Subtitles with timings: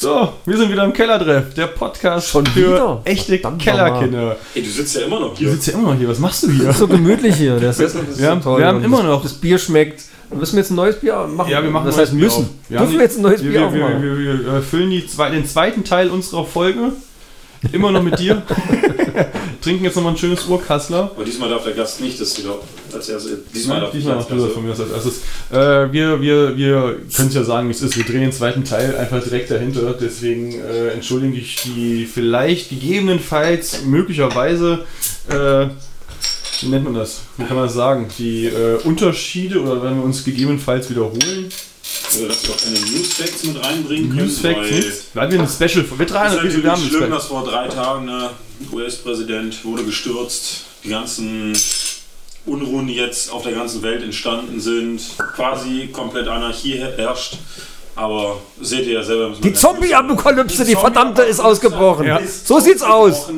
[0.00, 3.00] So, wir sind wieder im Kellertreff, der Podcast Schon für wieder?
[3.04, 4.36] echte Verdammt Kellerkinder.
[4.54, 5.50] Ey, du sitzt ja immer noch Du hier.
[5.50, 6.72] sitzt ja immer noch hier, was machst du hier?
[6.72, 7.58] So gemütlich hier.
[7.58, 8.60] Das ist, das ist Wir haben- so toll.
[8.60, 10.02] wir haben immer noch- Das Bier schmeckt.
[10.30, 11.50] Müssen wir jetzt ein neues Bier machen?
[11.50, 12.48] Ja, wir machen Das heißt müssen.
[12.68, 14.02] Wir Dürfen wir jetzt ein neues wir, Bier wir, wir, aufmachen?
[14.04, 16.92] wir, wir äh, füllen die zwei, den zweiten Teil unserer Folge.
[17.72, 18.40] Immer noch mit dir.
[19.60, 21.10] Trinken jetzt nochmal ein schönes Urkassler.
[21.14, 22.58] Aber diesmal darf der Gast nicht, das wieder
[22.92, 23.38] als erstes.
[23.54, 25.20] Diesmal darf Diesmal als du von mir als erstes.
[25.50, 27.96] Äh, wir wir, wir können es ja sagen, wie es ist.
[27.96, 29.94] Wir drehen den zweiten Teil einfach direkt dahinter.
[29.94, 34.84] Deswegen äh, entschuldige ich die vielleicht gegebenenfalls möglicherweise,
[35.28, 35.66] äh,
[36.60, 37.22] wie nennt man das?
[37.36, 38.06] Wie kann man das sagen?
[38.18, 41.50] Die äh, Unterschiede oder wenn wir uns gegebenenfalls wiederholen.
[42.16, 44.22] Äh, Dass wir auch keine Newsfacts mit reinbringen können.
[44.26, 45.14] Newsfacts weil.
[45.14, 45.84] Weil wir ein Special.
[45.98, 47.10] Wir Es drei ist wir natürlich schlimm, Special.
[47.10, 48.30] dass vor drei Tagen der
[48.72, 50.64] US-Präsident wurde gestürzt.
[50.84, 51.56] Die ganzen
[52.46, 55.00] Unruhen, die jetzt auf der ganzen Welt entstanden sind.
[55.34, 57.36] Quasi komplett Anarchie herrscht.
[57.94, 59.34] Aber seht ihr ja selber.
[59.42, 62.06] Die Zombie-Apokalypse, die verdammte, ist ausgebrochen.
[62.06, 62.18] Ja.
[62.18, 63.28] ist So sieht's aus.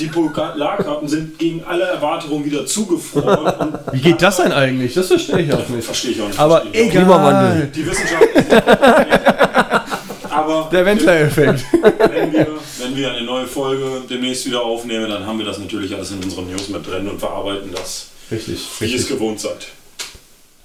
[0.00, 3.74] Die Polarkarten sind gegen alle Erwartungen wieder zugefroren.
[3.92, 4.94] Wie geht das denn eigentlich?
[4.94, 5.84] Das verstehe ich auch nicht.
[5.84, 6.38] Verstehe ich auch nicht.
[6.38, 6.90] Aber egal.
[6.90, 7.70] Klimawandel.
[7.74, 8.24] Die Wissenschaft
[10.30, 11.64] Aber Der Wendler-Effekt.
[12.08, 12.46] wenn wir,
[12.78, 16.22] wenn wir eine neue Folge demnächst wieder aufnehmen, dann haben wir das natürlich alles in
[16.22, 19.08] unseren News mit drin und verarbeiten das, Richtig, wie ihr es richtig.
[19.18, 19.68] gewohnt seid.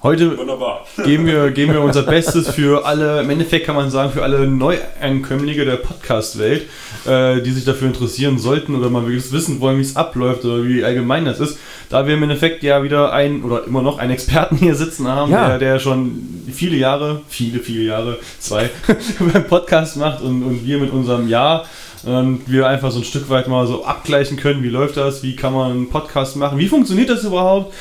[0.06, 0.86] Heute Wunderbar.
[1.04, 4.46] geben wir, geben wir unser Bestes für alle, im Endeffekt kann man sagen, für alle
[4.46, 6.68] Neuankömmlinge der Podcast-Welt,
[7.08, 10.64] äh, die sich dafür interessieren sollten oder mal wirklich wissen wollen, wie es abläuft oder
[10.64, 11.58] wie allgemein das ist.
[11.90, 15.32] Da wir im Endeffekt ja wieder einen oder immer noch einen Experten hier sitzen haben,
[15.32, 15.48] Ja.
[15.48, 18.70] der, der schon viele Jahre, viele, viele Jahre, zwei,
[19.34, 21.66] beim Podcast macht und, und wir mit unserem Jahr
[22.06, 25.36] und wir einfach so ein Stück weit mal so abgleichen können, wie läuft das, wie
[25.36, 27.74] kann man einen Podcast machen, wie funktioniert das überhaupt,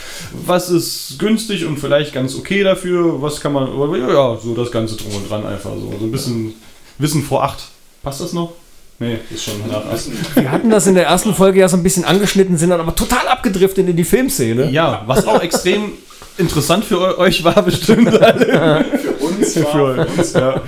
[0.46, 3.68] was ist günstig und vielleicht ganz okay dafür, was kann man,
[4.00, 6.54] ja, so das Ganze drum und dran einfach so, so ein bisschen
[6.98, 7.58] Wissen vor acht.
[8.02, 8.52] Passt das noch?
[9.00, 10.04] Nee, ist schon nach acht.
[10.36, 12.94] Wir hatten das in der ersten Folge ja so ein bisschen angeschnitten, sind dann aber
[12.94, 14.70] total abgedriftet in die Filmszene.
[14.70, 15.92] Ja, was auch extrem
[16.38, 18.84] interessant für eu- euch war bestimmt alle.
[19.02, 20.62] Für uns war, Für uns, ja.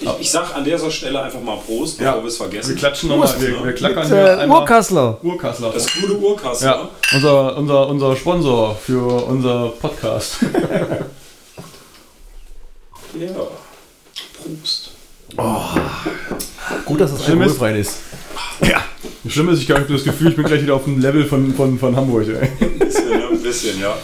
[0.00, 2.12] Ich, ich sag an dieser Stelle einfach mal Prost, Ja.
[2.12, 2.68] bevor wir es vergessen.
[2.70, 4.60] Wir klatschen nochmal, wir, wir klackern Mit, hier äh, einmal.
[4.60, 5.18] Urkassler.
[5.22, 5.70] Urkassler.
[5.72, 6.66] Das gute Urkassler.
[6.66, 10.38] Ja, unser, unser, unser Sponsor für unser Podcast.
[13.18, 13.28] Ja.
[14.42, 14.90] Prost.
[16.84, 17.96] Gut, dass das Schlimm ist- alkoholfrei ist.
[18.62, 18.82] Ja.
[19.24, 21.54] Das Schlimme ist, ich habe das Gefühl, ich bin gleich wieder auf dem Level von,
[21.54, 22.26] von, von Hamburg.
[22.28, 22.48] Ey.
[22.60, 23.96] Ein bisschen, ja, ein bisschen, ja.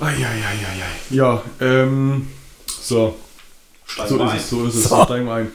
[0.00, 0.86] Eieieiei.
[1.10, 2.28] Ja, ähm,
[2.80, 3.16] so.
[3.96, 4.36] So ist ein.
[4.36, 4.84] es, so ist es.
[4.88, 5.04] So.
[5.04, 5.52] Steigen wir ein.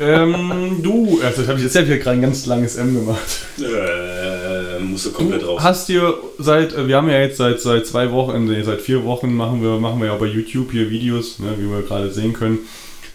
[0.00, 3.40] ähm, du, also jetzt habe ich jetzt ich ja gerade ein ganz langes M gemacht.
[3.58, 5.62] Äh, musst du komplett Du raus.
[5.62, 9.04] hast dir seit, äh, wir haben ja jetzt seit, seit zwei Wochen, nee, seit vier
[9.04, 12.32] Wochen machen wir, machen wir ja bei YouTube hier Videos, ne, wie wir gerade sehen
[12.32, 12.60] können.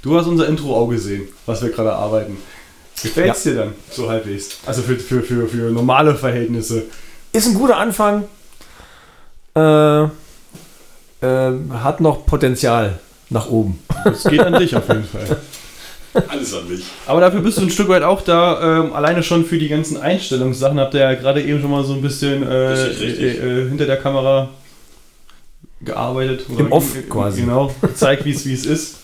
[0.01, 2.37] Du hast unser Intro auch gesehen, was wir gerade arbeiten.
[3.01, 4.59] Gefällt es dir dann so halbwegs?
[4.65, 6.83] Also für, für, für, für normale Verhältnisse.
[7.31, 8.25] Ist ein guter Anfang.
[9.55, 10.09] Äh, äh,
[11.73, 12.99] hat noch Potenzial
[13.31, 13.79] nach oben.
[14.05, 15.37] Es geht an dich auf jeden Fall.
[16.27, 16.83] Alles an mich.
[17.07, 19.95] Aber dafür bist du ein Stück weit auch da, ähm, alleine schon für die ganzen
[19.97, 22.73] Einstellungssachen habt ihr ja gerade eben schon mal so ein bisschen äh.
[22.73, 24.49] Äh, äh, hinter der Kamera
[25.81, 26.45] gearbeitet.
[26.49, 27.41] oder Im Off ge- quasi.
[27.41, 28.95] Genau, gezeigt, wie es wie es ist.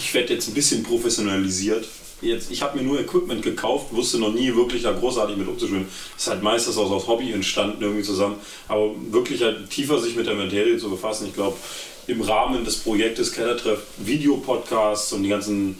[0.00, 1.86] Ich werde jetzt ein bisschen professionalisiert.
[2.22, 5.86] Jetzt, ich habe mir nur Equipment gekauft, wusste noch nie wirklich da großartig mit umzuspielen.
[6.14, 8.36] Das ist halt meistens aus, aus Hobby entstanden irgendwie zusammen.
[8.68, 11.26] Aber wirklich halt tiefer sich mit der Materie zu befassen.
[11.26, 11.56] Ich glaube,
[12.06, 15.76] im Rahmen des Projektes Kellertreff Videopodcasts und die ganzen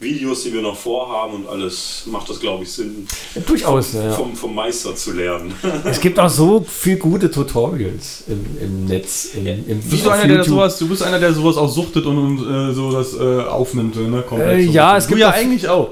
[0.00, 3.06] Videos, die wir noch vorhaben und alles, macht das, glaube ich, Sinn,
[3.46, 4.04] Durchaus, ja.
[4.06, 4.12] ja.
[4.12, 5.54] vom, vom Meister zu lernen.
[5.84, 9.30] Es gibt auch so viel gute Tutorials im, im Netz.
[9.34, 12.18] Im, im, Bist du einer, der sowas, du bist einer, der sowas auch suchtet und,
[12.18, 14.22] und äh, so das äh, aufnimmt, ne?
[14.22, 14.72] Komplett Äh, so.
[14.72, 15.90] ja, es du gibt ja auch- eigentlich auch.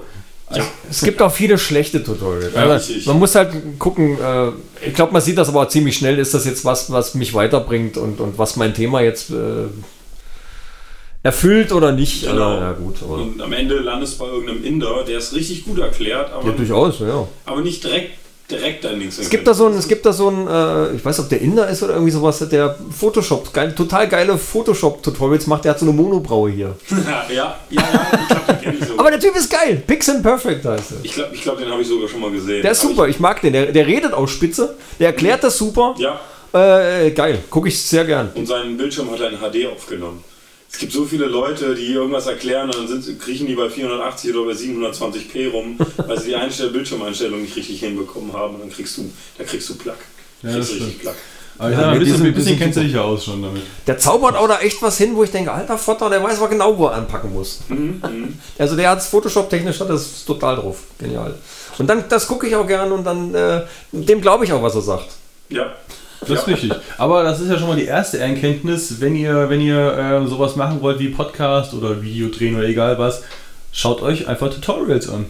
[0.56, 0.64] Ja.
[0.90, 2.54] Es gibt auch viele schlechte Tutorials.
[2.54, 4.48] Ja, Also, man muss halt gucken, äh,
[4.86, 7.34] ich glaube, man sieht das aber auch ziemlich schnell, ist das jetzt was, was mich
[7.34, 9.66] weiterbringt und, und was mein Thema jetzt äh,
[11.22, 12.22] erfüllt oder nicht.
[12.22, 12.50] Genau.
[12.50, 15.78] Also, ja, gut, Und am Ende landest du bei irgendeinem Inder, der es richtig gut
[15.78, 17.26] erklärt, aber, ja, durchaus, ja.
[17.46, 18.12] aber nicht direkt,
[18.52, 21.04] direkt dein Ding Es gibt da so ein, es gibt da so ein, äh, ich
[21.04, 25.64] weiß ob der Inder ist oder irgendwie sowas, der Photoshop, geil, total geile Photoshop-Tutorials macht,
[25.64, 26.76] der hat so eine Monobraue hier.
[26.90, 27.82] ja, ja, ja,
[28.20, 29.00] ich glaube, den ich sogar.
[29.00, 30.96] Aber der Typ ist geil, Pixel Perfect heißt er.
[31.02, 32.62] Ich glaube, ich glaub, den habe ich sogar schon mal gesehen.
[32.62, 35.56] Der ist Hab super, ich mag den, der, der redet auch spitze, der erklärt das
[35.58, 35.94] super.
[35.96, 36.20] Ich, ja,
[36.54, 38.30] Äh, geil, gucke ich sehr gern.
[38.34, 40.22] und seinen Bildschirm hat er in HD aufgenommen.
[40.72, 44.34] Es gibt so viele Leute, die irgendwas erklären und dann sind, kriechen die bei 480
[44.34, 48.54] oder bei 720p rum, weil sie die Einstell Bildschirmeinstellung nicht richtig hinbekommen haben.
[48.54, 49.98] Und dann kriegst du, da kriegst du Plack.
[50.42, 51.16] Ja, kriegst das richtig Plack.
[51.58, 53.62] Aber ich Ja, sag ein bisschen, ein bisschen kennst du dich ja aus schon damit.
[53.86, 56.48] Der zaubert auch da echt was hin, wo ich denke, alter Vater, der weiß aber
[56.48, 57.60] genau, wo er anpacken muss.
[58.58, 60.78] Also der hat es Photoshop-technisch, hat das total drauf.
[60.98, 61.34] Genial.
[61.78, 64.74] Und dann, das gucke ich auch gern und dann, äh, dem glaube ich auch, was
[64.74, 65.08] er sagt.
[65.50, 65.74] Ja.
[66.28, 66.72] Das ist richtig.
[66.98, 70.56] Aber das ist ja schon mal die erste Erkenntnis, wenn ihr, wenn ihr äh, sowas
[70.56, 73.22] machen wollt wie Podcast oder Video drehen oder egal was,
[73.72, 75.26] schaut euch einfach Tutorials an.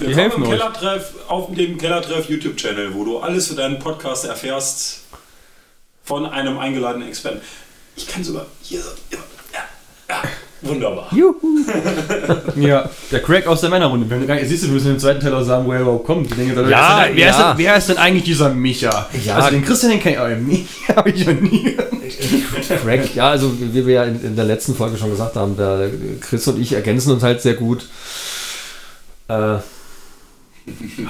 [0.00, 0.58] Die Willkommen helfen im euch.
[0.58, 5.02] Kellertreff, auf dem Kellertreff YouTube-Channel, wo du alles für deinen Podcast erfährst
[6.02, 7.40] von einem eingeladenen Experten.
[7.96, 8.90] Ich kann sogar hier so.
[9.10, 9.18] Ja,
[9.52, 9.60] ja,
[10.08, 10.22] ja.
[10.64, 11.08] Wunderbar.
[12.56, 14.08] Ja, der Craig aus der Männerrunde.
[14.08, 15.82] Wir haben gar nicht- Siehst du, wir müssen im zweiten Teil auch sagen, woher er
[15.82, 16.26] überhaupt kommt.
[16.30, 17.48] Ich denke, Ja, ist denn, wer, ist ja.
[17.50, 19.06] denn, wer ist denn eigentlich dieser Micha?
[19.24, 19.36] Ja.
[19.36, 20.66] Also den Christian, den kenne ich aber Micha
[20.96, 21.76] habe ich noch nie.
[22.82, 25.90] Craig, ja, also wie wir ja in, in der letzten Folge schon gesagt haben, der
[26.20, 27.86] Chris und ich ergänzen uns halt sehr gut.
[29.28, 29.56] Äh,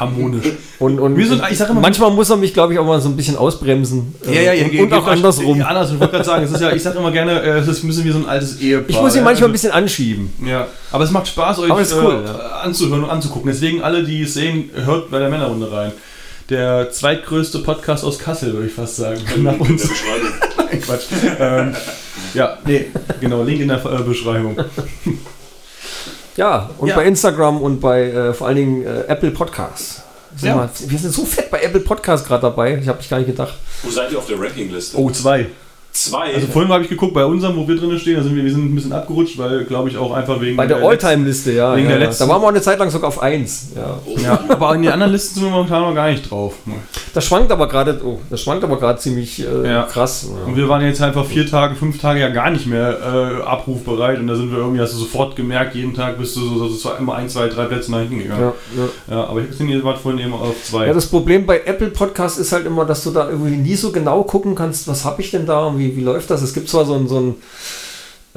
[0.01, 0.47] Harmonisch.
[0.81, 3.01] und, und Wir sind- ich sag immer- manchmal muss er mich, glaube ich, auch mal
[3.01, 4.13] so ein bisschen ausbremsen.
[4.27, 5.57] äh, Ja, ja, ja, und, geht- und auch andersrum.
[5.59, 5.95] Ja, andersrum.
[5.97, 7.87] Ich wollte gerade sagen, es ist ja, ich sage immer gerne, äh, es ist ein
[7.87, 8.91] bisschen wie so ein altes Ehepaar.
[8.91, 10.33] Ich muss ihn manchmal ein bisschen anschieben.
[10.45, 12.35] Ja, aber es macht Spaß, euch cool, äh, ja.
[12.65, 13.49] anzuhören und anzugucken.
[13.53, 15.93] Deswegen alle, die es sehen, hört bei der Männerrunde rein.
[16.51, 19.21] Der zweitgrößte Podcast aus Kassel, würde ich fast sagen.
[19.39, 19.89] Nach uns.
[20.59, 21.05] Nein, Quatsch.
[21.41, 21.75] ähm,
[22.35, 22.87] ja, nee,
[23.21, 24.57] genau, Link in der äh, Beschreibung.
[26.37, 26.97] Ja, und Ja.
[26.97, 30.03] bei Instagram und bei äh, vor allen Dingen äh, Apple Podcasts.
[30.37, 30.57] Sag Ja.
[30.57, 32.77] mal, wir sind so fett bei Apple Podcasts gerade dabei.
[32.81, 33.55] Ich habe mich gar nicht gedacht.
[33.83, 34.97] Wo seid ihr auf der Rankingliste?
[34.99, 35.47] Oh, zwei.
[35.95, 36.35] Zwei.
[36.35, 38.51] Also vorhin habe ich geguckt, bei unserem, wo wir drinnen stehen, da sind wir, wir
[38.51, 41.77] sind ein bisschen abgerutscht, weil, glaube ich, auch einfach wegen Bei der Alltime-Liste, ja.
[41.77, 43.69] wegen ja, der letzten- Da waren wir auch eine Zeit lang sogar auf 1.
[43.77, 44.01] Ja.
[44.23, 46.55] Ja, aber in den anderen Listen sind wir momentan noch gar nicht drauf.
[47.15, 49.83] Das schwankt aber gerade, oh, das schwankt aber gerade ziemlich äh, Ja.
[49.85, 50.29] krass.
[50.45, 52.99] Und wir waren jetzt einfach vier Tage, fünf Tage ja gar nicht mehr
[53.41, 56.41] äh, abrufbereit und da sind wir irgendwie, hast du sofort gemerkt, jeden Tag bist du
[56.41, 58.53] so, so, so immer ein, zwei, drei Plätze nach hinten gegangen.
[58.77, 59.17] Ja, ja.
[59.17, 60.89] Ja, aber ich bin wart vorhin eben auf zwei.
[60.89, 63.93] Ja, das Problem bei Apple Podcasts ist halt immer, dass du da irgendwie nie so
[63.93, 66.43] genau gucken kannst, was habe ich denn da und wie, wie läuft das.
[66.43, 67.35] Es gibt zwar so ein, so ein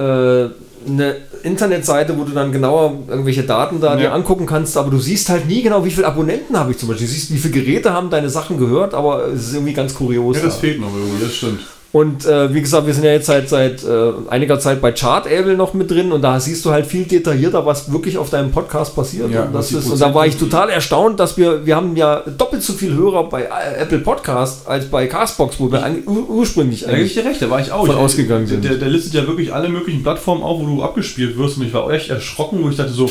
[0.04, 0.48] äh,
[0.86, 3.96] eine Internetseite, wo du dann genauer irgendwelche Daten da Ja.
[3.96, 6.88] dir angucken kannst, aber du siehst halt nie genau, wie viele Abonnenten habe ich zum
[6.88, 7.06] Beispiel.
[7.08, 10.36] Du siehst, wie viele Geräte haben deine Sachen gehört, aber es ist irgendwie ganz kurios.
[10.36, 10.60] ja, das da.
[10.60, 11.60] fehlt noch irgendwie, das stimmt.
[11.90, 15.56] Und äh, wie gesagt, wir sind ja jetzt seit, seit äh, einiger Zeit bei Chartable
[15.56, 18.94] noch mit drin und da siehst du halt viel detaillierter, was wirklich auf deinem Podcast
[18.94, 19.30] passiert.
[19.30, 22.20] Ja, und, das ist, und da war ich total erstaunt, dass wir, wir haben ja
[22.36, 26.28] doppelt so viel Hörer bei äh, Apple Podcast als bei Castbox, wo wir eigentlich ur
[26.28, 27.22] ursprünglich Da gebe ich eigentlich.
[27.24, 27.86] dir recht, da war ich auch.
[27.86, 28.64] Von Ich- ausgegangen sind.
[28.64, 31.72] der, der listet ja wirklich alle möglichen Plattformen auf, wo du abgespielt wirst und ich
[31.72, 33.08] war echt erschrocken, wo ich dachte so,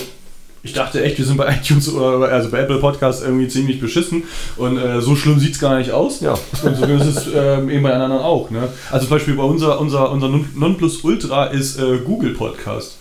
[0.64, 4.24] ich dachte echt, wir sind bei iTunes oder also bei Apple Podcasts irgendwie ziemlich beschissen
[4.58, 6.20] und äh, so schlimm sieht es gar nicht aus.
[6.22, 6.34] Ja.
[6.64, 8.50] Und so ist es ähm, eben bei anderen auch.
[8.50, 8.68] Ne?
[8.92, 12.98] Also zum Beispiel bei unser, unser, unser Non- Nonplusultra ist äh, Google Podcast.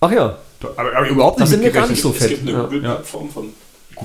[0.00, 2.28] Ach ja, Da hab ich überhaupt nicht sind mir gar nicht so es fett.
[2.30, 2.62] gibt eine Ja.
[2.64, 3.46] Google-Plattform von.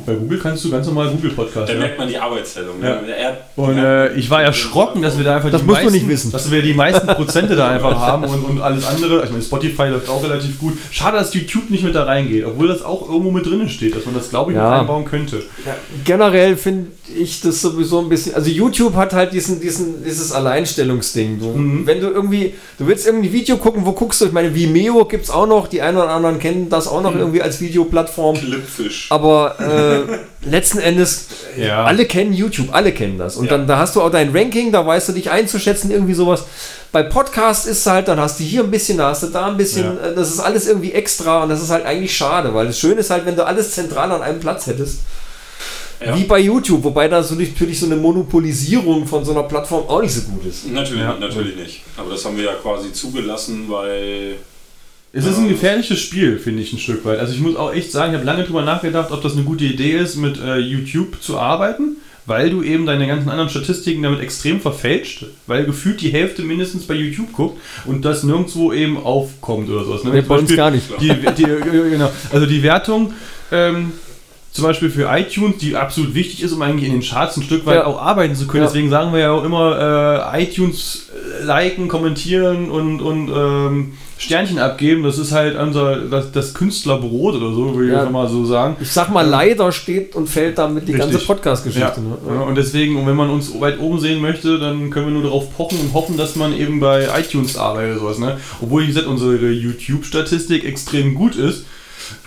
[0.05, 1.69] Bei Google kannst du ganz normal Google Podcast.
[1.69, 1.79] Da ja.
[1.79, 2.81] merkt man die Arbeitsteilung.
[2.81, 3.01] Ja.
[3.01, 3.15] Ne?
[3.15, 4.05] Er- Und ja.
[4.05, 6.31] äh, ich war erschrocken, dass wir da einfach Das die musst du meisten, nicht wissen.
[6.31, 9.23] dass wir die meisten Prozente da einfach haben und, und alles andere.
[9.23, 10.73] Ich meine, Spotify läuft auch relativ gut.
[10.91, 14.05] Schade, dass YouTube nicht mit da reingeht, obwohl das auch irgendwo mit drinnen steht, dass
[14.05, 14.69] man das glaube ich Ja.
[14.71, 15.43] mit einbauen könnte.
[16.03, 18.33] generell finde ich das sowieso ein bisschen.
[18.35, 21.39] Also YouTube hat halt diesen, diesen, dieses Alleinstellungsding.
[21.39, 21.85] Du, Mhm.
[21.85, 24.25] Wenn du irgendwie, du willst irgendwie ein Video gucken, wo guckst du?
[24.25, 27.03] Ich meine, Vimeo gibt es auch noch, die einen oder anderen kennen das auch Mhm.
[27.03, 28.35] noch irgendwie als Videoplattform.
[28.37, 29.07] Clipfish.
[29.11, 29.82] Aber äh,
[30.45, 31.27] letzten Endes,
[31.57, 31.85] äh, Ja.
[31.85, 33.35] alle kennen YouTube, alle kennen das.
[33.37, 33.51] Und Ja.
[33.51, 36.43] dann da hast du auch dein Ranking, da weißt du dich einzuschätzen, irgendwie sowas.
[36.91, 39.57] Bei Podcasts ist halt, dann hast du hier ein bisschen, da hast du da ein
[39.57, 40.09] bisschen, Ja.
[40.09, 42.99] äh, das ist alles irgendwie extra und das ist halt eigentlich schade, weil das Schöne
[43.01, 44.99] ist halt, wenn du alles zentral an einem Platz hättest.
[46.15, 50.01] Wie bei YouTube, wobei da so natürlich so eine Monopolisierung von so einer Plattform auch
[50.01, 50.67] nicht so gut ist.
[50.67, 51.81] Natürlich, natürlich nicht.
[51.95, 54.35] Aber das haben wir ja quasi zugelassen, weil.
[55.15, 57.19] Es ist ein gefährliches Spiel, finde ich ein Stück weit.
[57.19, 59.63] Also ich muss auch echt sagen, ich habe lange drüber nachgedacht, ob das eine gute
[59.63, 64.21] Idee ist, mit äh, YouTube zu arbeiten, weil du eben deine ganzen anderen Statistiken damit
[64.21, 69.69] extrem verfälscht, weil gefühlt die Hälfte mindestens bei YouTube guckt und das nirgendwo eben aufkommt
[69.69, 70.03] oder sowas.
[70.03, 70.13] Ne?
[70.13, 70.85] Nee, bei uns gar nicht.
[70.99, 73.13] Die, die, genau, also die Wertung
[73.51, 73.91] ähm,
[74.51, 77.67] zum Beispiel für iTunes, die absolut wichtig ist, um eigentlich in den Charts ein Stück
[77.67, 77.85] weit Ja.
[77.85, 78.63] auch arbeiten zu können.
[78.63, 78.67] Ja.
[78.69, 83.93] Deswegen sagen wir ja auch immer äh, iTunes äh, liken, kommentieren und, und ähm,
[84.23, 85.03] Sternchen abgeben.
[85.03, 88.09] Das ist halt unser das, das Künstlerbrot oder so, würde ich Ja.
[88.09, 88.75] mal so sagen.
[88.81, 91.11] Ich sag mal, leider steht und fällt damit die Richtig.
[91.11, 92.01] ganze Podcast-Geschichte.
[92.01, 92.31] Ja.
[92.33, 92.35] ne?
[92.39, 95.23] Ja, und deswegen, und wenn man uns weit oben sehen möchte, dann können wir nur
[95.23, 98.19] darauf pochen und hoffen, dass man eben bei iTunes arbeitet oder sowas.
[98.19, 98.37] Ne?
[98.61, 101.65] Obwohl, wie gesagt, unsere YouTube-Statistik extrem gut ist.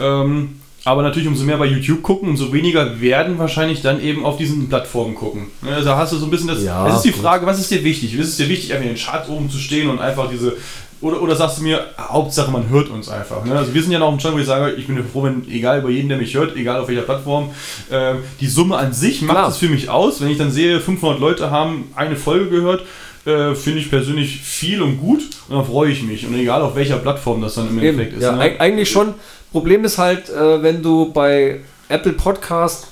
[0.01, 4.37] Ähm, aber natürlich, umso mehr bei YouTube gucken, umso weniger werden wahrscheinlich dann eben auf
[4.37, 5.49] diesen Plattformen gucken.
[5.63, 6.63] Ne, Also hast du so ein bisschen das.
[6.63, 7.13] Ja, es ist die.
[7.13, 8.15] Frage, was ist dir wichtig?
[8.17, 10.57] Ist es dir wichtig, einfach in den Charts oben zu stehen und einfach diese.
[11.03, 13.45] Oder, oder sagst du mir, Hauptsache man hört uns einfach.
[13.45, 13.55] Ne?
[13.57, 15.81] Also wir sind ja noch dem Stand, wo ich sage, ich bin froh, wenn, egal
[15.81, 17.51] über jeden, der mich hört, egal auf welcher Plattform,
[17.91, 19.49] ähm, die Summe an sich macht Klar.
[19.51, 20.21] es für mich aus.
[20.23, 22.83] Wenn ich dann sehe, 500 Leute haben eine Folge gehört,
[23.27, 26.27] äh, finde ich persönlich viel und gut und da freue ich mich.
[26.27, 28.23] Und egal auf welcher Plattform das dann im Eben, Endeffekt ist.
[28.23, 28.43] ja, ne?
[28.45, 29.15] eig- eigentlich schon.
[29.53, 32.87] Problem ist halt, äh, wenn du bei Apple Podcast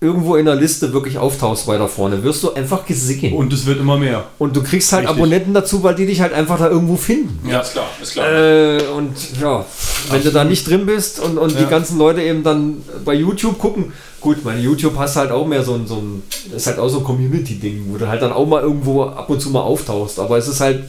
[0.00, 3.32] irgendwo in der Liste wirklich auftauchst weiter vorne, wirst du einfach gesehen.
[3.32, 4.24] Und, Und es wird immer mehr.
[4.38, 5.16] du kriegst halt Richtig.
[5.16, 7.48] Abonnenten dazu, weil die dich halt einfach da irgendwo finden.
[7.48, 8.30] Ja, ist klar, ist klar.
[8.30, 9.64] Äh, und ja,
[10.10, 11.68] wenn du da nicht drin bist und, und die Ja.
[11.70, 15.74] ganzen Leute eben dann bei YouTube gucken, gut, meine YouTube hast halt auch mehr so
[15.74, 16.22] ein, so ein
[16.54, 19.40] ist halt auch so ein Community-Ding, wo du halt dann auch mal irgendwo ab und
[19.40, 20.18] zu mal auftauchst.
[20.20, 20.84] Aber es ist halt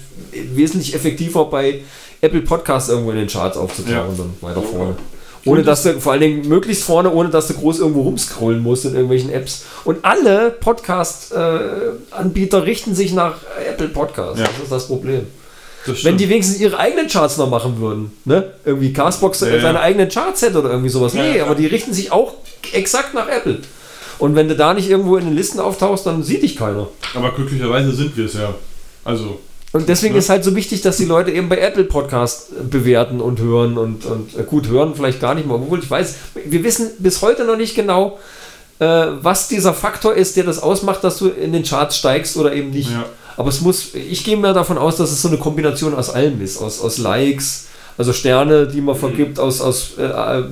[0.54, 1.82] wesentlich effektiver bei
[2.20, 4.04] Apple Podcasts irgendwo in den Charts aufzutauchen Ja.
[4.18, 4.96] dann weiter vorne.
[5.48, 8.86] Ohne dass du, vor allen Dingen möglichst vorne, ohne dass du groß irgendwo rumscrollen musst
[8.86, 9.64] in irgendwelchen Apps.
[9.84, 13.36] Und alle Podcast-Anbieter richten sich nach
[13.68, 14.40] Apple Podcasts.
[14.40, 14.46] Ja.
[14.46, 15.28] Das ist das Problem.
[15.86, 18.52] Das Wenn die wenigstens ihre eigenen Charts noch machen würden, ne?
[18.66, 19.62] Irgendwie Castbox Ja, ja.
[19.62, 21.14] seine eigenen Charts hätte oder irgendwie sowas.
[21.14, 22.34] Ja, nee, ja, aber die richten sich auch
[22.74, 23.60] exakt nach Apple.
[24.20, 26.88] Und wenn du da nicht irgendwo in den Listen auftauchst, dann sieht dich keiner.
[27.14, 28.54] Aber glücklicherweise sind wir es ja.
[29.06, 29.40] Also,
[29.74, 30.20] Und deswegen Ja.
[30.20, 33.78] ist halt so wichtig, dass die Leute eben bei Apple Podcast äh, bewerten und hören
[33.78, 37.22] und, und äh, gut hören vielleicht gar nicht mal, obwohl ich weiß, wir wissen bis
[37.22, 38.18] heute noch nicht genau,
[38.80, 42.54] äh, was dieser Faktor ist, der das ausmacht, dass du in den Charts steigst oder
[42.54, 42.92] eben nicht.
[42.92, 43.06] Ja.
[43.36, 46.42] Aber es muss, ich gehe mir davon aus, dass es so eine Kombination aus allem
[46.42, 47.66] ist, aus, aus Likes,
[47.98, 50.44] also Sterne, die man vergibt, aus, aus äh, äh,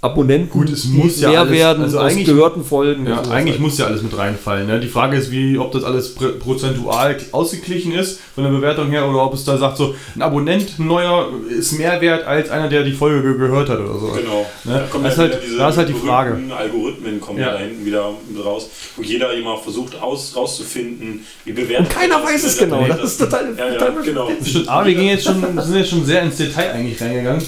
[0.00, 3.04] Abonnenten, Gut, es muss ja mehr alles- werden, also aus eigentlich- gehörten Folgen.
[3.04, 4.68] ja, sowas eigentlich muss ja alles mit reinfallen.
[4.68, 4.78] Ne?
[4.78, 9.08] Die Frage ist, wie, ob das alles pr prozentual ausgeglichen ist von der Bewertung her
[9.08, 12.68] oder ob es da sagt, so ein Abonnent ein neuer ist mehr wert als einer,
[12.68, 14.06] der die Folge ge- gehört hat oder so.
[14.16, 14.46] Genau.
[14.62, 14.74] Ne?
[14.74, 16.38] Da, kommen Das ja ist halt- diese da ist halt die Frage.
[16.56, 17.46] Algorithmen kommen Ja.
[17.48, 17.52] ja.
[17.54, 18.08] da hinten wieder
[18.44, 23.02] raus, wo jeder immer versucht aus, rauszufinden, wie bewertet Und keiner weiß es genau, das
[23.02, 24.30] ist total- ja, ja, total genau.
[24.68, 27.42] Aber wir gehen jetzt schon, sind jetzt schon sehr ins Detail eigentlich reingegangen.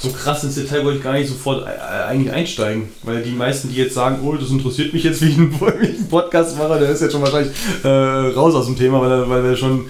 [0.00, 1.70] So krass ins Detail wollte ich gar nicht sofort äh,
[2.06, 5.36] eigentlich einsteigen, weil die meisten, die jetzt sagen, oh, das interessiert mich jetzt, wie ich
[5.38, 7.52] einen, Podcast mache, der ist jetzt schon wahrscheinlich
[7.82, 9.86] äh, raus aus dem Thema, weil, er- weil wir schon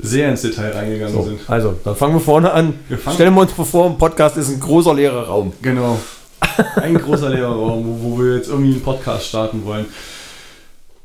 [0.00, 1.40] sehr ins Detail reingegangen So, sind.
[1.48, 2.74] also, dann fangen wir vorne an.
[2.88, 5.52] Wir Stellen wir uns vor, ein Podcast ist ein großer leerer Raum.
[5.60, 5.98] Genau.
[6.76, 9.86] Ein großer Lehrerraum, wo, wo wir jetzt irgendwie einen Podcast starten wollen.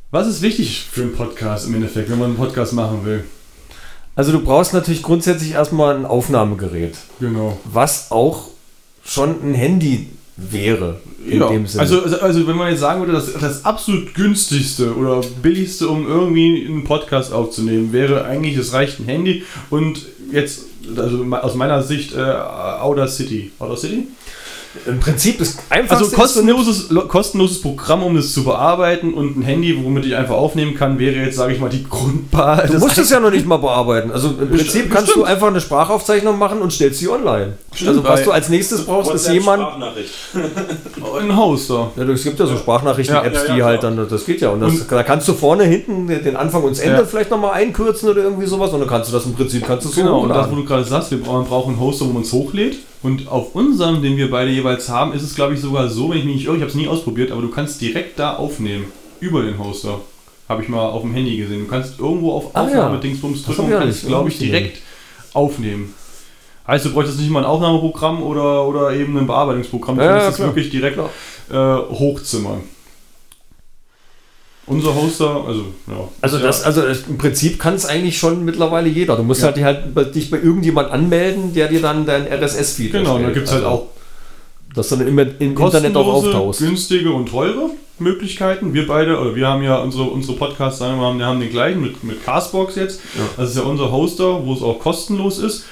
[0.10, 3.24] Was ist wichtig für einen Podcast im Endeffekt, wenn man einen Podcast machen will?
[4.18, 7.58] Also du brauchst natürlich grundsätzlich erstmal ein Aufnahmegerät, Genau.
[7.66, 8.48] was auch
[9.06, 11.82] schon ein Handy wäre in ja, dem Sinne.
[11.82, 16.08] Also, also, also wenn man jetzt sagen würde, das, das absolut günstigste oder billigste, um
[16.08, 20.62] irgendwie einen Podcast aufzunehmen, wäre eigentlich, es reicht ein Handy und jetzt,
[20.96, 23.52] also aus meiner Sicht, äh, Audacity.
[23.60, 24.08] Audacity?
[24.86, 29.42] Im Prinzip ist einfach Also kostenloses, lo- kostenloses Programm, um das zu bearbeiten und ein
[29.42, 32.72] Handy, womit ich einfach aufnehmen kann, wäre jetzt, sage ich mal, die Grundbasis.
[32.72, 34.12] Du musst es ja noch nicht mal bearbeiten.
[34.12, 35.28] Also im Prinzip kannst du bestimmt.
[35.28, 37.54] einfach eine Sprachaufzeichnung machen und stellst sie online.
[37.86, 39.64] also was du als nächstes brauchst, ist jemand.
[41.20, 41.92] Ein Hoster.
[41.96, 44.50] Ja, es gibt ja so Sprachnachrichten-Apps, Ja, ja, ja, die halt dann, das geht ja.
[44.50, 47.06] Und, das, Und- da kannst du vorne, hinten den Anfang und das Ende Ja.
[47.06, 48.72] vielleicht nochmal einkürzen oder irgendwie sowas.
[48.74, 50.64] Und dann kannst du das im Prinzip, kannst du so Genau, und das, wo du
[50.66, 52.78] gerade sagst, wir brauchen, brauchen einen Hoster, wo man es hochlädt.
[53.08, 56.18] Und auf unserem, den wir beide jeweils haben, ist es, glaube ich, sogar so, wenn
[56.18, 58.86] ich mich nicht irre, ich habe es nie ausprobiert, aber du kannst direkt da aufnehmen.
[59.22, 60.02] Über den Hoster.
[60.50, 61.62] Habe ich mal auf dem Handy gesehen.
[61.62, 62.66] Du kannst irgendwo auf Ah, ja.
[62.68, 64.82] Aufnahmedingsbums Das drücken und kannst, glaube ich, direkt
[65.34, 65.94] aufnehmen.
[66.68, 69.96] Heißt, du bräuchtest nicht mal ein Aufnahmeprogramm oder, oder eben ein Bearbeitungsprogramm.
[69.98, 71.00] Du Ja, kannst ja, es wirklich direkt
[71.50, 72.60] äh, hochzimmern.
[74.68, 76.08] Unser Hoster, also ja.
[76.22, 79.16] Also, das, also im Prinzip kann es eigentlich schon mittlerweile jeder.
[79.16, 79.48] Du musst Ja.
[79.48, 83.30] halt, dich halt bei- dich bei irgendjemand anmelden, der dir dann dein RSS-Feed Genau, da
[83.30, 83.88] gibt es halt Also, auch
[84.76, 86.60] Dass du dann im, im Internet auch auftauchst.
[86.60, 87.70] günstige und teure
[88.00, 88.74] Möglichkeiten.
[88.74, 91.50] Wir beide, oder wir haben ja unsere, unsere Podcasts, sagen wir mal, wir haben den
[91.50, 93.00] gleichen mit, mit Castbox jetzt.
[93.18, 93.24] Ja.
[93.38, 95.64] Das ist ja unser Hoster, wo es auch kostenlos ist.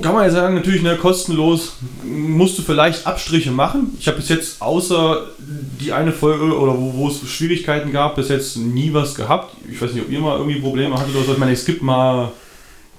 [0.00, 3.94] Kann man ja sagen, natürlich, ne, kostenlos musst du vielleicht Abstriche machen.
[4.00, 8.30] Ich habe bis jetzt außer die eine Folge oder wo, wo es Schwierigkeiten gab, bis
[8.30, 9.54] jetzt nie was gehabt.
[9.70, 11.32] Ich weiß nicht, ob ihr mal irgendwie Probleme hattet oder so.
[11.32, 12.32] Ich meine, es gibt mal.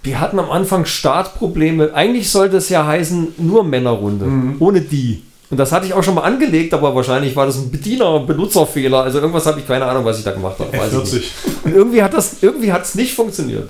[0.03, 1.95] Wir hatten am Anfang Startprobleme.
[1.95, 4.55] Eigentlich sollte es ja heißen, nur Männerrunde, Mhm.
[4.59, 5.23] ohne die.
[5.49, 9.01] Und das hatte ich auch schon mal angelegt, aber wahrscheinlich war das ein Bediener-Benutzerfehler.
[9.01, 10.71] Also irgendwas habe ich keine Ahnung, was ich da gemacht habe.
[10.77, 11.31] weiß ich nicht.
[11.31, 11.31] 40.
[11.63, 13.67] Und irgendwie hat das, irgendwie hat es nicht funktioniert.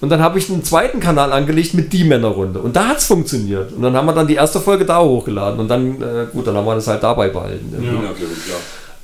[0.00, 2.60] Und dann habe ich einen zweiten Kanal angelegt mit die Männerrunde.
[2.60, 3.72] Und da hat es funktioniert.
[3.72, 5.58] Und dann haben wir dann die erste Folge da hochgeladen.
[5.58, 7.74] Und dann, äh, gut, dann haben wir das halt dabei behalten.
[7.80, 7.92] Ja.
[7.92, 8.58] Ja, gut, klar.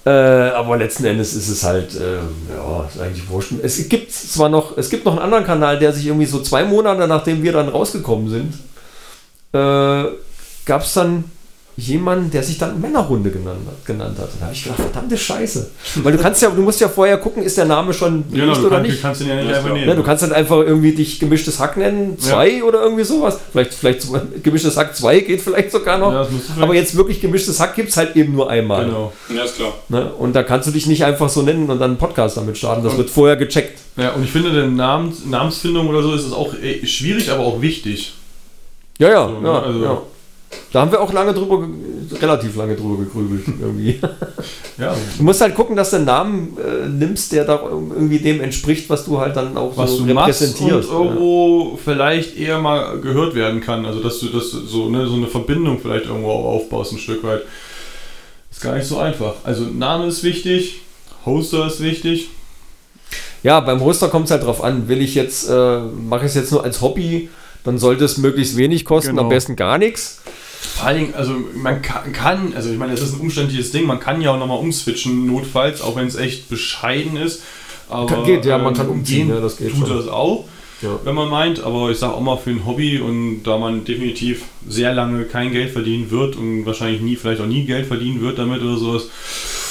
[0.06, 3.52] Äh, aber letzten Endes ist es halt, ähm, ja, ist eigentlich wurscht.
[3.62, 6.64] Es gibt zwar noch, es gibt noch einen anderen Kanal, der sich irgendwie so zwei
[6.64, 8.54] Monate nachdem wir dann rausgekommen sind,
[9.52, 10.10] äh,
[10.66, 11.24] gab es dann
[11.76, 13.84] jemanden, der sich dann Männerrunde genannt hat.
[13.84, 14.28] Genannt hat.
[14.38, 15.70] Da habe ich gedacht, verdammte Scheiße.
[16.04, 18.56] Weil du kannst ja, du musst ja vorher gucken, ist der Name schon Genau, belegt
[18.58, 19.02] du, oder kann, du nicht.
[19.02, 19.86] kannst ihn ja nicht Ja, einfach nehmen.
[19.86, 23.38] Ne, du kannst dann einfach irgendwie dich gemischtes Hack nennen, zwei oder irgendwie sowas.
[23.50, 24.06] Vielleicht, vielleicht
[24.44, 26.12] gemischtes Hack 2 geht vielleicht sogar noch.
[26.12, 26.24] Ja,
[26.56, 28.84] du Aber jetzt wirklich gemischtes Hack gibt es halt eben nur einmal.
[28.84, 29.12] Genau.
[29.34, 29.74] Ja, ist klar.
[29.88, 30.12] Ne?
[30.14, 32.84] Und da kannst du dich nicht einfach so nennen und dann einen Podcast damit starten.
[32.84, 33.80] Das Und- wird vorher gecheckt.
[33.96, 37.42] Ja, und ich finde, der Namens, Namensfindung oder so ist es auch äh, schwierig, aber
[37.44, 38.14] auch wichtig.
[38.98, 39.48] Ja, ja, So, ne?
[39.48, 40.02] ja, Also- ja.
[40.72, 41.66] Da haben wir auch lange drüber,
[42.20, 44.00] relativ lange drüber gegrübelt irgendwie.
[44.78, 48.40] Ja, Du musst halt gucken, dass du einen Namen äh, nimmst, der da irgendwie dem
[48.40, 50.88] entspricht, was du halt dann auch was so du machst und repräsentierst.
[50.90, 50.94] ja.
[50.98, 53.86] irgendwo vielleicht eher mal gehört werden kann.
[53.86, 57.42] Also dass du das so, ne, so eine Verbindung vielleicht irgendwo aufbaust ein Stück weit.
[58.50, 59.34] Ist gar nicht so einfach.
[59.44, 60.80] Also Name ist wichtig,
[61.24, 62.28] Hoster ist wichtig.
[63.42, 66.34] Ja, beim Hoster kommt es halt drauf an, will ich jetzt, äh, mache ich es
[66.34, 67.28] jetzt nur als Hobby,
[67.62, 69.22] dann sollte es möglichst wenig kosten, Genau.
[69.22, 70.20] am besten gar nichts.
[70.66, 73.86] Vor allen Dingen, also man kann, kann, also ich meine, es ist ein umständliches Ding,
[73.86, 77.42] man kann ja auch nochmal umswitchen, notfalls, auch wenn es echt bescheiden ist.
[77.88, 79.96] Aber, Kann- geht, ja, man kann ähm, umziehen, gehen ja, das geht tut schon.
[79.98, 80.46] das auch,
[80.82, 80.98] Ja.
[81.04, 84.42] wenn man meint, aber ich sage auch mal für ein Hobby und da man definitiv
[84.66, 88.38] sehr lange kein Geld verdienen wird und wahrscheinlich nie, vielleicht auch nie Geld verdienen wird
[88.38, 89.04] damit oder sowas,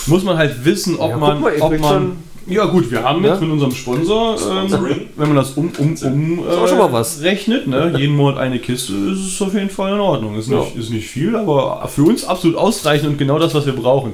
[0.06, 3.36] muss man halt wissen, ob Ja, man, mal, ob man ja gut, wir haben jetzt
[3.36, 3.42] Ja.
[3.42, 7.22] mit unserem Sponsor, ähm, wenn man das um, um, um auch schon mal was.
[7.22, 7.94] rechnet, ne?
[7.98, 10.38] jeden Monat eine Kiste, ist es auf jeden Fall in Ordnung.
[10.38, 13.74] Ist nicht, ist nicht viel, aber für uns absolut ausreichend und genau das, was wir
[13.74, 14.14] brauchen.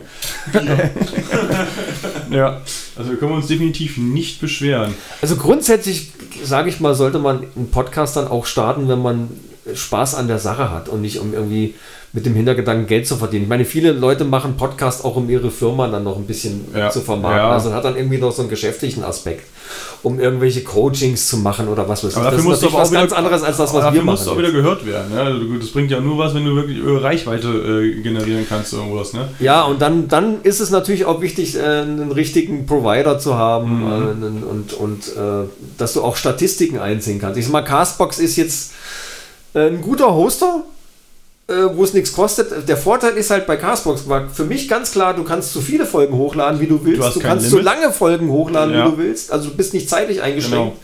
[2.31, 2.61] ja,
[2.97, 4.93] also wir können uns definitiv nicht beschweren.
[5.21, 6.11] Also grundsätzlich,
[6.43, 9.29] sage ich mal, sollte man einen Podcast dann auch starten, wenn man
[9.75, 11.75] Spaß an der Sache hat und nicht um irgendwie
[12.11, 13.43] mit dem Hintergedanken Geld zu verdienen.
[13.43, 16.89] Ich meine, viele Leute machen Podcast auch, um ihre Firma dann noch ein bisschen Ja.
[16.89, 17.37] zu vermarkten.
[17.45, 17.51] Ja.
[17.51, 19.43] Also hat dann irgendwie noch so einen geschäftlichen Aspekt,
[20.01, 22.17] um irgendwelche Coachings zu machen oder was weiß ich.
[22.17, 23.81] Aber Das dafür ist musst du natürlich was ganz wieder- anderes als das, was wir
[23.81, 24.05] dafür machen.
[24.15, 25.13] musst du auch wieder gehört werden.
[25.13, 25.21] Ne?
[25.21, 29.13] Also das bringt ja nur was, wenn du wirklich Reichweite äh, generieren kannst irgendwas.
[29.13, 29.27] Ne?
[29.39, 33.81] Ja, und dann, dann ist es natürlich auch wichtig, äh, einen richtigen Provider zu haben
[33.85, 34.23] Mhm.
[34.23, 35.47] äh, und, und äh,
[35.77, 37.37] dass du auch Statistiken einsehen kannst.
[37.37, 38.71] Ich sag mal, Castbox ist jetzt
[39.53, 40.63] ein guter Hoster,
[41.47, 42.67] äh, wo es nichts kostet.
[42.67, 45.85] Der Vorteil ist halt bei Castbox, war für mich ganz klar, du kannst so viele
[45.85, 46.99] Folgen hochladen, wie du willst.
[46.99, 47.73] Du hast Du, kannst so Limit.
[47.73, 48.85] lange Folgen hochladen, Ja.
[48.85, 49.31] wie du willst.
[49.31, 50.75] Also du bist nicht zeitlich eingeschränkt.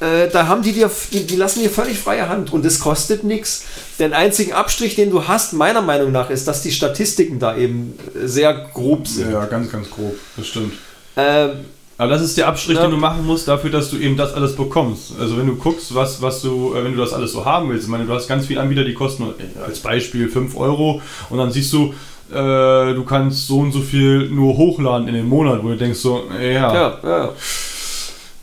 [0.00, 0.12] Genau.
[0.12, 3.22] Äh, da haben die dir, die, die lassen dir völlig freie Hand und es kostet
[3.24, 3.62] nichts.
[3.98, 7.96] Den einzigen Abstrich, den du hast, meiner Meinung nach, ist, dass die Statistiken da eben
[8.24, 9.30] sehr grob sind.
[9.30, 10.14] Ja, ganz, ganz grob.
[10.36, 10.72] Das stimmt.
[11.16, 11.50] Ähm,
[11.96, 12.82] Aber das ist der Abstrich, Ja.
[12.82, 15.12] den du machen musst, dafür, dass du eben das alles bekommst.
[15.20, 17.84] Also wenn du guckst, was, was du, äh, wenn du das alles so haben willst,
[17.84, 21.38] ich meine, du hast ganz viele Anbieter, die kosten äh, als Beispiel 5 Euro und
[21.38, 21.94] dann siehst du,
[22.32, 25.98] äh, du kannst so und so viel nur hochladen in den Monat, wo du denkst
[26.00, 27.28] so, ja, ja, ja.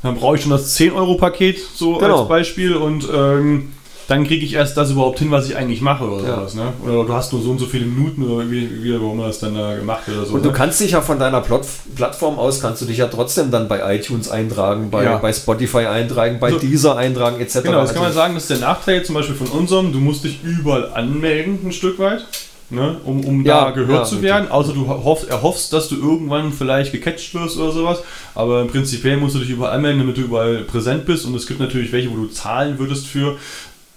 [0.03, 2.19] dann brauche ich schon das 10-Euro-Paket so Genau.
[2.21, 3.73] als Beispiel und ähm,
[4.11, 6.35] dann kriege ich erst das überhaupt hin, was ich eigentlich mache oder Ja.
[6.35, 6.55] sowas.
[6.55, 6.73] Ne?
[6.83, 9.39] Oder du hast nur so und so viele Minuten oder wie, wie warum man das
[9.39, 10.33] dann da gemacht oder so.
[10.35, 10.55] Und du ne?
[10.55, 13.95] kannst dich ja von deiner Plot Plattform aus, kannst du dich ja trotzdem dann bei
[13.95, 15.17] iTunes eintragen, bei, Ja.
[15.17, 16.59] bei Spotify eintragen, bei So.
[16.59, 17.61] Deezer eintragen, etc.
[17.63, 19.93] Genau, das kann man Also- sagen, das ist der Nachteil zum Beispiel von unserem.
[19.93, 22.25] Du musst dich überall anmelden, ein Stück weit,
[22.69, 24.51] ne, um, um Ja, da gehört ja, zu werden.
[24.51, 27.99] Außer du hoffst, erhoffst, dass du irgendwann vielleicht gecatcht wirst oder sowas.
[28.35, 31.25] Aber prinzipiell musst du dich überall anmelden, damit du überall präsent bist.
[31.25, 33.37] Und es gibt natürlich welche, wo du zahlen würdest für.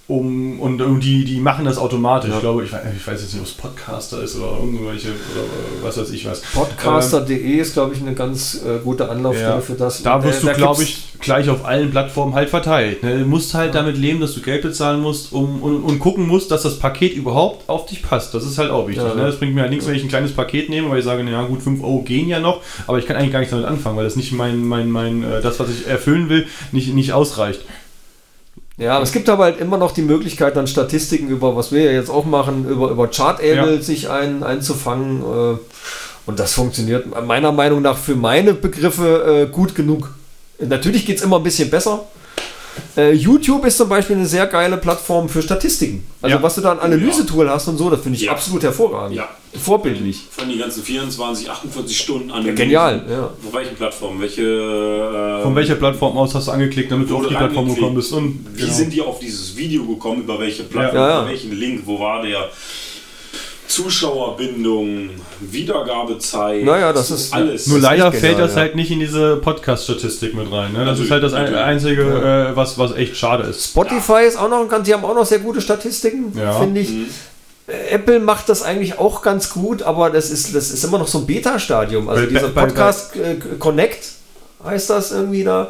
[0.07, 2.29] Um, und, und die, die machen das automatisch.
[2.29, 2.37] Ja.
[2.37, 5.45] Ich glaube, ich weiß, ich weiß jetzt nicht, ob es Podcaster ist oder irgendwelche oder
[5.83, 6.43] was weiß ich was.
[6.43, 9.61] Podcaster.de ist, glaube ich, eine ganz äh, gute Anlaufstelle Ja.
[9.63, 10.03] für das.
[10.03, 13.03] Da wirst Äh, du, glaube ich, gleich auf allen Plattformen halt verteilt.
[13.03, 13.19] Ne?
[13.21, 13.81] Du musst halt Ja.
[13.81, 17.15] damit leben, dass du Geld bezahlen musst um, und, und gucken musst, dass das Paket
[17.15, 18.35] überhaupt auf dich passt.
[18.35, 19.05] Das ist halt auch wichtig.
[19.05, 19.23] Ne?
[19.23, 21.45] Das bringt mir halt nichts, wenn ich ein kleines Paket nehme, weil ich sage, na
[21.45, 24.05] gut, 5 Euro gehen ja noch, aber ich kann eigentlich gar nichts damit anfangen, weil
[24.05, 27.63] das nicht mein, mein, mein, äh, das, was ich erfüllen will, nicht, nicht ausreicht.
[28.77, 31.93] Ja, es gibt aber halt immer noch die Möglichkeit, dann Statistiken über, was wir ja
[31.93, 33.81] jetzt auch machen, über, über Chartable Ja.
[33.83, 35.23] sich ein, einzufangen.
[35.23, 35.59] Äh,
[36.27, 40.15] und das funktioniert meiner Meinung nach für meine Begriffe äh, gut genug.
[40.59, 42.05] Natürlich geht es immer ein bisschen besser.
[42.97, 46.05] Äh, YouTube ist zum Beispiel eine sehr geile Plattform für Statistiken.
[46.23, 46.43] Also Ja.
[46.43, 48.33] was du da an Analysetool hast und so, das finde ich Ja.
[48.33, 49.17] absolut hervorragend.
[49.17, 49.29] Ja.
[49.61, 50.23] Vorbildlich.
[50.31, 52.45] Von die ganzen 24, 48 Stunden an.
[52.45, 53.25] Ja, genial, ja.
[53.27, 54.21] Auf welchen Plattformen?
[54.21, 54.43] Welche.
[54.43, 58.13] Äh, Von welcher Plattform aus hast du angeklickt, damit du auf die Plattform gekommen bist?
[58.13, 58.73] Und, Wie genau.
[58.73, 60.23] sind die auf dieses Video gekommen?
[60.23, 60.97] Über welche Plattform?
[60.97, 61.21] Ja, ja.
[61.23, 61.83] Über welchen Link?
[61.85, 62.51] Wo war der?
[63.75, 65.11] Zuschauerbindung,
[65.41, 66.65] Wiedergabezeit.
[66.65, 67.67] Naja, das ist- alles.
[67.67, 68.61] Nur ist leider fällt genial, das ja.
[68.63, 70.73] halt nicht in diese Podcast-Statistik mit rein.
[70.73, 70.85] Ne?
[70.85, 71.59] Das ist Natürlich, halt das natürlich.
[71.61, 72.03] Einzige,
[72.53, 73.67] äh, was, was echt schade ist.
[73.71, 76.53] Spotify ist auch noch ein ganz, die haben auch noch sehr gute Statistiken, Ja.
[76.61, 76.91] finde ich.
[76.91, 77.07] Mhm.
[77.67, 81.09] Äh, Apple macht das eigentlich auch ganz gut, aber das ist, das ist immer noch
[81.09, 82.09] so ein Beta-Stadium.
[82.09, 84.05] Also Bei- dieser bei- bei- Podcast äh, Connect
[84.65, 85.69] heißt das irgendwie da.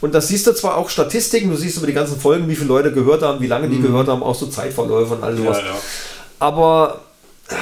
[0.00, 2.68] Und das siehst du zwar auch Statistiken, du siehst über die ganzen Folgen, wie viele
[2.68, 5.58] Leute gehört haben, wie lange die gehört haben, auch so Zeitverläufe und all Ja, sowas.
[5.58, 5.74] ja.
[6.40, 7.00] Aber
[7.48, 7.54] ah,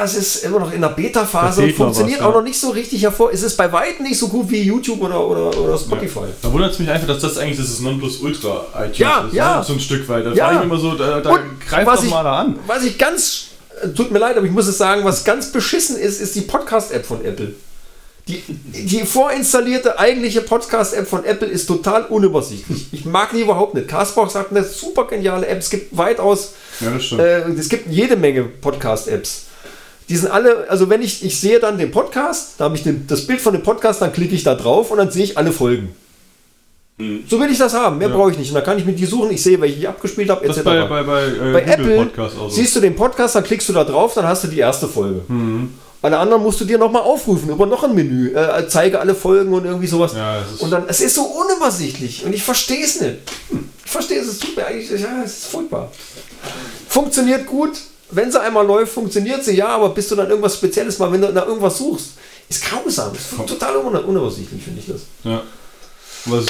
[0.00, 2.30] ja, es ist immer noch in der Beta-Phase und funktioniert was, ja.
[2.30, 3.30] auch noch nicht so richtig hervor.
[3.32, 6.20] Es ist bei weitem nicht so gut wie YouTube oder, oder, oder Spotify.
[6.42, 9.34] Da wundert es mich einfach, dass das eigentlich das ist Nonplusultra iTunes Ja, ist.
[9.34, 9.58] ja.
[9.58, 9.64] ne?
[9.64, 10.26] So ein Stück weit.
[10.26, 10.46] Da Ja.
[10.46, 12.58] frage ich immer so, da, da greift was doch ich- mal da an.
[12.66, 13.46] Was ich ganz,
[13.82, 16.42] äh, tut mir leid, aber ich muss es sagen, was ganz beschissen ist, ist die
[16.42, 17.54] Podcast-App von Apple.
[18.30, 18.42] Die,
[18.86, 22.86] die vorinstallierte eigentliche Podcast-App von Apple ist total unübersichtlich.
[22.92, 23.88] Ich mag die überhaupt nicht.
[23.88, 25.58] Castbox hat eine super geniale App.
[25.58, 29.46] Es gibt weitaus, Ja, äh, es gibt jede Menge Podcast-Apps.
[30.08, 33.06] Die sind alle, also wenn ich, ich sehe dann den Podcast, da habe ich den,
[33.06, 35.52] das Bild von dem Podcast, dann klicke ich da drauf und dann sehe ich alle
[35.52, 35.94] Folgen.
[37.28, 38.14] So will ich das haben, mehr Ja.
[38.16, 38.50] brauche ich nicht.
[38.50, 40.62] Und dann kann ich mit die suchen, ich sehe, welche ich abgespielt habe, etc.
[40.64, 42.56] bei, bei, bei, äh, Bei Apple Podcast auch so.
[42.56, 45.22] siehst du den Podcast, dann klickst du da drauf, dann hast du die erste Folge.
[45.28, 45.70] Mhm.
[46.02, 48.34] Alle anderen musst du dir nochmal aufrufen über noch ein Menü.
[48.34, 50.14] Äh, zeige alle Folgen und irgendwie sowas.
[50.14, 53.18] Ja, es und dann, es ist so unübersichtlich und ich verstehe es nicht.
[53.84, 55.90] Ich verstehe es, es tut mir eigentlich, ja, es ist furchtbar.
[56.88, 57.72] Funktioniert gut,
[58.10, 61.20] wenn sie einmal läuft, funktioniert sie, ja, aber bis du dann irgendwas Spezielles mal, wenn
[61.20, 62.12] du nach irgendwas suchst,
[62.48, 63.14] ist grausam.
[63.14, 65.02] Ist total un unübersichtlich, finde ich das.
[65.24, 65.42] Ja.
[66.24, 66.46] Was,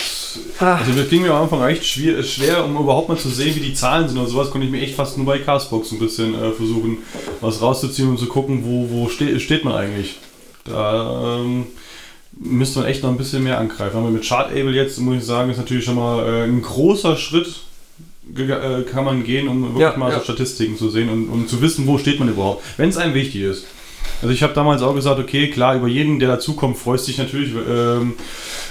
[0.59, 0.77] Ah.
[0.77, 3.61] also das ging mir am Anfang echt schwer, schwer, um überhaupt mal zu sehen, wie
[3.61, 6.35] die Zahlen sind und sowas, konnte ich mir echt fast nur bei Castbox ein bisschen
[6.35, 6.99] äh, versuchen,
[7.41, 10.17] was rauszuziehen und zu gucken, wo, wo ste steht man eigentlich.
[10.65, 11.67] Da ähm,
[12.39, 13.97] müsste man echt noch ein bisschen mehr angreifen.
[13.97, 17.49] Aber mit Chartable jetzt, muss ich sagen, ist natürlich schon mal äh, ein großer Schritt,
[18.37, 20.19] äh, kann man gehen, um wirklich Ja, mal ja.
[20.19, 23.15] so Statistiken zu sehen und um zu wissen, wo steht man überhaupt, wenn es einem
[23.15, 23.67] wichtig ist.
[24.23, 27.53] Also ich habe damals auch gesagt, okay, klar, über jeden, der dazukommt, freust dich natürlich,
[27.55, 28.15] ähm,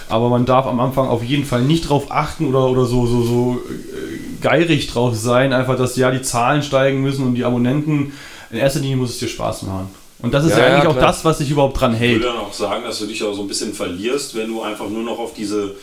[0.09, 3.21] aber man darf am Anfang auf jeden Fall nicht drauf achten oder, oder so, so,
[3.23, 8.13] so äh, geirig drauf sein, einfach, dass ja die Zahlen steigen müssen und die Abonnenten.
[8.51, 9.89] In erster Linie muss es dir Spaß machen.
[10.21, 11.07] Und das ist ja, Ja, ja, eigentlich auch klar.
[11.07, 12.21] das, was dich überhaupt dran Ich hält.
[12.21, 14.89] würde dann auch sagen, dass du dich auch so ein bisschen verlierst, wenn du einfach
[14.89, 15.75] nur noch auf diese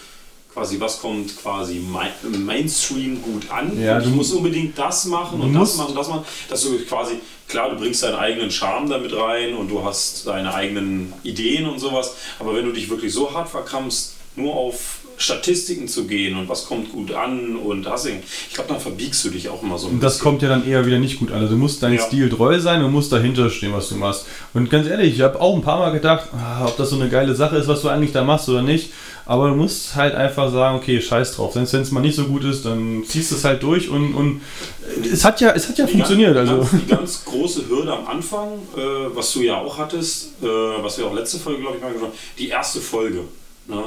[0.53, 3.79] quasi was kommt quasi Main- Mainstream gut an.
[3.81, 6.63] Ja, und ich du- muss unbedingt das machen und das musst- machen, das machen, dass
[6.63, 7.15] du quasi
[7.47, 11.79] klar, du bringst deinen eigenen Charme damit rein und du hast deine eigenen Ideen und
[11.79, 16.47] sowas, aber wenn du dich wirklich so hart verkrampfst, nur auf Statistiken zu gehen und
[16.47, 19.79] was kommt gut an und hast ihn, ich glaube, dann verbiegst du dich auch immer
[19.79, 20.25] so ein Und das bisschen.
[20.25, 21.39] kommt ja dann eher wieder nicht gut an.
[21.41, 22.03] Also du musst deinem Ja.
[22.03, 24.27] Stil treu sein und musst dahinter stehen, was du machst.
[24.53, 27.09] Und ganz ehrlich, ich habe auch ein paar Mal gedacht, ah, ob das so eine
[27.09, 28.91] geile Sache ist, was du eigentlich da machst oder nicht.
[29.25, 31.55] Aber du musst halt einfach sagen, okay, scheiß drauf.
[31.55, 34.13] Selbst wenn es mal nicht so gut ist, dann ziehst du es halt durch und,
[34.15, 34.43] und
[35.11, 36.35] es hat ja, es hat ja Die funktioniert.
[36.35, 36.69] Ganz, Also.
[36.77, 38.81] die ganz große Hürde am Anfang, äh,
[39.15, 42.13] was du ja auch hattest, äh, was wir auch letzte Folge, glaube ich, mal gesprochen
[42.13, 43.23] haben, die erste Folge.
[43.67, 43.83] Ne?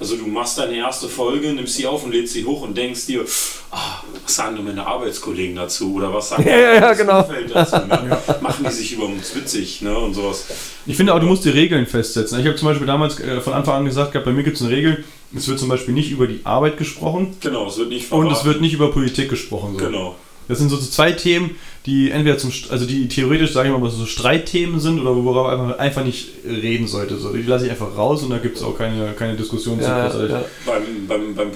[0.00, 3.06] Also du machst deine erste Folge, nimmst sie auf und lädst sie hoch und denkst
[3.06, 3.24] dir,
[3.72, 5.94] ah, was sagen denn meine Arbeitskollegen dazu?
[5.94, 7.20] Oder was sagen Ja, ja, ja, das genau.
[7.20, 7.76] Umfeld dazu?
[8.40, 9.98] Machen die sich über uns witzig ne?
[9.98, 10.46] und sowas.
[10.86, 12.38] Ich finde auch, du musst die Regeln festsetzen.
[12.38, 14.62] Ich habe zum Beispiel damals äh, von Anfang an gesagt, gehabt, bei mir gibt es
[14.62, 15.04] eine Regel,
[15.36, 18.32] es wird zum Beispiel nicht über die Arbeit gesprochen Genau, es wird nicht und es
[18.34, 18.46] verraten.
[18.48, 19.76] wird nicht über Politik gesprochen.
[19.78, 19.84] So.
[19.84, 20.16] Genau.
[20.46, 21.56] Das sind so zwei Themen,
[21.88, 25.48] die entweder zum, St- also die theoretisch, sage ich mal, so Streitthemen sind oder worauf
[25.48, 27.16] einfach, einfach nicht reden sollte.
[27.18, 29.86] So, die lasse ich einfach raus und da gibt es auch keine, keine Diskussion zu.
[29.86, 30.44] Ja, ja.
[30.66, 31.50] Beim, beim, beim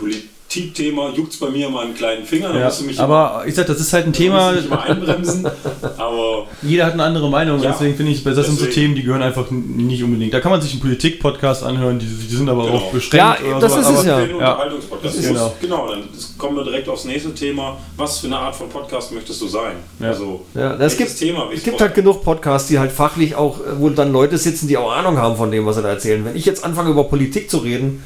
[0.52, 3.54] Politikthema juckt es bei mir mal einen kleinen Finger, Ja, musst du mich aber ich
[3.54, 5.46] sag, das ist halt ein Thema, immer einbremsen.
[5.98, 8.72] Aber jeder hat eine andere Meinung, Ja, deswegen finde ich, das sind so deswegen.
[8.72, 10.34] Themen, die gehören einfach nicht unbedingt.
[10.34, 12.76] Da kann man sich einen Politik-Podcast anhören, die, die sind aber Genau.
[12.76, 13.14] auch beschränkt.
[13.14, 14.20] Ja, oder das so, ist es ja.
[14.20, 15.14] Den Unterhaltungspodcast.
[15.16, 15.54] Das ist genau.
[15.60, 16.04] genau, dann
[16.38, 17.78] kommen wir direkt aufs nächste Thema.
[17.96, 19.76] Was für eine Art von Podcast möchtest du sein?
[20.00, 20.08] Ja.
[20.08, 23.58] Also, Ja, das welches gibt, Thema es gibt halt genug Podcasts, die halt fachlich auch,
[23.78, 26.24] wo dann Leute sitzen, die auch Ahnung haben von dem, was sie da erzählen.
[26.24, 28.02] Wenn ich jetzt anfange über Politik zu reden,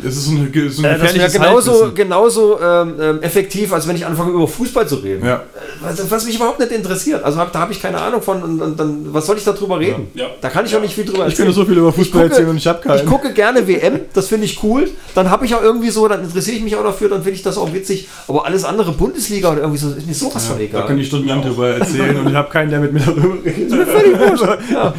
[0.00, 3.96] Es ist ein, so ein äh, das wäre genauso, genauso ähm, ähm, effektiv, als wenn
[3.96, 5.26] ich anfange über Fußball zu reden.
[5.26, 5.36] Ja.
[5.36, 5.40] Äh,
[5.80, 7.22] Was, was mich überhaupt nicht interessiert.
[7.24, 9.80] Also hab, da habe ich keine Ahnung von und, und dann, was soll ich darüber
[9.80, 10.06] reden?
[10.14, 10.26] Ja.
[10.40, 11.46] Da kann ich auch nicht viel drüber Ich erzählen.
[11.48, 12.98] könnte so viel über Fußball gucke- erzählen und ich habe keinen.
[13.00, 14.88] Ich gucke gerne WM, das finde ich cool.
[15.16, 17.42] Dann habe ich auch irgendwie so, dann interessiere ich mich auch dafür, dann finde ich
[17.42, 18.08] das auch witzig.
[18.28, 20.86] Aber alles andere, Bundesliga oder irgendwie so, ist mir sowas von Da egal.
[20.86, 23.72] kann ich stundenlang drüber erzählen und ich habe keinen, der mit mir darüber redet.
[24.70, 24.94] Ja.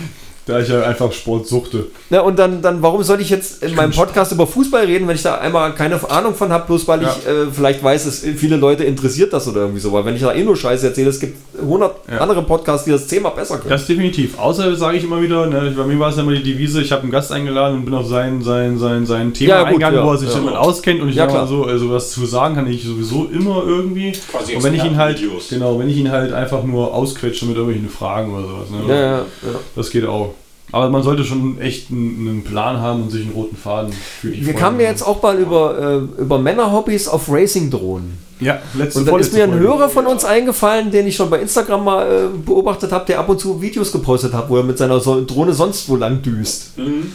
[0.50, 1.88] Da ich ja einfach Sport suchte.
[2.10, 5.16] Ja, und dann, dann, warum soll ich jetzt in meinem Podcast über Fußball reden, wenn
[5.16, 7.16] ich da einmal keine Ahnung von habe, bloß weil Ja.
[7.18, 9.92] ich äh, vielleicht weiß, dass viele Leute interessiert das oder irgendwie so.
[9.94, 12.18] Weil wenn ich da eh nur Scheiße erzähle, es gibt 100 Ja.
[12.20, 13.70] andere Podcasts, die das Thema besser können.
[13.70, 14.38] Das definitiv.
[14.40, 16.92] Außer sage ich immer wieder, ne, bei mir war es ja immer die Devise, ich
[16.92, 20.00] habe einen Gast eingeladen und bin auf sein, sein, sein, sein Thema Ja, gut, eingegangen,
[20.00, 20.36] ja, wo er sich ja.
[20.36, 21.46] damit auskennt und ich Ja, klar.
[21.48, 24.12] so, also was zu sagen kann ich sowieso immer irgendwie.
[24.32, 25.50] Quasi und wenn ich ihn halt, Expertenvideos.
[25.50, 28.70] genau, wenn ich ihn halt einfach nur ausquetsche mit irgendwelchen Fragen oder sowas.
[28.72, 29.60] Ne, Ja, ja, ja.
[29.76, 30.34] Das geht auch.
[30.72, 34.30] Aber man sollte schon echt einen, einen Plan haben und sich einen roten Faden für
[34.30, 38.20] die Wir kamen ja jetzt auch mal über, äh, über Männerhobbys auf Racing-Drohnen.
[38.40, 39.66] Ja, letzte Und dann ist mir ein Folge.
[39.66, 43.28] Hörer von uns eingefallen, den ich schon bei Instagram mal äh, beobachtet habe, der ab
[43.28, 46.78] und zu Videos gepostet hat, wo er mit seiner so Drohne sonst wo lang düst.
[46.78, 47.12] Mhm.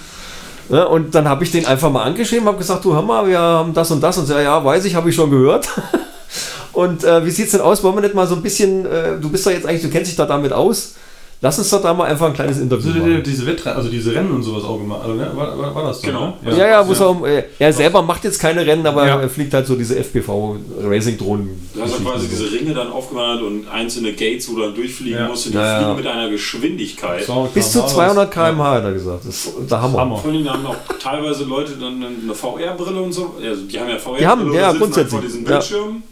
[0.68, 3.38] Ja, und dann habe ich den einfach mal angeschrieben, habe gesagt, du hör mal, wir
[3.38, 5.68] haben das und das und so, ja, ja, weiß ich, habe ich schon gehört.
[6.72, 7.82] und äh, wie sieht's denn aus?
[7.82, 10.10] Wollen wir nicht mal so ein bisschen, äh, du bist doch jetzt eigentlich, du kennst
[10.10, 10.94] dich da damit aus.
[11.44, 13.22] Lass uns doch da mal einfach ein kleines Interview Also, machen.
[13.22, 15.02] diese Wettrennen, also diese Rennen und sowas auch gemacht.
[15.02, 15.30] Also, ne?
[15.34, 16.06] war, war, war das so?
[16.06, 16.38] Genau.
[16.42, 16.56] Ne?
[16.56, 19.20] Ja, ja, wo es auch, äh, er selber macht jetzt keine Rennen, aber Ja.
[19.20, 21.68] er fliegt halt so diese FPV-Racing-Drohnen.
[21.74, 25.18] Du hast ja quasi diese Ringe dann aufgewandert und einzelne Gates, wo du dann durchfliegen
[25.18, 25.28] Ja.
[25.28, 25.78] musst und die Ja, ja.
[25.80, 27.24] fliegen mit einer Geschwindigkeit.
[27.26, 28.34] So, Bis zu klar, 200 war das.
[28.54, 29.26] km/h hat er gesagt.
[29.26, 29.98] Das ist der Hammer.
[30.00, 30.16] Hammer.
[30.16, 33.34] Vor allem haben auch teilweise Leute dann eine VR-Brille und so.
[33.42, 35.50] Also die haben ja VR-Brille Die haben, ja, sitzen grundsätzlich, Halt vor diesen ja.
[35.50, 36.02] Bildschirmen.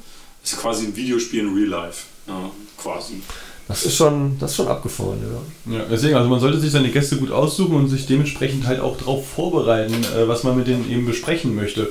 [0.43, 2.05] Das ist quasi ein Videospiel in Real Life.
[2.27, 2.35] Ja,
[2.77, 3.23] quasi.
[3.73, 5.79] Das ist schon, das ist schon abgefahren, ja.
[5.79, 8.99] Ja, deswegen, also man sollte sich seine Gäste gut aussuchen und sich dementsprechend halt auch
[8.99, 11.89] darauf vorbereiten, äh, was man mit denen eben besprechen möchte.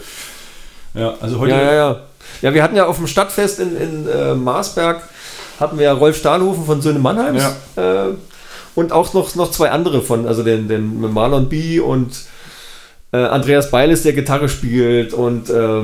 [0.93, 1.53] Ja, also heute.
[1.53, 2.01] Ja, ja, ja.
[2.43, 5.01] Ja, wir hatten ja auf dem Stadtfest in, in äh, Marsberg,
[5.59, 7.43] hatten wir ja Rolf Stahlhofen von Söhne Mannheims
[7.75, 8.09] äh,
[8.75, 11.79] und auch noch, noch zwei andere von, also den, den Marlon B.
[11.79, 12.13] und
[13.11, 15.81] äh, Andreas Beiles, der Gitarre spielt und äh,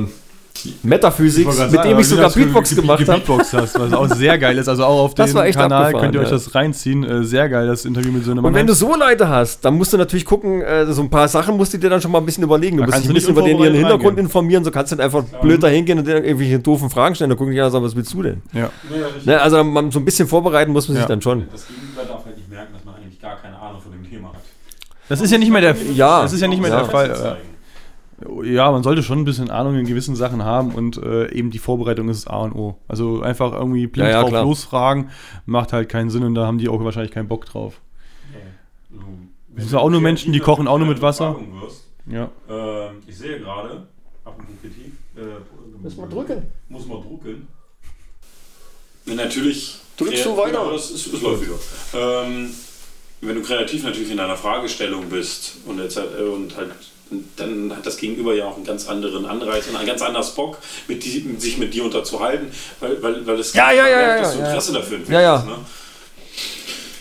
[0.82, 3.04] Metaphysics, mit sagen, dem ich sogar Beatbox ge- gemacht habe.
[3.20, 4.68] Gebeatboxt hast, was auch sehr geil ist.
[4.68, 6.32] Also auch auf Das dem war echt Kanal könnt ihr euch ja.
[6.32, 7.04] das reinziehen.
[7.04, 9.92] Äh, Sehr geil, das Interview mit Söhne Und wenn du so Leute hast, dann musst
[9.92, 12.26] du natürlich gucken, äh, so ein paar Sachen musst du dir dann schon mal ein
[12.26, 12.76] bisschen überlegen.
[12.76, 14.26] Du Da musst kannst dich ein bisschen über den ihren Hintergrund reingehen.
[14.26, 17.30] informieren, so kannst du nicht einfach blöd da hingehen und dir irgendwelche doofen Fragen stellen.
[17.30, 18.42] Da gucken die an und sagen, was willst du denn?
[18.52, 18.70] Ja.
[19.24, 21.08] Ne, also man, so ein bisschen vorbereiten muss man sich Ja.
[21.08, 21.44] dann schon.
[21.52, 24.28] Das Gegenüber darf halt nicht merken, dass man eigentlich gar keine Ahnung von dem Thema
[24.28, 24.34] hat.
[25.08, 26.22] Das ist ja nicht mehr der, Ja.
[26.22, 26.82] das ist ja nicht mehr Ja.
[26.82, 27.36] der Fall.
[28.42, 31.58] Ja, man sollte schon ein bisschen Ahnung in gewissen Sachen haben und äh, eben die
[31.60, 32.76] Vorbereitung ist das A und O.
[32.88, 34.42] Also einfach irgendwie blind Ja, ja, drauf klar.
[34.44, 35.10] losfragen,
[35.46, 37.80] macht halt keinen Sinn und da haben die auch wahrscheinlich keinen Bock drauf.
[39.54, 41.36] Das sind ja auch nur Menschen, die kochen auch nur mit Wasser.
[42.10, 42.30] Ja.
[42.48, 43.86] Ähm, ich sehe gerade,
[44.24, 45.20] apropos Kritik, äh,
[45.82, 46.42] Muss man drücken.
[46.68, 47.46] Muss man drucken.
[49.06, 49.78] Natürlich.
[49.96, 50.58] Drückst du Ja, weiter?
[50.58, 51.54] Genau, das, ist, das läuft wieder.
[51.94, 52.50] Ähm,
[53.20, 56.70] wenn du kreativ natürlich in deiner Fragestellung bist und, jetzt, halt, äh, und halt
[57.36, 60.58] dann hat das Gegenüber ja auch einen ganz anderen Anreiz und einen ganz anderes Bock,
[60.86, 62.48] mit die, sich mit dir unterzuhalten,
[62.80, 64.50] weil, weil, weil das Ja, ja, ja, ja, dass du ja, ja.
[64.50, 65.10] Interesse dafür entwickelst.
[65.10, 65.42] Ja, ja.
[65.42, 65.56] Ne?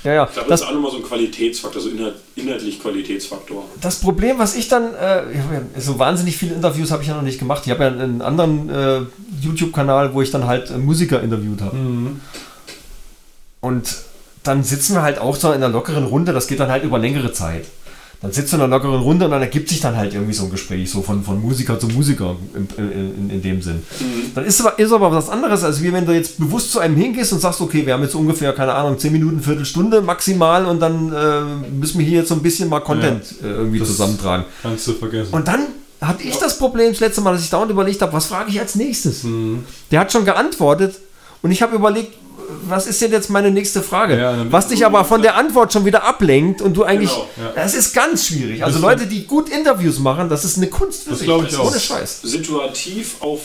[0.04, 0.24] Ja, ja.
[0.26, 3.66] Ich glaube, Das, das, ist auch nochmal so ein Qualitätsfaktor, so inhalt, inhaltlich Qualitätsfaktor.
[3.82, 5.24] das Problem, was ich dann, äh,
[5.78, 7.64] so wahnsinnig viele Interviews habe ich ja noch nicht gemacht.
[7.66, 9.02] Ich habe ja einen anderen äh,
[9.42, 11.78] YouTube-Kanal, wo ich dann halt äh, Musiker interviewt habe.
[13.60, 13.96] Und
[14.44, 17.00] dann sitzen wir halt auch so in einer lockeren Runde, das geht dann halt über
[17.00, 17.66] längere Zeit.
[18.22, 20.46] Dann sitzt du in einer lockeren Runde und dann ergibt sich dann halt irgendwie so
[20.46, 23.84] ein Gespräch, so von, von Musiker zu Musiker in, in, in, dem Sinn.
[24.34, 26.96] Dann ist aber, ist aber was anderes, als wie wenn du jetzt bewusst zu einem
[26.96, 30.80] hingehst und sagst, okay, wir haben jetzt ungefähr, keine Ahnung, 10 Minuten, Viertelstunde maximal und
[30.80, 34.46] dann äh, müssen wir hier jetzt so ein bisschen mal Content äh, irgendwie zusammentragen.
[34.64, 35.32] Kannst du vergessen.
[35.34, 35.68] Und dann
[36.02, 38.60] hatte ich das Problem das letzte Mal, dass ich dauernd überlegt habe, was frage ich
[38.60, 39.26] als nächstes?
[39.92, 40.96] Der hat schon geantwortet
[41.44, 42.14] und ich habe überlegt,
[42.68, 44.18] was ist denn jetzt meine nächste Frage?
[44.20, 47.52] Ja, was dich aber von der Antwort schon wieder ablenkt und du eigentlich, Genau, ja.
[47.56, 48.64] das ist ganz schwierig.
[48.64, 51.28] Also Das- Leute, die gut Interviews machen, das ist eine Kunst für Das sich.
[51.28, 51.70] ich auch.
[51.72, 52.22] Ohne Scheiß.
[52.24, 53.42] situativ auf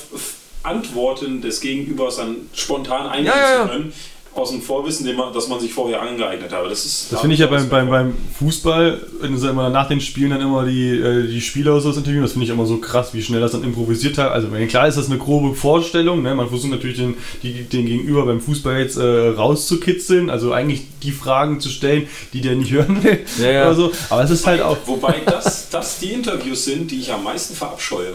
[0.62, 3.62] Antworten des Gegenübers dann spontan eingehen Ja, ja, ja.
[3.64, 3.92] zu können,
[4.34, 6.68] aus dem Vorwissen, dem man, das man sich vorher angeeignet habe.
[6.68, 10.00] Das, ist, Das finde ich ja beim, beim, beim Fußball, wenn sie immer nach den
[10.00, 13.12] Spielen dann immer die, äh, die Spieler so interviewen, das finde ich immer so krass,
[13.12, 14.32] wie schnell das dann improvisiert hat.
[14.32, 16.34] Also klar ist das eine grobe Vorstellung, ne?
[16.34, 21.12] man versucht natürlich den, die, den Gegenüber beim Fußball jetzt äh, rauszukitzeln, also eigentlich die
[21.12, 23.66] Fragen zu stellen, die der nicht hören will Ja, ja.
[23.66, 23.92] oder so.
[24.08, 24.78] Aber es ist halt auch...
[24.86, 28.14] Wobei das, das die Interviews sind, die ich am meisten verabscheue.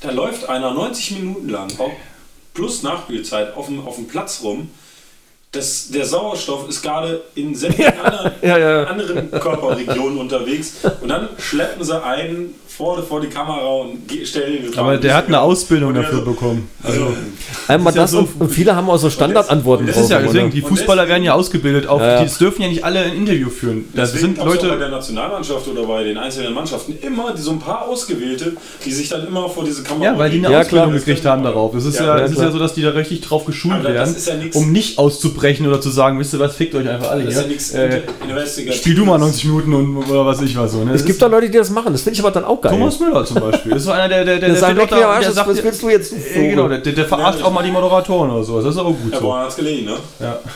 [0.00, 1.68] Da läuft einer 90 Minuten lang,
[2.54, 4.68] plus Nachspielzeit, auf dem, auf dem Platz rum.
[5.54, 8.84] Das, der Sauerstoff ist gerade in sämtlichen anderen, Ja, ja.
[8.84, 14.78] anderen Körperregionen unterwegs und dann schleppen sie einen vor, vor die Kamera und stellen ihn
[14.78, 16.70] Aber der hat eine Ausbildung dafür so- bekommen.
[16.82, 17.12] Also,
[17.68, 20.50] Einmal ja das so- und, viele haben auch so Standardantworten Das ist ja drauf, deswegen,
[20.52, 22.18] die Fußballer werden ja ausgebildet, auf, Ja, ja.
[22.20, 23.84] die das dürfen ja nicht alle ein Interview führen.
[23.94, 24.78] Das Deswegen sind auch bei Leute...
[24.78, 29.10] der Nationalmannschaft oder bei den einzelnen Mannschaften immer die, so ein paar Ausgewählte, die sich
[29.10, 30.98] dann immer vor diese Kamera Ja, weil die eine Ja, Ausbildung klar.
[30.98, 31.74] gekriegt haben darauf.
[31.74, 33.92] Es ist ja, Ja, es ist ja so, dass die da richtig drauf geschult Aber
[33.92, 37.10] das werden, ja um nicht auszubrechen oder zu sagen, wisst ihr was, fickt euch einfach
[37.10, 38.02] alle Das ist ja nichts äh,
[38.72, 40.84] spiel du mal 90 Minuten und, oder was ich was so.
[40.84, 40.92] Ne?
[40.92, 42.72] Es gibt da Leute, die das machen, das finde ich aber dann auch geil.
[42.72, 43.72] Thomas Müller zum Beispiel.
[43.72, 45.82] Das ist so einer, der, der, der, der sagt, da- Arsch, der was sagt, willst
[45.82, 46.12] du jetzt?
[46.34, 48.60] äh, genau, der, der, der verarscht auch mal die Moderatoren oder so.
[48.62, 49.24] Das ist auch gut Ja, so.
[49.24, 49.96] woran hat's gelegen, ne?
[50.20, 50.38] Ja.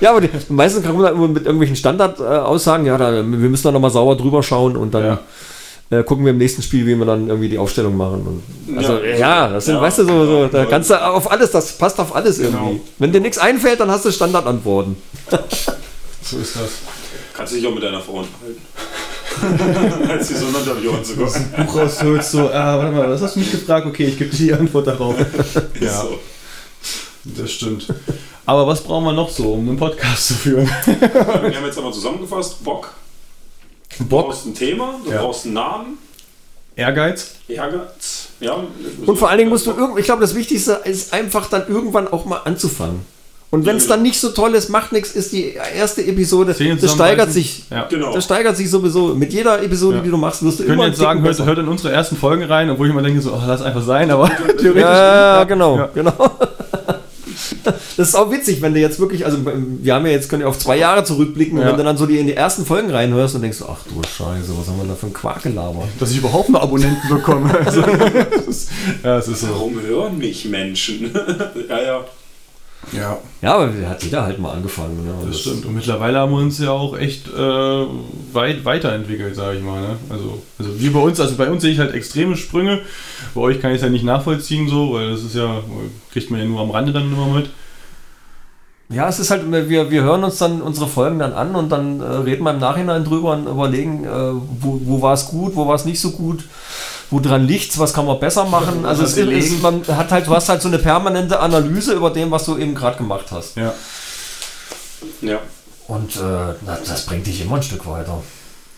[0.00, 3.72] Ja, aber die meisten kommen dann immer mit irgendwelchen Standardaussagen, ja, da, wir müssen da
[3.72, 5.18] nochmal sauber drüber schauen und dann
[5.92, 8.42] äh, gucken wir im nächsten Spiel, wie wir dann irgendwie die Aufstellung machen.
[8.66, 9.48] Und, also, ja, Ja.
[9.48, 9.80] das sind, Ja.
[9.82, 12.56] weißt du, so, so da kannst du auf alles, das passt auf alles irgendwie.
[12.74, 12.80] Genau.
[12.98, 14.96] Wenn dir nichts einfällt, dann hast du Standardantworten.
[16.24, 16.70] So ist das.
[17.36, 18.62] Kannst du dich auch mit deiner Frau unterhalten.
[20.08, 21.52] Als sie so ein Interview anzugucken.
[21.66, 23.86] Buch rausholst, so, ah, warte mal, was hast du mich gefragt?
[23.86, 25.16] Okay, ich gebe dir die Antwort darauf.
[25.80, 26.18] Ja, So.
[27.24, 27.88] das stimmt.
[28.46, 30.70] Aber was brauchen wir noch so, um einen Podcast zu führen?
[30.86, 32.92] Wir haben jetzt aber zusammengefasst, Bock.
[33.98, 35.20] Du Bock, brauchst ein Thema, du Ja.
[35.22, 35.98] brauchst einen Namen,
[36.76, 37.34] Ehrgeiz.
[37.48, 38.28] Ehrgeiz.
[38.40, 38.56] Ja,
[39.06, 42.08] Und vor allen Dingen musst du irgend, ich glaube, das Wichtigste ist einfach dann irgendwann
[42.08, 43.00] auch mal anzufangen.
[43.50, 46.92] Und wenn es dann nicht so toll ist, macht nichts, ist die erste Episode, das
[46.92, 47.64] steigert sich.
[47.70, 47.84] Ja.
[47.84, 48.14] Genau.
[48.14, 49.08] Das steigert sich sowieso.
[49.14, 50.02] Mit jeder Episode, Ja.
[50.02, 52.16] die du machst, wirst du Wir können immer jetzt sagen, hört, hört in unsere ersten
[52.16, 54.76] Folgen rein, obwohl ich immer denke, so, oh, lass einfach sein, aber theoretisch.
[54.80, 55.90] ja, ja, genau, Ja.
[55.92, 56.12] genau.
[57.64, 60.48] Das ist auch witzig, wenn du jetzt wirklich, also wir haben ja jetzt, können ja
[60.48, 61.70] auf zwei Jahre zurückblicken und Ja.
[61.70, 64.52] wenn du dann so die in die ersten Folgen reinhörst und denkst, ach du Scheiße,
[64.58, 65.88] was haben wir da für ein Quark gelabert?
[66.00, 67.50] Dass ich überhaupt mal Abonnenten bekomme.
[67.64, 68.70] Also, das ist,
[69.04, 69.48] ja, es ist so.
[69.48, 71.12] Warum hören mich Menschen?
[71.68, 72.04] ja, ja.
[72.92, 75.04] Ja, Ja, aber hat jeder halt mal angefangen.
[75.04, 75.12] Ne?
[75.14, 75.64] Und das stimmt.
[75.64, 77.86] Und mittlerweile haben wir uns ja auch echt äh,
[78.32, 79.80] weit weiterentwickelt, sage ich mal.
[79.80, 79.96] Ne?
[80.10, 82.80] Also, also wir bei uns, also bei uns sehe ich halt extreme Sprünge.
[83.34, 85.62] Bei euch kann ich es ja nicht nachvollziehen so, weil das ist ja,
[86.12, 87.50] kriegt man ja nur am Rande dann immer mit.
[88.92, 92.00] Ja, es ist halt, wir, wir hören uns dann unsere Folgen dann an und dann
[92.00, 95.66] äh, reden wir im Nachhinein drüber und überlegen, äh, wo, wo war es gut, wo
[95.66, 96.44] war es nicht so gut,
[97.12, 98.86] wo dran liegt's, was kann man besser machen.
[98.86, 102.30] Also es ist, man hat halt, du hast halt so eine permanente Analyse über dem,
[102.30, 103.56] was du eben gerade gemacht hast.
[103.56, 103.74] Ja.
[105.20, 105.38] Ja.
[105.88, 106.54] Und äh,
[106.86, 108.22] das bringt dich immer ein Stück weiter.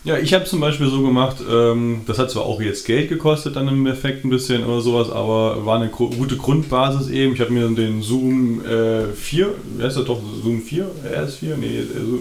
[0.05, 3.55] Ja, ich habe zum Beispiel so gemacht, ähm, das hat zwar auch jetzt Geld gekostet
[3.55, 7.33] dann im Effekt ein bisschen oder sowas, aber war eine gro- gute Grundbasis eben.
[7.33, 10.83] Ich habe mir den Zoom äh, 4, wer ist das doch, Zoom 4?
[11.11, 11.55] RS4?
[11.59, 12.19] Nee, äh, so,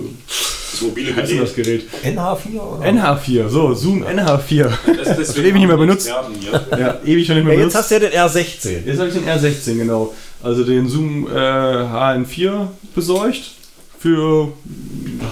[0.72, 1.84] Das mobile wie denn das Gerät.
[2.02, 2.18] Gerät?
[2.18, 2.86] NH4 oder?
[2.88, 4.70] NH4, so, Zoom NH4.
[4.96, 6.08] Das, Das ewig nicht mehr benutzt.
[6.70, 7.74] Ja, ewig schon nicht mehr Ja, benutzt.
[7.74, 8.86] jetzt hast du ja den R16.
[8.86, 10.14] Jetzt habe ich den R16, genau.
[10.42, 13.42] Also den Zoom äh, HN4 besorgt.
[14.04, 14.52] Für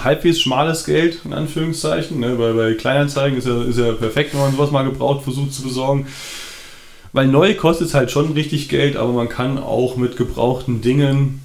[0.03, 2.19] halbwegs schmales Geld, in Anführungszeichen.
[2.19, 2.39] Ne?
[2.39, 5.61] Weil bei Kleinanzeigen ist ja, ist ja perfekt, wenn man sowas mal gebraucht versucht zu
[5.61, 6.07] besorgen.
[7.11, 11.43] Weil neu kostet es halt schon richtig Geld, aber man kann auch mit gebrauchten Dingen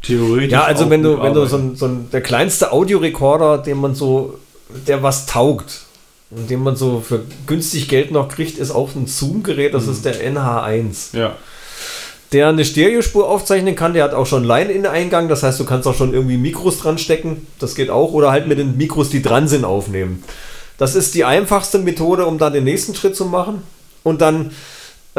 [0.00, 0.52] theoretisch.
[0.52, 3.94] Ja, also wenn du, wenn du so ein, so ein, der kleinste Audiorekorder, den man
[3.94, 4.38] so,
[4.86, 5.82] der was taugt
[6.30, 10.06] und den man so für günstig Geld noch kriegt, ist auch ein Zoom-Gerät, das ist
[10.06, 11.14] der NH1.
[11.14, 11.36] Ja,
[12.32, 15.94] Der eine Stereospur aufzeichnen kann, der hat auch schon Line-In-Eingang, das heißt, du kannst auch
[15.94, 19.48] schon irgendwie Mikros dran stecken, das geht auch, oder halt mit den Mikros, die dran
[19.48, 20.22] sind, aufnehmen.
[20.76, 23.62] Das ist die einfachste Methode, um da den nächsten Schritt zu machen.
[24.04, 24.52] Und dann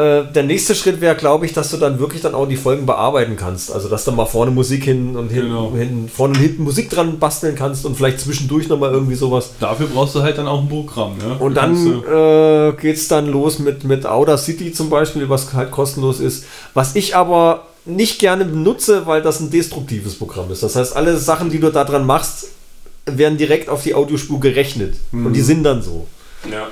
[0.00, 2.86] äh, der nächste Schritt wäre, glaube ich, dass du dann wirklich dann auch die Folgen
[2.86, 3.70] bearbeiten kannst.
[3.72, 5.72] Also, dass du mal vorne Musik hin und hin, Genau.
[5.74, 9.50] hin vorne und hinten Musik dran basteln kannst und vielleicht zwischendurch nochmal irgendwie sowas.
[9.60, 11.18] dafür brauchst du halt dann auch ein Programm.
[11.18, 11.36] Ne?
[11.38, 15.70] Und dann äh, geht es dann los mit, mit Outer City zum Beispiel, was halt
[15.70, 16.44] kostenlos ist.
[16.74, 20.62] Was ich aber nicht gerne benutze, weil das ein destruktives Programm ist.
[20.62, 22.48] Das heißt, alle Sachen, die du da dran machst,
[23.06, 24.94] werden direkt auf die Audiospur gerechnet.
[25.12, 26.06] Und die sind dann so.
[26.50, 26.68] Ja.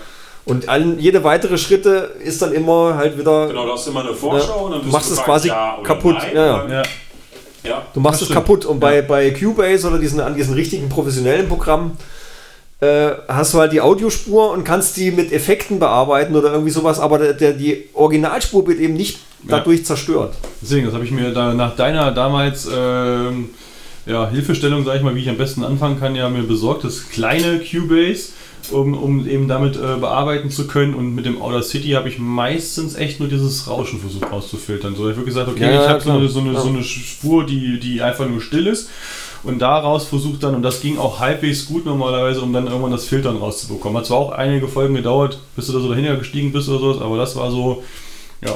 [0.48, 3.48] Und allen, jede weitere Schritte ist dann immer halt wieder.
[3.48, 5.78] Genau, du hast immer eine Vorschau und dann Du wirst machst du es quasi ja
[5.82, 6.16] kaputt.
[6.18, 6.68] Nein, Ja, ja.
[6.68, 6.82] ja.
[7.64, 7.82] ja.
[7.92, 8.64] Du machst es kaputt.
[8.64, 11.96] Und bei, bei Cubase oder diesen, an diesen richtigen professionellen Programmen
[12.80, 17.00] äh, hast du halt die Audiospur und kannst die mit Effekten bearbeiten oder irgendwie sowas,
[17.00, 19.58] aber der, der, die Originalspur wird eben nicht Ja.
[19.58, 20.34] dadurch zerstört.
[20.62, 23.50] Deswegen, das habe ich mir da nach deiner damals ähm,
[24.06, 27.08] ja, Hilfestellung, sage ich mal, wie ich am besten anfangen kann, ja mir besorgt, das
[27.10, 28.28] kleine Cubase,
[28.72, 30.94] um, um eben damit äh, bearbeiten zu können.
[30.94, 34.94] Und mit dem Outer City habe ich meistens echt nur dieses Rauschen versucht rauszufiltern.
[34.94, 36.60] So, ich habe wirklich gesagt, okay, Ja, ich habe so eine, so, eine, Ja.
[36.60, 38.90] so eine Spur, die, die einfach nur still ist.
[39.44, 43.04] Und daraus versucht dann, und das ging auch halbwegs gut normalerweise, um dann irgendwann das
[43.04, 43.96] Filtern rauszubekommen.
[43.98, 47.00] Hat zwar auch einige Folgen gedauert, bis du da so dahinter gestiegen bist oder sowas,
[47.00, 47.84] aber das war so,
[48.44, 48.52] ja,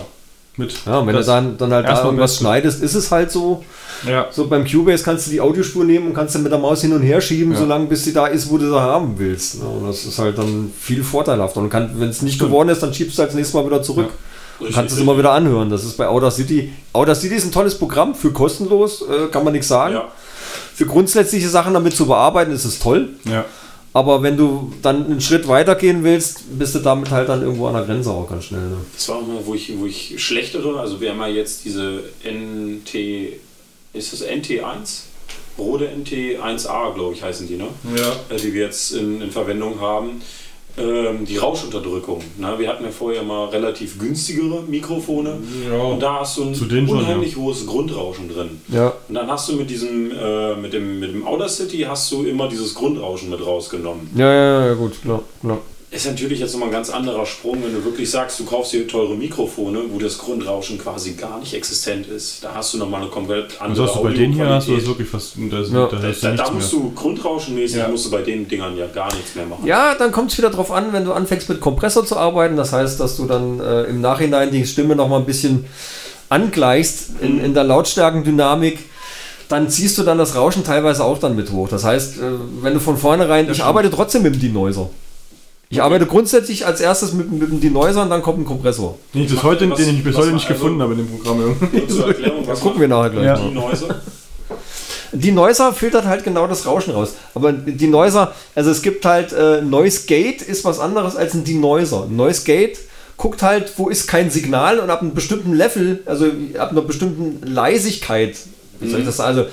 [0.56, 0.74] mit.
[0.86, 2.44] Ja, und wenn du dann, dann halt da erstmal irgendwas Beste.
[2.44, 3.64] schneidest, ist es halt so.
[4.06, 6.80] Ja, So beim Cubase kannst du die Audiospur nehmen und kannst dann mit der Maus
[6.82, 7.58] hin und her schieben, Ja.
[7.60, 9.60] solange bis sie da ist, wo du sie haben willst.
[9.60, 11.60] Ja, Und das ist halt dann viel vorteilhafter.
[11.60, 12.50] Und kann, wenn es nicht Stimmt.
[12.50, 14.08] geworden ist, dann schiebst du halt das nächste Mal wieder zurück.
[14.58, 15.70] Du Richtig, kannst es immer wieder anhören.
[15.70, 16.72] Das ist bei Outer City.
[16.92, 19.94] Outer City ist ein tolles Programm für kostenlos, äh, kann man nichts sagen.
[19.94, 20.08] Ja.
[20.74, 23.10] Für grundsätzliche Sachen damit zu bearbeiten, ist es toll.
[23.24, 23.44] ja.
[23.94, 27.66] Aber wenn du dann einen Schritt weiter gehen willst, bist du damit halt dann irgendwo
[27.66, 28.61] an der Grenze auch ganz schnell.
[28.61, 28.78] Ne?
[28.94, 32.02] Das war auch mal, wo ich, wo ich schlechtere, also wir haben ja jetzt diese
[32.24, 32.94] NT,
[33.92, 35.02] ist das NT1?
[35.59, 37.68] Rode NT1A, glaube ich, heißen die, ne?
[37.94, 38.35] Ja.
[38.35, 40.22] Äh, Die wir jetzt in, in Verwendung haben.
[40.78, 42.22] Ähm, die Rauschunterdrückung.
[42.38, 45.37] Na, wir hatten ja vorher mal relativ günstigere Mikrofone.
[45.70, 45.82] Ja.
[45.82, 48.61] Und da hast du ein Zu denen schon, unheimlich hohes Grundrauschen drin.
[48.68, 48.94] Ja.
[49.06, 52.24] Und dann hast du mit diesem, äh, mit dem, mit dem Outer City hast du
[52.24, 54.08] immer dieses Grundrauschen mit rausgenommen.
[54.16, 55.58] Ja, ja, ja, gut, klar, klar.
[55.94, 58.88] Ist natürlich jetzt nochmal ein ganz anderer Sprung, wenn du wirklich sagst, du kaufst dir
[58.88, 62.42] teure Mikrofone, wo das Grundrauschen quasi gar nicht existent ist.
[62.42, 64.74] Da hast du nochmal eine komplett andere Also hast du bei denen hier hast du
[64.76, 65.87] das wirklich fast, da, ist, Ja.
[65.88, 66.83] da Da, da, da musst mehr.
[66.83, 67.88] du grundrauschenmäßig Ja.
[67.88, 69.66] musst du bei den Dingern ja gar nichts mehr machen.
[69.66, 72.57] Ja, dann kommt es wieder drauf an, wenn du anfängst mit Kompressor zu arbeiten.
[72.57, 75.66] Das heißt, dass du dann äh, im Nachhinein die Stimme noch mal ein bisschen
[76.31, 78.79] angleichst in, in der Lautstärkendynamik.
[79.50, 81.69] Dann ziehst du dann das Rauschen teilweise auch dann mit hoch.
[81.69, 82.21] Das heißt, äh,
[82.62, 84.88] wenn du von vornherein, ich arbeite trotzdem mit dem Denoiser.
[85.73, 88.98] Ich arbeite grundsätzlich als erstes mit, mit dem Denoiser und dann kommt ein Kompressor.
[89.14, 91.08] Den ich bis heute, was- den ich bis heute nicht also- gefunden habe in dem
[91.08, 91.88] Programm irgendwie.
[91.88, 93.25] Zur Erklärung, was Das gucken wir nachher gleich.
[93.25, 93.37] Ja.
[93.37, 93.94] Die Noise.
[95.12, 97.14] Die Noiser filtert halt genau das Rauschen raus.
[97.35, 101.42] Aber die Noiser, also es gibt halt äh, Noise Gate ist was anderes als ein
[101.44, 102.06] Denoiser.
[102.10, 102.79] Noise Gate
[103.16, 106.27] guckt halt, wo ist kein Signal und ab einem bestimmten Level, also
[106.58, 108.37] ab einer bestimmten Leisigkeit,
[108.79, 109.48] wie soll ich das sagen, also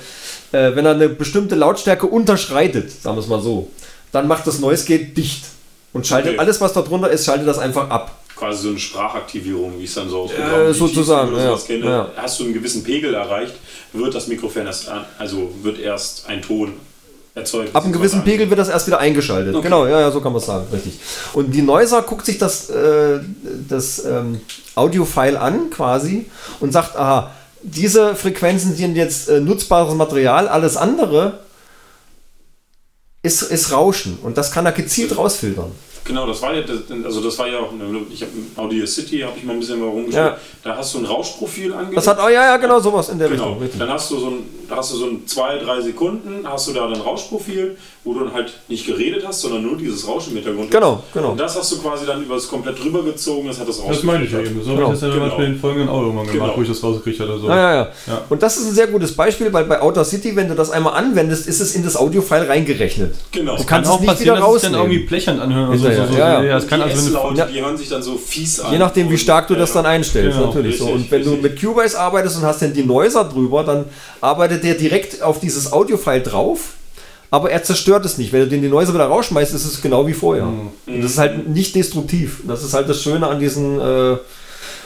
[0.52, 3.70] äh, wenn er eine bestimmte Lautstärke unterschreitet, sagen wir es mal so,
[4.12, 5.44] dann macht das Noise Gate dicht
[5.92, 6.38] und schaltet Okay.
[6.38, 8.16] alles, was da drunter ist, schaltet das einfach ab.
[8.36, 12.08] Quasi so eine Sprachaktivierung, wie es dann so aus Äh, sozusagen, ja, ja.
[12.16, 13.54] Hast du einen gewissen Pegel erreicht,
[13.92, 16.72] wird das Mikrofon erst an, also wird erst ein Ton
[17.34, 17.74] erzeugt.
[17.74, 19.54] Ab einem gewissen Pegel wird das erst wieder eingeschaltet.
[19.54, 19.64] Okay.
[19.64, 20.98] Genau, ja, ja, so kann man es sagen, richtig.
[21.34, 23.20] Und die Noiser guckt sich das, äh,
[23.68, 24.40] das ähm,
[24.74, 26.26] Audio-File an quasi
[26.60, 27.30] und sagt, aha,
[27.62, 31.40] diese Frequenzen sind jetzt äh, nutzbares Material, alles andere
[33.22, 35.72] ist, ist Rauschen und das kann er gezielt rausfiltern.
[36.04, 36.64] Genau, das war ja,
[37.04, 39.78] also das war ja auch, eine, ich habe Audio City, habe ich mal ein bisschen
[39.78, 40.26] mal rumgespielt.
[40.26, 40.38] Ja.
[40.64, 41.98] Da hast du ein Rauschprofil angelegt.
[41.98, 43.78] Das hat, oh ja, ja, genau sowas in der Genau, Richtung.
[43.78, 46.86] Dann hast du so ein, hast du so ein zwei, drei Sekunden, hast du da
[46.88, 50.70] dein Rauschprofil, wo du dann halt nicht geredet hast, sondern nur dieses Rauschen im Hintergrund.
[50.70, 51.30] Genau, genau.
[51.32, 54.02] Und das hast du quasi dann über das komplett drüber gezogen, das hat das Das
[54.02, 54.62] meine ich ja eben.
[54.62, 54.84] So Genau.
[54.86, 55.20] habe ich das ja Genau.
[55.20, 56.56] zum Beispiel in folgenden auch irgendwann gemacht, Genau.
[56.56, 57.38] wo ich das rausgekriegt hatte.
[57.38, 57.48] So.
[57.48, 58.22] Ja, ja, ja, Ja.
[58.28, 60.94] Und das ist ein sehr gutes Beispiel, weil bei Outer City, wenn du das einmal
[60.94, 63.14] anwendest, ist es in das Audio-File reingerechnet.
[63.32, 63.52] Genau.
[63.56, 65.68] Du Kann kannst auch es nicht wieder dass es dann irgendwie blechern anhören.
[65.68, 66.56] oder So, so, so, ja, ja.
[66.56, 67.46] es kann die also, wenn ja.
[67.46, 68.72] die hören sich dann so fies an.
[68.72, 70.78] Je nachdem, wie stark du das dann einstellst, Genau, natürlich.
[70.78, 70.86] so.
[70.86, 73.84] Und wenn du mit Cubase arbeitest und hast dann die Noiser drüber, dann
[74.20, 76.74] arbeitet der direkt auf dieses Audio-File drauf,
[77.30, 78.32] aber er zerstört es nicht.
[78.32, 80.46] Wenn du den die Noiser wieder rausschmeißt, ist es genau wie vorher.
[80.46, 80.68] Mhm.
[80.86, 82.42] Und das ist halt nicht destruktiv.
[82.46, 84.16] Das ist halt das Schöne an diesen äh,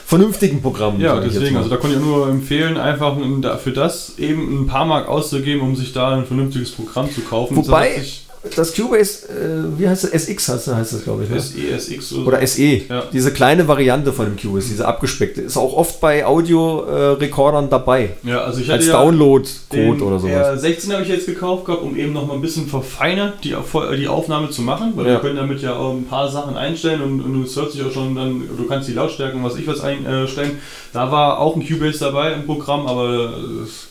[0.07, 1.01] vernünftigen Programmen.
[1.01, 3.17] Ja, deswegen, also da kann ich nur empfehlen, einfach
[3.63, 7.57] für das eben ein paar Mark auszugeben, um sich da ein vernünftiges Programm zu kaufen.
[7.57, 8.24] Wobei- Das
[8.57, 10.11] das Cubase, äh, wie heißt das?
[10.13, 11.31] SX heißt, heißt das, glaube ich.
[11.31, 11.41] Ne?
[11.41, 13.05] SESX oder, Oder SE, Ja.
[13.13, 18.11] diese kleine Variante von dem Cubase, diese abgespeckte, ist auch oft bei Audio-Rekordern dabei.
[18.23, 20.63] Ja, also ich hatte Als ja Download-Code oder sowas.
[20.65, 23.55] R16 habe ich jetzt gekauft gehabt, um eben noch mal ein bisschen verfeinert die,
[23.99, 25.13] die Aufnahme zu machen, weil Ja.
[25.13, 27.91] wir können damit ja auch ein paar Sachen einstellen und, und es hört sich auch
[27.93, 30.59] schon dann, du kannst die Lautstärke und was ich was einstellen.
[30.93, 33.33] Da war auch ein Cubase dabei im Programm, aber
[33.65, 33.89] es,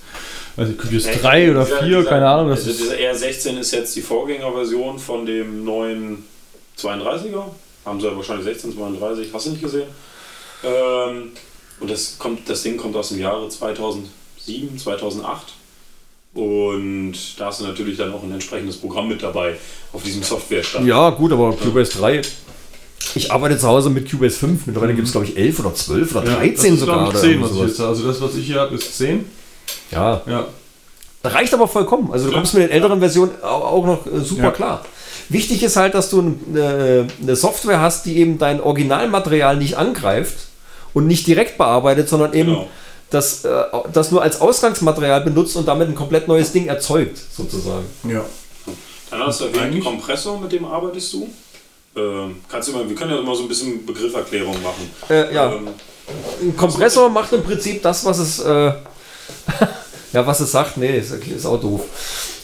[0.56, 2.50] weiß ich, Cubase 3 oder 4, keine Ahnung.
[2.50, 6.26] Das also ist, dieser R16 ist jetzt die Vorgängerversion von dem neuen
[6.80, 7.46] 32er.
[7.86, 9.88] Haben sie ja wahrscheinlich 16, 32, hast du nicht gesehen?
[10.64, 11.32] Ähm,
[11.80, 15.54] und das, kommt, das Ding kommt aus dem Jahre 2007, 2008.
[16.34, 19.56] Und da hast du natürlich dann auch ein entsprechendes Programm mit dabei
[19.92, 20.88] auf diesem Softwarestand.
[20.88, 22.22] Ja, gut, aber Cubase 3.
[23.16, 24.66] Ich arbeite zu Hause mit Cubase 5.
[24.66, 26.98] Mittlerweile gibt es, glaube ich, 11 oder 12 oder ja, 13 das ist, sogar.
[26.98, 27.90] glaub Oder ich, 10, irgendwie was ich sowas.
[27.90, 29.26] Also das, was ich hier habe, ist 10.
[29.94, 30.46] Ja, Ja.
[31.24, 32.12] reicht aber vollkommen.
[32.12, 32.42] Also du Klar.
[32.42, 34.52] kommst mit den älteren Versionen au- auch noch äh, super Ja.
[34.52, 34.86] klar.
[35.30, 40.36] Wichtig ist halt, dass du eine, eine Software hast, die eben dein Originalmaterial nicht angreift
[40.94, 42.68] und nicht direkt bearbeitet, sondern eben Genau.
[43.10, 43.50] das, äh,
[43.94, 47.86] das nur als Ausgangsmaterial benutzt und damit ein komplett neues Ding erzeugt, sozusagen.
[48.10, 48.24] ja.
[49.10, 51.30] Dann hast du erwähnt, Eigentlich- Kompressor, mit dem arbeitest du.
[51.96, 54.90] Ähm, kannst du mal, wir können ja immer so ein bisschen Begrifferklärung machen.
[55.08, 55.52] Äh, ja.
[55.54, 55.68] Ähm,
[56.42, 58.72] Ein Kompressor macht im Prinzip das, was es, äh,
[60.14, 60.78] ja, was es sagt.
[60.78, 61.82] Nee, ist, ist auch doof.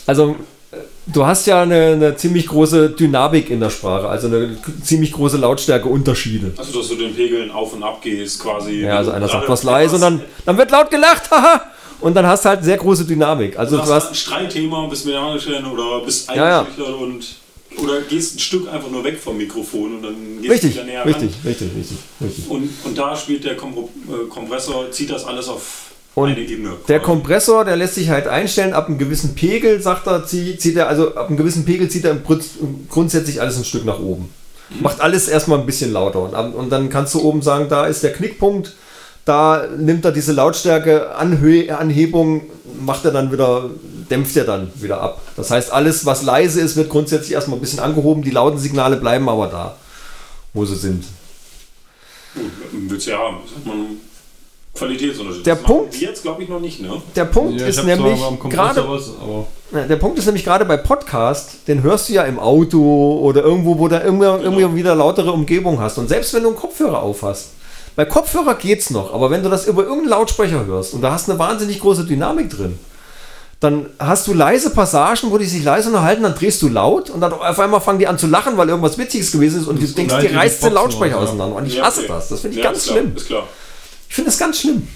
[0.05, 0.35] Also,
[0.71, 5.11] äh, du hast ja eine, eine ziemlich große Dynamik in der Sprache, also eine ziemlich
[5.11, 6.51] große Lautstärkeunterschiede.
[6.57, 8.81] also, dass du den Pegeln auf und ab gehst, quasi.
[8.81, 11.61] Ja, also einer sagt was leise und dann, dann wird laut gelacht, haha!
[12.01, 13.59] Und dann hast du halt sehr große Dynamik.
[13.59, 16.59] Also, Du du hast ein Streitthema, bist mit stellen oder bist Ja, ja.
[16.61, 17.25] eingeschüchtert und.
[17.83, 20.85] Oder gehst ein Stück einfach nur weg vom Mikrofon und dann gehst richtig, du wieder
[20.85, 21.39] näher richtig, ran.
[21.45, 22.49] richtig, richtig, richtig.
[22.49, 23.55] Und, und da spielt der äh,
[24.27, 26.37] Kompressor, zieht das alles auf Und.
[26.87, 26.99] Der.
[26.99, 31.15] Kompressor, der lässt sich halt einstellen, ab einem gewissen Pegel, sagt er, zieht, er, also
[31.15, 32.17] ab einem gewissen Pegel zieht er
[32.89, 34.29] grundsätzlich alles ein Stück nach oben.
[34.81, 36.21] Macht alles erstmal ein bisschen lauter.
[36.21, 38.75] Und, und dann kannst du oben sagen, da ist der Knickpunkt,
[39.25, 42.49] da nimmt er diese Lautstärke Anhö Anhebung,
[42.81, 43.69] macht er dann wieder,
[44.09, 45.21] dämpft er dann wieder ab.
[45.37, 48.97] Das heißt, alles, was leise ist, wird grundsätzlich erstmal ein bisschen angehoben, die lauten Signale
[48.97, 49.77] bleiben aber da,
[50.53, 51.05] wo sie sind.
[52.33, 53.37] Gut, willst du ja haben.
[53.43, 53.97] Das hat man
[54.79, 55.45] Qualitätsunterschied.
[55.45, 56.89] Der das Punkt- jetzt, glaube ich, noch nicht, ne?
[57.15, 58.19] Der Punkt Ja, ist nämlich
[58.49, 62.23] gerade was, aber Ja, Der Punkt ist nämlich gerade bei Podcast, den hörst du ja
[62.23, 64.57] im Auto oder irgendwo, wo du immer, Genau.
[64.57, 65.97] immer wieder lautere Umgebung hast.
[65.99, 67.49] Und selbst wenn du einen Kopfhörer auf hast,
[67.95, 71.29] bei Kopfhörer geht's noch, aber wenn du das über irgendeinen Lautsprecher hörst und da hast
[71.29, 72.79] eine wahnsinnig große Dynamik drin,
[73.59, 77.19] dann hast du leise Passagen, wo die sich leise unterhalten, dann drehst du laut und
[77.19, 79.85] dann auf einmal fangen die an zu lachen, weil irgendwas Witziges gewesen ist und du
[79.85, 81.57] Das denkst, knallt dir die reißt den Lautsprecher auseinander.
[81.57, 82.07] Und ich Ja, hasse okay.
[82.09, 82.29] das.
[82.29, 83.15] Das finde ich Ja, ganz ist klar, schlimm.
[83.17, 83.43] Ist klar.
[84.09, 84.87] Ich finde das ganz schlimm.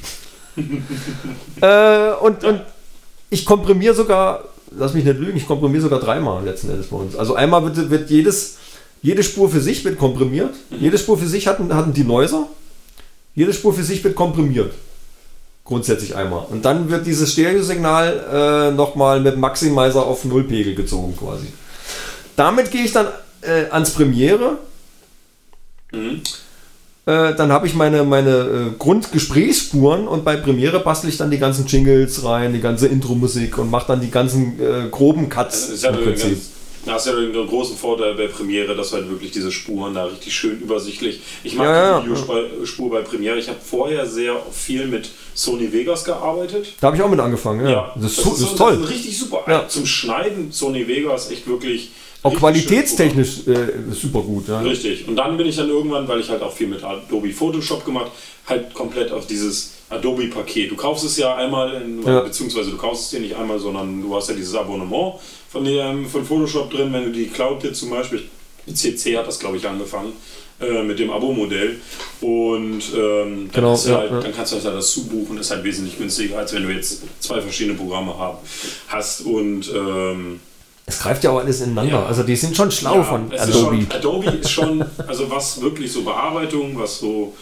[1.62, 2.62] äh, und, und
[3.30, 7.16] ich komprimiere sogar, lass mich nicht lügen, ich komprimiere sogar dreimal letzten Endes bei uns.
[7.16, 8.58] Also einmal wird, wird jedes,
[9.02, 10.54] jede Spur für sich wird komprimiert.
[10.70, 12.48] Jede Spur für sich hat, hat einen Denoiser.
[13.36, 14.74] Jede Spur für sich wird komprimiert.
[15.64, 16.46] Grundsätzlich einmal.
[16.50, 21.48] Und dann wird dieses Stereosignal äh, nochmal mit Maximizer auf Nullpegel gezogen quasi.
[22.36, 23.08] Damit gehe ich dann
[23.42, 24.58] äh, ans Premiere.
[25.92, 26.22] Mhm.
[27.06, 31.38] Äh, dann habe ich meine, meine äh, Grundgesprächsspuren und bei Premiere bastel ich dann die
[31.40, 35.62] ganzen Jingles rein, die ganze Intro-Musik und mache dann die ganzen äh, groben Cuts.
[35.68, 36.38] Das ist ja im Prinzip.
[36.86, 40.06] da hast du ja einen großen Vorteil bei Premiere, dass halt wirklich diese Spuren da
[40.06, 41.20] richtig schön übersichtlich.
[41.44, 43.38] Ich mag Ja, ja, die Videospur bei Premiere.
[43.38, 46.68] Ich habe vorher sehr viel mit Sony Vegas gearbeitet.
[46.80, 47.92] Da habe ich auch mit angefangen, ja.
[47.96, 48.78] das, ist, so- das ist toll.
[48.78, 49.42] Das ist richtig super.
[49.48, 49.68] Ja.
[49.68, 51.92] Zum Schneiden Sony Vegas echt wirklich.
[52.24, 54.48] Auch qualitätstechnisch äh, super gut.
[54.48, 54.62] Ja.
[54.62, 55.08] Richtig.
[55.08, 58.12] Und dann bin ich dann irgendwann, weil ich halt auch viel mit Adobe Photoshop gemacht,
[58.48, 60.72] halt komplett auf dieses Adobe-Paket.
[60.72, 62.22] Du kaufst es ja einmal, in, Ja.
[62.22, 65.16] beziehungsweise du kaufst es dir nicht einmal, sondern du hast ja dieses Abonnement
[65.50, 68.24] von, dem, von Photoshop drin, wenn du die Cloud dir zum Beispiel,
[68.74, 70.14] CC hat das glaube ich angefangen,
[70.62, 71.76] äh, mit dem Abo-Modell.
[72.22, 74.20] Und ähm, dann, Genau, ja, halt, ja.
[74.22, 77.42] dann kannst du halt das zubuchen, ist halt wesentlich günstiger, als wenn du jetzt zwei
[77.42, 78.14] verschiedene Programme
[78.88, 79.22] hast.
[79.22, 80.40] Und ähm,
[80.94, 82.00] Es greift ja auch alles ineinander.
[82.00, 82.06] Ja.
[82.06, 83.76] Also die sind schon schlau ja, von es ist Adobe.
[83.78, 87.34] Schon, Adobe ist schon, also was wirklich so Bearbeitung, was so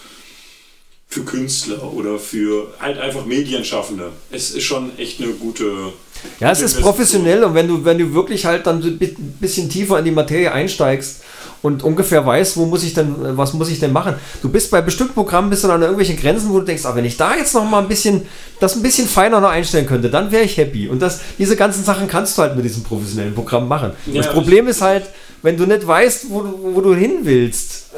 [1.07, 4.11] für Künstler oder für halt einfach Medienschaffende.
[4.31, 5.91] Es ist schon echt eine gute.
[6.39, 9.69] Ja, es ist professionell und wenn du, wenn du wirklich halt dann ein bi- bisschen
[9.69, 11.23] tiefer in die Materie einsteigst
[11.61, 14.15] und ungefähr weißt, wo muss ich denn, äh, was muss ich denn machen.
[14.41, 16.95] Du bist bei bestimmten Programmen bist du dann an irgendwelchen Grenzen, wo du denkst, ah,
[16.95, 18.23] wenn ich da jetzt noch mal ein bisschen,
[18.59, 20.87] das ein bisschen feiner noch einstellen könnte, dann wäre ich happy.
[20.87, 23.91] Und das, diese ganzen Sachen kannst du halt mit diesem professionellen Programm machen.
[24.07, 25.05] Ja, das Problem ist halt,
[25.43, 27.90] wenn du nicht weißt, wo du, wo du hin willst,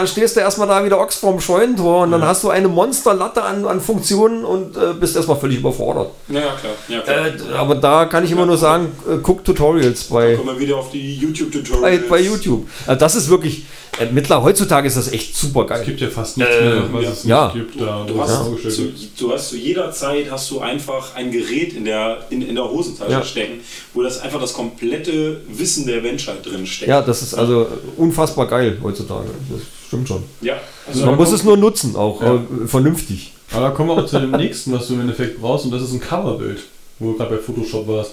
[0.00, 3.42] dann stehst du erstmal da wieder Ochs vorm Scheunentor und dann hast du eine Monsterlatte
[3.42, 6.10] an, an Funktionen und äh, bist erstmal völlig überfordert.
[6.28, 6.72] Ja, ja, klar.
[6.88, 7.26] Ja, klar.
[7.26, 10.76] Äh, aber da kann ich immer nur sagen, äh, guck Tutorials bei, Kommen wir wieder
[10.76, 12.08] auf die bei, YouTube-Tutorials.
[12.08, 12.66] bei YouTube.
[12.86, 13.66] Also das ist wirklich,
[14.00, 15.84] äh, mittlerweile heutzutage ist das echt super Es geil.
[15.84, 17.10] gibt ja fast nichts Äh, mehr, was ja.
[17.10, 17.52] es Ja.
[17.54, 17.80] nicht gibt.
[17.80, 21.30] Da, Du es hast, vorgestellt zu, du hast zu jeder Zeit hast du einfach ein
[21.30, 23.22] Gerät in der, in, in der Hosentasche Ja.
[23.22, 23.60] stecken,
[23.94, 26.88] wo das einfach das komplette Wissen der Menschheit drin steckt.
[26.88, 29.28] Ja, das ist also unfassbar geil heutzutage.
[29.50, 30.22] Das stimmt schon.
[30.40, 30.54] ja.
[30.86, 32.34] Also Man muss es nur nutzen, auch Ja.
[32.36, 33.32] äh, vernünftig.
[33.52, 35.82] Aber da kommen wir auch zu dem nächsten, was du im Endeffekt brauchst, und das
[35.82, 36.60] ist ein Coverbild,
[36.98, 38.12] wo du gerade bei Photoshop warst.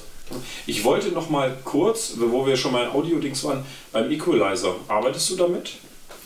[0.65, 4.75] Ich wollte noch mal kurz, wo wir schon mal Audio-Dings waren, beim Equalizer.
[4.87, 5.73] Arbeitest du damit?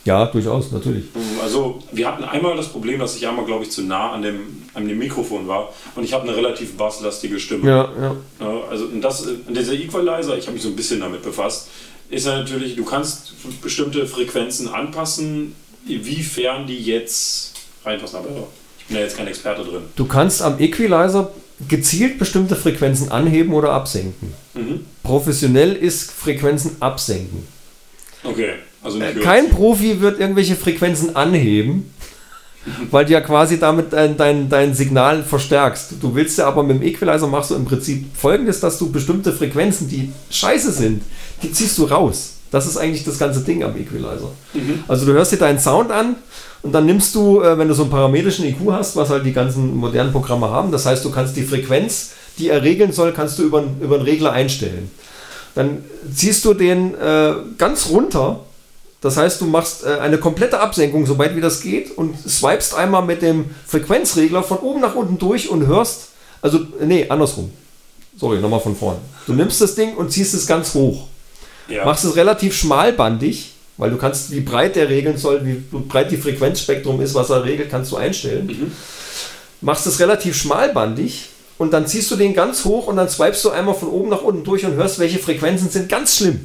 [0.04, 1.04] Ja, durchaus, natürlich.
[1.40, 4.64] Also, wir hatten einmal das Problem, dass ich einmal, glaube ich, zu nah an dem,
[4.74, 7.68] an dem Mikrofon war und ich habe eine relativ basslastige Stimme.
[7.68, 8.60] Ja, ja.
[8.68, 11.68] Also, und das, dieser Equalizer, ich habe mich so ein bisschen damit befasst,
[12.10, 13.32] ist ja natürlich, du kannst
[13.62, 18.18] bestimmte Frequenzen anpassen, wiefern die jetzt reinpassen.
[18.18, 18.28] Aber
[18.80, 19.82] ich bin ja jetzt kein Experte drin.
[19.94, 21.32] Du kannst am Equalizer
[21.68, 24.32] gezielt bestimmte Frequenzen anheben oder absenken.
[24.54, 24.80] Mhm.
[25.02, 27.46] Professionell ist Frequenzen absenken.
[28.24, 31.92] Okay, also Äh, Kein Profi wird irgendwelche Frequenzen anheben,
[32.90, 35.94] weil du ja quasi damit dein, dein, dein Signal verstärkst.
[36.00, 39.32] Du willst ja aber mit dem Equalizer machst du im Prinzip folgendes, dass du bestimmte
[39.32, 41.02] Frequenzen, die scheiße sind,
[41.42, 42.34] die ziehst du raus.
[42.52, 44.30] Das ist eigentlich das ganze Ding am Equalizer.
[44.86, 46.16] Also du hörst dir deinen Sound an
[46.62, 49.32] und dann nimmst du, äh, wenn du so einen parametrischen IQ hast, was halt die
[49.32, 53.38] ganzen modernen Programme haben, das heißt, du kannst die Frequenz, die er regeln soll, kannst
[53.38, 54.90] du über, einen- über einen Regler einstellen.
[55.54, 55.84] Dann
[56.14, 58.40] ziehst du den äh, ganz runter.
[59.00, 62.74] Das heißt, du machst äh, eine komplette Absenkung, so weit wie das geht, und swipest
[62.74, 66.08] einmal mit dem Frequenzregler von oben nach unten durch und hörst.
[66.40, 67.50] Also, nee, andersrum.
[68.16, 68.98] Sorry, nochmal von vorne.
[69.26, 71.06] Du nimmst das Ding und ziehst es ganz hoch.
[71.68, 71.84] Ja.
[71.84, 76.16] Machst es relativ schmalbandig, weil du kannst, wie breit der regeln soll, wie breit die
[76.16, 78.72] Frequenzspektrum ist, was er regelt, kannst du einstellen.
[79.60, 83.50] Machst es relativ schmalbandig und dann ziehst du den ganz hoch und dann swipest du
[83.50, 86.40] einmal von oben nach unten durch und hörst, welche Frequenzen sind ganz schlimm.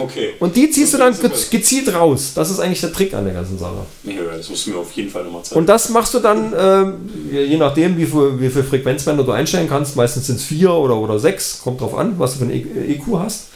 [0.00, 0.30] Okay.
[0.40, 1.50] Und die ziehst du dann Okay, ge- super.
[1.56, 2.32] gezielt raus.
[2.34, 3.86] Das ist eigentlich der Trick an der ganzen Sache.
[4.02, 5.60] Ja, das musst du mir auf jeden Fall nochmal zeigen.
[5.60, 6.94] Und das machst du dann, ähm,
[7.30, 9.94] je nachdem, wie viel, wie viel Frequenzbänder du einstellen kannst.
[9.94, 12.50] Meistens sind es vier oder, oder sechs, kommt drauf an, was du für ein
[12.90, 13.47] EQ hast.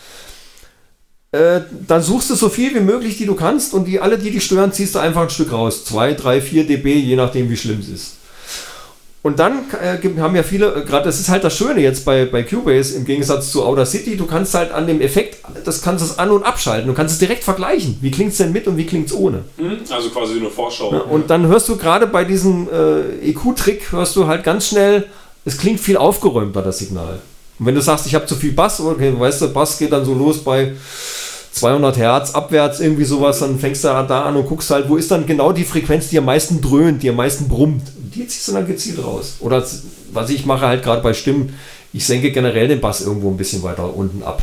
[1.32, 4.30] Äh, dann suchst du so viel wie möglich, die du kannst, und die alle, die
[4.30, 5.84] dich stören, ziehst du einfach ein Stück raus.
[5.86, 8.16] 2, 3, 4 dB, je nachdem, wie schlimm es ist.
[9.22, 12.26] Und dann äh, haben ja viele, äh, gerade das ist halt das Schöne jetzt bei,
[12.26, 16.04] bei Cubase im Gegensatz zu Outer City, du kannst halt an dem Effekt, das kannst
[16.04, 16.88] du es an- und abschalten.
[16.88, 17.96] Du kannst es direkt vergleichen.
[18.00, 19.44] Wie klingt es denn mit und wie klingt es ohne?
[19.56, 19.78] Hm?
[19.90, 20.92] Also quasi eine Vorschau.
[20.92, 25.06] Ja, und dann hörst du gerade bei diesem äh, EQ-Trick, hörst du halt ganz schnell,
[25.44, 27.20] es klingt viel aufgeräumter, das Signal.
[27.58, 30.04] Und wenn du sagst, ich habe zu viel Bass, okay, weißt du, Bass geht dann
[30.04, 30.72] so los bei
[31.52, 35.10] 200 Hertz abwärts, irgendwie sowas, dann fängst du da an und guckst halt, wo ist
[35.10, 37.82] dann genau die Frequenz, die am meisten dröhnt, die am meisten brummt.
[37.96, 39.36] Und die ziehst du dann gezielt raus.
[39.40, 39.64] Oder
[40.12, 41.54] was ich mache halt gerade bei Stimmen,
[41.92, 44.42] ich senke generell den Bass irgendwo ein bisschen weiter unten ab.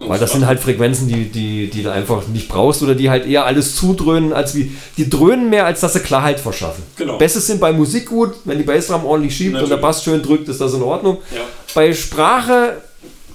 [0.00, 3.26] Weil das sind halt Frequenzen, die, die, die du einfach nicht brauchst oder die halt
[3.26, 4.72] eher alles zudröhnen, als wie.
[4.96, 6.84] Die dröhnen mehr, als dass sie Klarheit verschaffen.
[6.96, 7.18] Genau.
[7.18, 9.82] Bestes sind bei Musik gut, wenn die Bassdrum ordentlich schiebt und der Natürlich.
[9.82, 11.18] Bass schön drückt, ist das in Ordnung.
[11.34, 11.40] Ja.
[11.74, 12.80] Bei Sprache,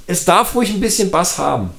[0.07, 1.71] es darf ruhig ein bisschen Bass haben.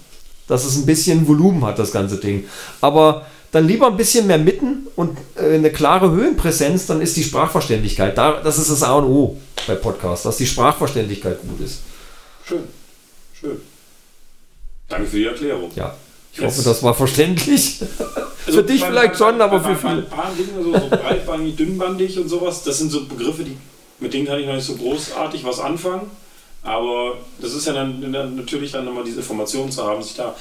[0.47, 2.45] Dass es ein bisschen Volumen hat, das ganze Ding.
[2.81, 7.23] Aber dann lieber ein bisschen mehr Mitten und äh, eine klare Höhenpräsenz, dann ist die
[7.25, 8.19] Sprachverständlichkeit.
[8.19, 9.37] Da, das ist das A und O
[9.67, 11.79] bei Podcasts, dass die Sprachverständlichkeit gut ist.
[12.47, 12.65] Schön.
[13.41, 13.61] Schön.
[14.89, 15.71] Danke für die Erklärung.
[15.77, 15.95] Ja.
[16.33, 17.81] Ich hoffe, das war verständlich.
[18.45, 19.99] Also für dich bei- vielleicht bei- schon, aber bei- für viele.
[20.03, 23.57] Ein paar Dingen, so, so breitbandig, dünnbandig und sowas, das sind so Begriffe, die,
[24.01, 26.11] mit denen kann ich noch nicht so großartig was anfangen.
[26.65, 30.35] Aber das ist ja dann, dann natürlich dann nochmal diese Information zu haben, sich da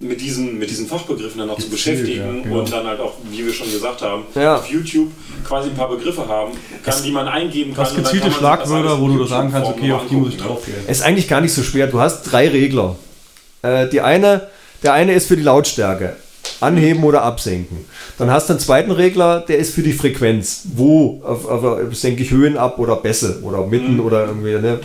[0.00, 2.58] mit diesen, mit diesen Fachbegriffen dann auch zu beschäftigen ja, genau.
[2.60, 4.56] und dann halt auch, wie wir schon gesagt haben, Ja.
[4.56, 5.10] auf YouTube
[5.46, 7.84] quasi ein paar Begriffe haben, kann, die man eingeben kann.
[7.84, 10.74] Dann gezielte das Schlagwörter, wo du sagen kannst, okay, auf die muss ich drauf gehen.
[10.86, 11.86] Es ist eigentlich gar nicht so schwer.
[11.86, 12.96] Du hast drei Regler.
[13.62, 14.48] Äh, die eine,
[14.82, 16.16] der eine ist für die Lautstärke.
[16.60, 17.84] Anheben oder absenken.
[18.18, 20.62] Dann hast du einen zweiten Regler, der ist für die Frequenz.
[20.74, 24.80] Wo auf, auf, senke ich Höhen ab oder Bässe oder Mitten oder irgendwie ne,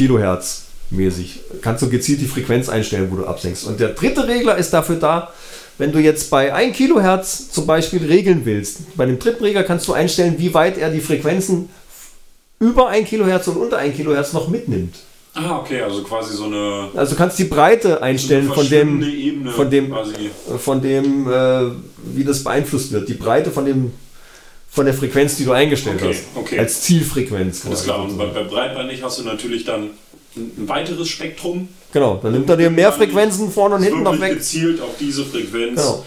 [0.00, 1.40] Kilohertz mäßig.
[1.60, 3.66] Kannst du gezielt die Frequenz einstellen, wo du absenkst.
[3.66, 5.30] Und der dritte Regler ist dafür da,
[5.76, 8.96] wenn du jetzt bei 1 Kilohertz zum Beispiel regeln willst.
[8.96, 11.68] Bei dem dritten Regler kannst du einstellen, wie weit er die Frequenzen
[12.60, 14.94] über 1 Kilohertz und unter 1 Kilohertz noch mitnimmt.
[15.34, 19.02] Ah, okay, also quasi so eine, Also du kannst die Breite einstellen so von dem,
[19.02, 20.30] Ebene von dem, quasi.
[20.58, 21.72] von dem, äh,
[22.14, 23.06] wie das beeinflusst wird.
[23.06, 23.92] Die Breite von dem,
[24.70, 26.24] von der Frequenz, die du eingestellt Okay, hast.
[26.36, 26.58] okay.
[26.58, 27.66] Als Zielfrequenz.
[27.66, 29.90] Alles klar, und bei, bei breitbandig hast du natürlich dann
[30.36, 31.68] ein weiteres Spektrum.
[31.92, 34.34] Genau, dann nimmt er dir mehr Frequenzen vorne und hinten noch weg.
[34.34, 35.80] gezielt auf diese Frequenz.
[35.80, 36.04] Genau.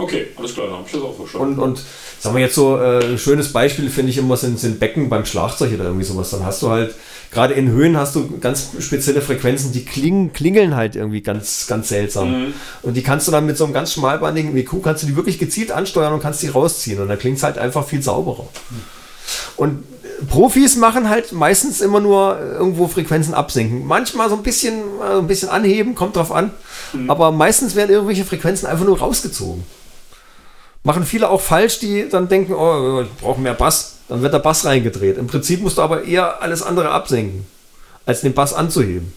[0.00, 1.58] Okay, alles klar, dann habe ich das auch verstanden.
[1.58, 1.82] Und, und
[2.18, 5.74] sagen wir jetzt so, äh, schönes Beispiel finde ich immer sind, sind Becken beim Schlagzeug
[5.74, 6.30] oder irgendwie sowas.
[6.30, 6.94] Dann hast du halt,
[7.30, 11.90] gerade in Höhen hast du ganz spezielle Frequenzen, die klingen, klingeln halt irgendwie ganz, ganz
[11.90, 12.30] seltsam.
[12.30, 12.54] Mhm.
[12.82, 15.38] Und die kannst du dann mit so einem ganz schmalbandigen EQ, kannst du die wirklich
[15.38, 17.00] gezielt ansteuern und kannst die rausziehen.
[17.00, 18.48] Und dann klingt es halt einfach viel sauberer.
[19.56, 23.86] Und äh, Profis machen halt meistens immer nur äh, irgendwo Frequenzen absenken.
[23.86, 26.52] Manchmal so ein bisschen, äh, ein bisschen anheben, kommt drauf an.
[27.06, 29.62] Aber meistens werden irgendwelche Frequenzen einfach nur rausgezogen.
[30.82, 33.98] Machen viele auch falsch, die dann denken, oh, ich brauche mehr Bass.
[34.08, 35.18] Dann wird der Bass reingedreht.
[35.18, 37.46] Im Prinzip musst du aber eher alles andere absenken,
[38.06, 39.12] als den Bass anzuheben.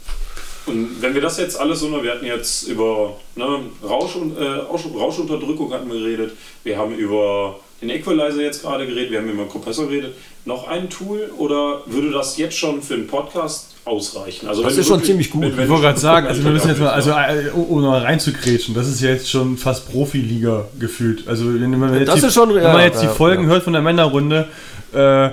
[0.66, 4.38] Und wenn wir das jetzt alles so, ne, wir hatten jetzt über ne, Rausch und,
[4.38, 6.34] äh, Rausch- Rauschunterdrückung hatten wir geredet,
[6.64, 10.16] wir haben über den Equalizer jetzt gerade geredet, wir haben über den Kompressor geredet.
[10.46, 14.48] Noch ein Tool oder würde das jetzt schon für einen Podcast ausreichen?
[14.48, 15.44] Also Das wenn ist schon ziemlich gut.
[15.46, 18.88] Ich wollte gerade sagen, also wir müssen jetzt mal, also äh, um mal reinzukretschen, das
[18.88, 21.28] ist ja jetzt schon fast Profiliga gefühlt.
[21.28, 23.50] Also wenn man jetzt, Das die, ist schon- wenn man jetzt ja, die Folgen ja.
[23.50, 24.48] hört von der Männerrunde,
[24.94, 25.30] äh,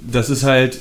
[0.00, 0.78] das ist halt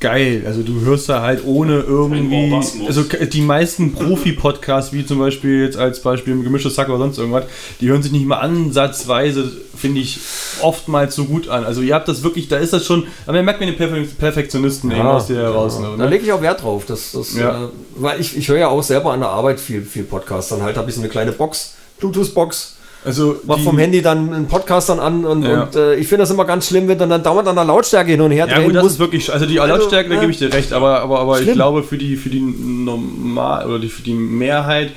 [0.00, 0.44] geil.
[0.46, 2.52] Also du hörst da halt ohne irgendwie,
[2.86, 7.44] also die meisten Profi-Podcasts, wie zum Beispiel jetzt als Beispiel gemischtes Sack oder sonst irgendwas,
[7.80, 10.18] die hören sich nicht mal ansatzweise, finde ich,
[10.62, 11.64] oftmals so gut an.
[11.64, 14.02] Also ihr habt das wirklich, da ist das schon, aber man merkt mir den Perfe
[14.18, 15.78] Perfektionisten eben aus dir heraus.
[15.80, 15.88] Ne?
[15.98, 16.84] Da lege ich auch Wert drauf.
[16.86, 17.64] Das, das, Ja.
[17.64, 20.52] äh, weil ich, ich höre ja auch selber an der Arbeit viel, viel Podcast.
[20.52, 24.46] Dann halt habe ich so eine kleine Box, Bluetooth-Box, Also mach vom Handy dann einen
[24.48, 25.62] Podcast dann an und, Ja.
[25.62, 28.10] und äh, ich finde das immer ganz schlimm, wenn dann, dann dauernd an der Lautstärke
[28.10, 28.92] hin und her Ja gut, das muss.
[28.92, 30.20] ist wirklich, also die Also, Lautstärke, da ja.
[30.20, 33.78] gebe ich dir recht, aber, aber, aber ich glaube für die, für die normal oder
[33.78, 34.90] die, für die Mehrheit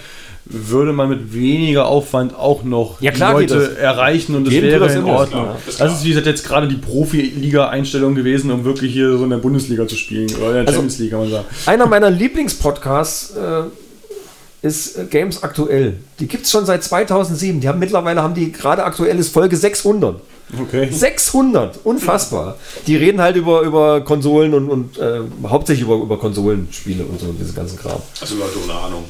[0.46, 3.70] würde man mit weniger Aufwand auch noch Ja, klar Leute das.
[3.76, 5.48] erreichen und das Jedem tut wäre das in Ordnung.
[5.68, 5.94] Das klar.
[5.94, 9.88] ist wie gesagt jetzt gerade die Profi-Liga-Einstellung gewesen, um wirklich hier so in der Bundesliga
[9.88, 11.46] zu spielen oder in der Also- Champions League, kann man sagen.
[11.68, 13.64] Einer meiner Lieblingspodcasts äh,
[14.62, 15.98] ist äh, Games Aktuell.
[16.20, 17.62] Die gibt es schon seit 2007.
[17.62, 20.22] Die haben mittlerweile haben die gerade aktuell ist Folge 600.
[20.60, 20.90] Okay.
[20.92, 22.58] 600, unfassbar.
[22.86, 27.34] Die reden halt über, über Konsolen und, und äh, hauptsächlich über, über Konsolenspiele und so
[27.40, 28.02] diese ganzen Kram.
[28.20, 29.06] Also Leute ohne Ahnung.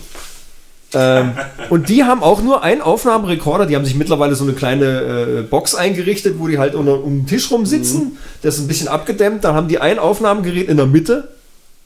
[0.93, 1.31] Ähm,
[1.69, 3.65] und die haben auch nur einen Aufnahmerekorder.
[3.65, 7.21] Die haben sich mittlerweile so eine kleine äh, Box eingerichtet, wo die halt unter, um
[7.21, 8.17] den Tisch rum sitzen.
[8.41, 9.43] Das ist ein bisschen abgedämmt.
[9.43, 11.29] Dann haben die ein Aufnahmegerät in der Mitte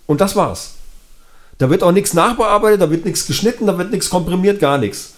[0.07, 0.74] und das war's.
[1.57, 5.13] Da wird auch nichts nachbearbeitet, da wird nichts geschnitten, da wird nichts komprimiert, gar nichts.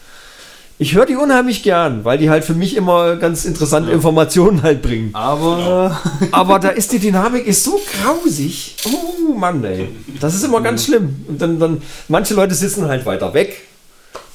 [0.79, 4.83] Ich höre die unheimlich gern, weil die halt für mich immer ganz interessante Informationen halt
[4.83, 5.09] bringen.
[5.13, 5.99] Aber
[6.31, 8.75] Aber da ist die Dynamik ist so grausig.
[8.85, 9.89] Oh Mann, ey.
[10.19, 11.25] Das ist immer ganz schlimm.
[11.27, 13.63] Und dann, dann manche Leute sitzen halt weiter weg.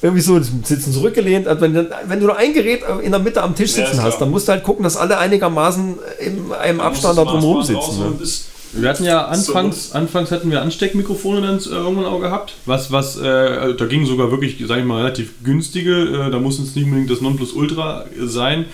[0.01, 1.47] Irgendwie so sitzen zurückgelehnt.
[1.47, 1.75] Also wenn,
[2.07, 4.29] wenn du nur ein Gerät in der Mitte am Tisch Ja, sitzen ist hast, dann
[4.29, 7.99] musst du halt gucken, dass alle einigermaßen in einem Abstand da drumherum sitzen.
[7.99, 8.27] Ne?
[8.73, 12.53] Wir hatten ja anfangs, anfangs hatten wir Ansteckmikrofone dann äh, irgendwann auch gehabt.
[12.65, 16.27] Was, was, äh, da ging sogar wirklich, sag ich mal, relativ günstige.
[16.27, 18.65] Äh, da muss es nicht unbedingt das Nonplusultra sein.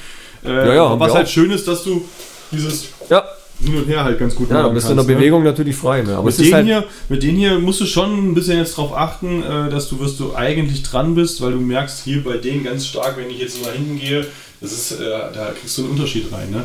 [0.46, 1.32] Äh, Ja, ja, was halt auch.
[1.32, 2.04] schön ist, dass du
[2.52, 3.24] dieses Ja,
[3.62, 5.14] hin und her halt ganz gut Ja, da bist du in der ne?
[5.16, 6.02] Bewegung natürlich frei.
[6.02, 6.14] Ne?
[6.14, 8.58] Aber Mit es ist denen, halt, hier, mit denen hier musst du schon ein bisschen
[8.58, 12.24] jetzt drauf achten, äh, dass du, wirst du eigentlich dran bist, weil du merkst hier
[12.24, 14.26] bei denen ganz stark, wenn ich jetzt mal hinten gehe,
[14.62, 16.52] das ist, äh, da kriegst du einen Unterschied rein.
[16.52, 16.64] Ne?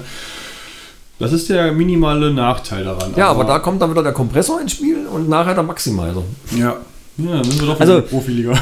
[1.19, 3.13] Das ist der minimale Nachteil daran.
[3.17, 6.23] ja, aber da kommt dann wieder der Kompressor ins Spiel und nachher der Maximizer.
[6.57, 6.77] Ja.
[7.17, 8.53] Ja, dann sind wir doch Also- Profiliga.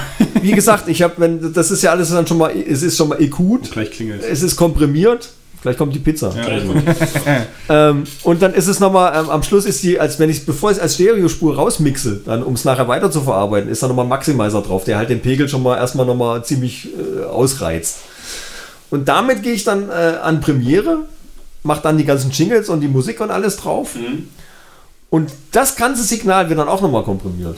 [0.42, 3.09] Wie gesagt, ich habe, wenn das ist ja alles dann schon mal, es ist schon
[3.09, 5.30] mal EQ'd, Gleich klingelt es ist komprimiert,
[5.62, 6.34] gleich kommt die Pizza.
[6.36, 6.44] Ja.
[6.44, 6.82] Gleich mal.
[7.70, 10.70] Ähm, und dann ist es nochmal, ähm, am Schluss ist die, als wenn ich bevor
[10.70, 14.05] ich es als Stereospur rausmixe, dann um es nachher weiter zu verarbeiten, ist da nochmal
[14.05, 16.88] ein Maximizer drauf, der halt den Pegel schon mal erstmal nochmal ziemlich
[17.20, 18.00] äh, ausreizt.
[18.90, 19.92] Und damit gehe ich dann äh,
[20.22, 21.07] an Premiere,
[21.63, 23.95] mache dann die ganzen Jingles und die Musik und alles drauf.
[23.95, 24.29] Mhm.
[25.11, 27.57] Und das ganze Signal wird dann auch nochmal komprimiert.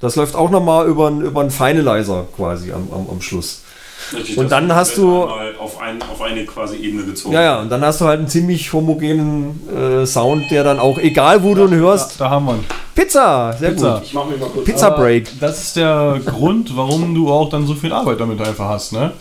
[0.00, 3.62] Das läuft auch nochmal über einen über einen Finalizer quasi am, am, am Schluss.
[4.10, 7.34] Natürlich, Und dann hast du- auf, ein, auf eine quasi Ebene gezogen.
[7.34, 10.98] Ja, ja, und dann hast du halt einen ziemlich homogenen äh, Sound, der dann auch,
[10.98, 12.64] egal wo du ihn hörst, Da haben wir ihn.
[12.96, 13.94] Pizza, sehr Pizza.
[13.98, 14.02] gut.
[14.02, 14.64] Ich mach mich mal kurz.
[14.64, 15.28] Pizza Break.
[15.38, 19.12] Das ist der Grund, warum du auch dann so viel Arbeit damit einfach hast, ne?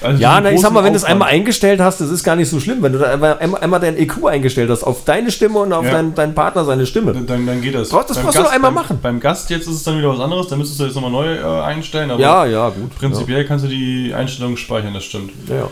[0.00, 2.36] Also Ja, na, ich sag mal, wenn du es einmal eingestellt hast, das ist gar
[2.36, 2.82] nicht so schlimm.
[2.82, 5.92] Wenn du da einmal, einmal, dein EQ eingestellt hast, auf deine Stimme und auf Ja.
[5.92, 7.12] deinen, deinen Partner seine Stimme.
[7.14, 7.88] Dann, dann geht das.
[7.88, 8.98] Brauchst- das Beim brauchst du Gast- einmal beim, machen.
[9.02, 11.34] Beim Gast jetzt ist es dann wieder was anderes, da müsstest du jetzt nochmal neu
[11.34, 12.94] äh, einstellen, Ja, ja, gut.
[12.98, 15.32] prinzipiell kannst du die Einstellungen speichern, das stimmt.
[15.48, 15.56] Ja.
[15.56, 15.68] Ja.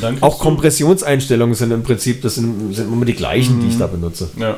[0.00, 3.78] Dann Auch du- Kompressionseinstellungen sind im Prinzip, das sind, sind immer die gleichen, die ich
[3.78, 4.28] da benutze.
[4.36, 4.56] Ja.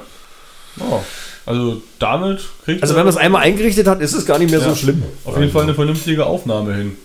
[0.81, 1.01] Oh.
[1.45, 4.61] Also damit kriegt Also wenn man es einmal eingerichtet hat, ist es gar nicht mehr
[4.61, 4.77] so Ja.
[4.77, 5.03] schlimm.
[5.25, 6.97] auf jeden Fall eine vernünftige Aufnahme hin.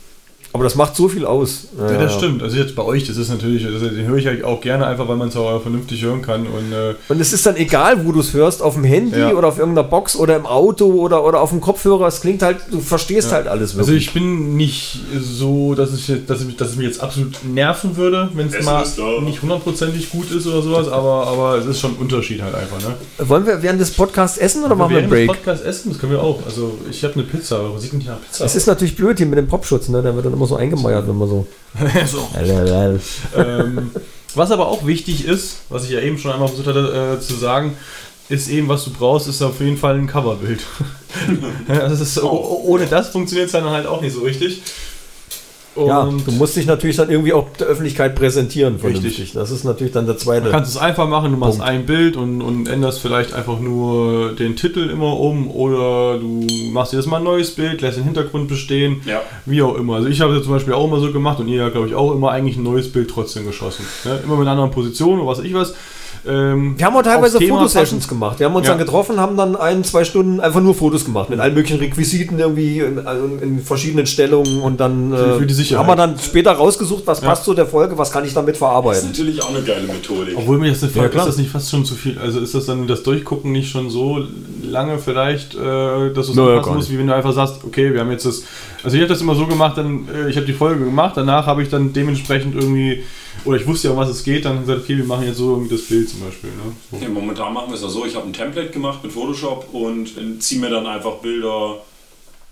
[0.54, 1.66] Aber das macht so viel aus.
[1.78, 2.44] Ja, das stimmt.
[2.44, 5.08] Also jetzt bei euch, das ist natürlich, das, den höre ich halt auch gerne einfach,
[5.08, 6.42] weil man es auch vernünftig hören kann.
[6.46, 9.34] Und äh, Und es ist dann egal, wo du es hörst, auf dem Handy Ja.
[9.34, 12.06] oder auf irgendeiner Box oder im Auto oder, oder auf dem Kopfhörer.
[12.08, 14.08] Es klingt halt, du verstehst halt alles also wirklich.
[14.08, 17.98] ich bin nicht so, dass, ich, jetzt- dass, ich, dass es mich jetzt absolut nerven
[17.98, 19.22] würde, wenn es mal da.
[19.22, 22.78] nicht hundertprozentig gut ist oder sowas, aber, aber es ist schon ein Unterschied halt einfach.
[22.78, 22.94] Ne?
[23.28, 25.30] Wollen wir während des Podcasts essen oder machen wir einen während Break?
[25.30, 26.40] des Podcasts essen, das können wir auch.
[26.46, 29.26] Also ich habe eine Pizza, aber sieht nicht nach Pizza Es ist natürlich blöd hier
[29.26, 30.02] mit dem Popschutz, ne?
[30.04, 31.48] Der wird dann immer so eingemeiert, wenn man so.
[32.06, 32.28] so.
[33.36, 33.92] ähm,
[34.36, 37.36] was aber auch wichtig ist, was ich ja eben schon einmal versucht hatte äh, zu
[37.36, 37.78] sagen,
[38.30, 40.62] ist eben, was du brauchst, ist auf jeden Fall ein Coverbild.
[41.68, 44.62] das ist, oh, ohne das funktioniert es dann halt auch nicht so richtig.
[45.76, 49.12] Und Ja, du musst dich natürlich dann irgendwie auch der Öffentlichkeit präsentieren, vernünftig.
[49.20, 49.34] Richtig.
[49.34, 50.52] Das ist natürlich dann der Du zweite.
[50.52, 51.68] kannst es einfach machen, du machst Punkt.
[51.72, 56.94] ein Bild und, und änderst vielleicht einfach nur den Titel immer um oder du machst
[56.94, 59.22] dir das mal ein neues Bild, lässt den Hintergrund bestehen, Ja.
[59.48, 59.96] wie auch immer.
[59.96, 61.96] Also ich habe das zum Beispiel auch immer so gemacht und ihr habt, glaube ich,
[61.96, 63.84] auch immer eigentlich ein neues Bild trotzdem geschossen.
[64.06, 64.20] Ne?
[64.24, 65.74] Immer mit einer anderen Position oder was weiß ich was.
[66.26, 68.40] Ähm, Wir haben auch teilweise Fotosessions gemacht.
[68.40, 68.74] Wir haben uns Ja.
[68.74, 72.40] dann getroffen, haben dann ein, zwei Stunden einfach nur Fotos gemacht mit allen möglichen Requisiten
[72.40, 72.98] irgendwie in,
[73.42, 77.20] in, verschiedenen Stellungen und dann Für- für die äh, haben wir dann später rausgesucht, was
[77.20, 79.08] passt zu der Folge, was kann ich damit Das ist verarbeiten.
[79.10, 80.38] natürlich auch eine geile Methodik.
[80.38, 81.26] Obwohl mir das nicht Ja, ist klar.
[81.26, 82.18] das nicht fast schon zu viel.
[82.18, 84.24] Also ist das dann das Durchgucken nicht schon so
[84.64, 85.58] lange vielleicht, äh,
[86.14, 88.26] dass du es Naja, anpassen musst, wie wenn du einfach sagst, okay, wir haben jetzt
[88.26, 88.44] das.
[88.84, 91.46] Also ich habe das immer so gemacht, dann äh, ich habe die Folge gemacht, danach
[91.48, 93.04] habe ich dann dementsprechend irgendwie
[93.46, 95.52] oder ich wusste ja, um was es geht, dann gesagt, okay, wir machen jetzt so
[95.52, 96.50] irgendwie das Bild zum Beispiel.
[96.52, 96.76] Ne?
[96.92, 96.98] So.
[96.98, 100.10] Ja, momentan machen wir es ja so, ich habe ein Template gemacht mit Photoshop und
[100.40, 101.82] ziehe mir dann einfach Bilder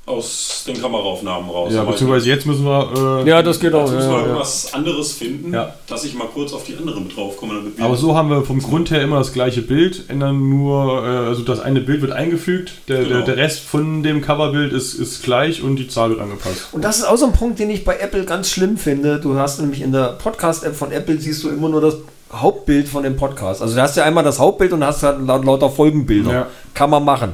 [0.06, 1.72] aus den Kameraaufnahmen raus.
[1.74, 3.24] Ja, Aber beziehungsweise jetzt müssen wir.
[3.26, 3.82] Äh, Ja, das geht auch.
[3.84, 4.26] Dazu müssen wir Ja, ja.
[4.28, 5.74] irgendwas anderes finden, Ja.
[5.88, 7.54] dass ich mal kurz auf die andere mit draufkomme.
[7.80, 11.44] Aber so haben wir vom Grund her immer das gleiche Bild, ändern nur, äh, also
[11.44, 13.10] das eine Bild wird eingefügt, der, Genau.
[13.18, 16.70] der, der Rest von dem Coverbild ist, ist gleich und die Zahl wird angepasst.
[16.72, 19.20] Und das ist auch so ein Punkt, den ich bei Apple ganz schlimm finde.
[19.20, 21.96] Du hast nämlich in der Podcast-App von Apple siehst du immer nur das
[22.34, 23.62] Hauptbild von dem Podcast.
[23.62, 26.32] Also du hast ja einmal das Hauptbild und hast halt laut- lauter Folgenbilder.
[26.34, 26.48] Ja.
[26.74, 27.34] Kann man machen.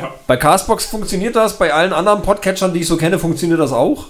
[0.00, 0.14] Ja.
[0.26, 4.06] Bei Castbox funktioniert das, bei allen anderen Podcatchern, die ich so kenne, funktioniert das auch.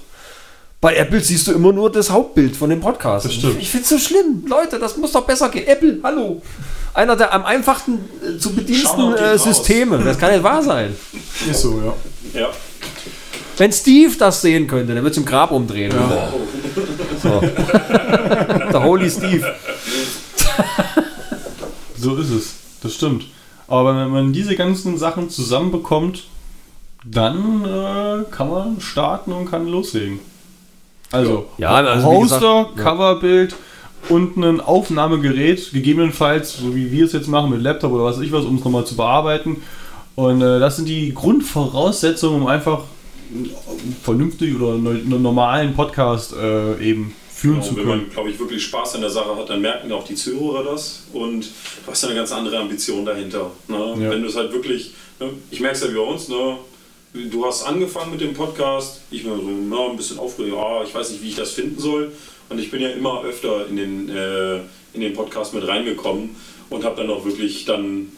[0.80, 3.24] Bei Apple siehst du immer nur das Hauptbild von dem Podcast.
[3.24, 3.56] Das stimmt.
[3.56, 4.44] Ich, ich finde es so schlimm.
[4.46, 5.66] Leute, das muss doch besser gehen.
[5.66, 6.42] Apple, hallo.
[6.92, 9.44] Einer der am einfachsten äh, zu bediensten äh, raus.
[9.44, 9.98] Systeme.
[10.04, 10.94] Das kann nicht wahr sein.
[11.48, 11.80] Ist so,
[12.34, 12.40] ja.
[12.40, 12.48] Ja.
[13.56, 15.92] Wenn Steve das sehen könnte, der wird im Grab umdrehen.
[17.22, 17.40] So.
[18.72, 19.54] der Holy Steve.
[21.96, 22.54] So ist es.
[22.82, 23.24] Das stimmt.
[23.68, 26.24] Aber wenn man diese ganzen Sachen zusammenbekommt,
[27.04, 30.20] dann äh, kann man starten und kann loslegen.
[31.10, 32.66] Also, Ja, also gesagt, ja.
[32.76, 33.54] Coverbild
[34.08, 38.24] und ein Aufnahmegerät, gegebenenfalls, so wie wir es jetzt machen mit Laptop oder was weiß
[38.24, 39.62] ich was, um es nochmal zu bearbeiten.
[40.14, 42.80] Und äh, das sind die Grundvoraussetzungen, um einfach
[44.02, 48.02] vernünftig oder einen normalen Podcast äh, eben führen Genau, zu wenn können.
[48.02, 51.04] man, glaube ich, wirklich Spaß an der Sache hat, dann merken auch die Zuhörer das
[51.12, 53.50] und du hast ja eine ganz andere Ambition dahinter.
[53.68, 53.76] Ne?
[54.00, 54.10] Ja.
[54.10, 55.30] Wenn du es halt wirklich, ne?
[55.50, 56.56] ich merke es ja wie bei uns, ne?
[57.30, 60.94] du hast angefangen mit dem Podcast, ich bin so ja, ein bisschen aufgeregt, ja, ich
[60.94, 62.12] weiß nicht, wie ich das finden soll
[62.48, 64.56] und ich bin ja immer öfter in den, äh,
[64.94, 66.30] in den Podcast mit reingekommen
[66.70, 68.10] und habe dann auch wirklich dann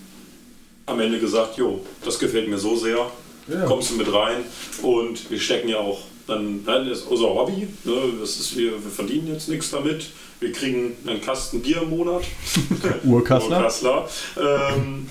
[0.86, 3.10] am Ende gesagt, jo, das gefällt mir so sehr,
[3.48, 3.64] Ja.
[3.66, 4.44] kommst du mit rein
[4.82, 7.94] und wir stecken ja auch dann, das ist unser Hobby, ne?
[8.20, 10.10] das ist, wir, wir verdienen jetzt nichts damit,
[10.40, 12.22] wir kriegen einen Kasten Bier im Monat.
[13.04, 13.56] Urkassler.
[13.58, 14.08] Urkassler.
[14.38, 15.08] Ähm,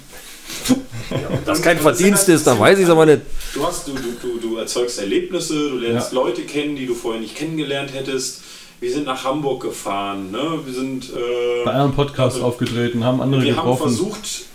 [1.46, 3.22] Das kein Verdienst halt ist, dann weiß ich es aber nicht.
[3.54, 6.20] Du, hast, du, du, du, erzeugst Erlebnisse, du lernst Ja.
[6.22, 8.42] Leute kennen, die du vorher nicht kennengelernt hättest.
[8.80, 10.60] Wir sind nach Hamburg gefahren, ne?
[10.64, 13.84] wir sind äh, Bei anderen Podcasts aufgetreten, haben andere wir haben getroffen.
[13.84, 14.46] versucht,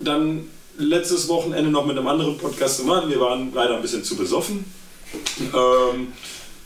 [0.00, 0.46] dann
[0.78, 3.10] letztes Wochenende noch mit einem anderen Podcast zu machen.
[3.10, 4.64] Wir waren leider ein bisschen zu besoffen.
[5.40, 6.08] Ähm,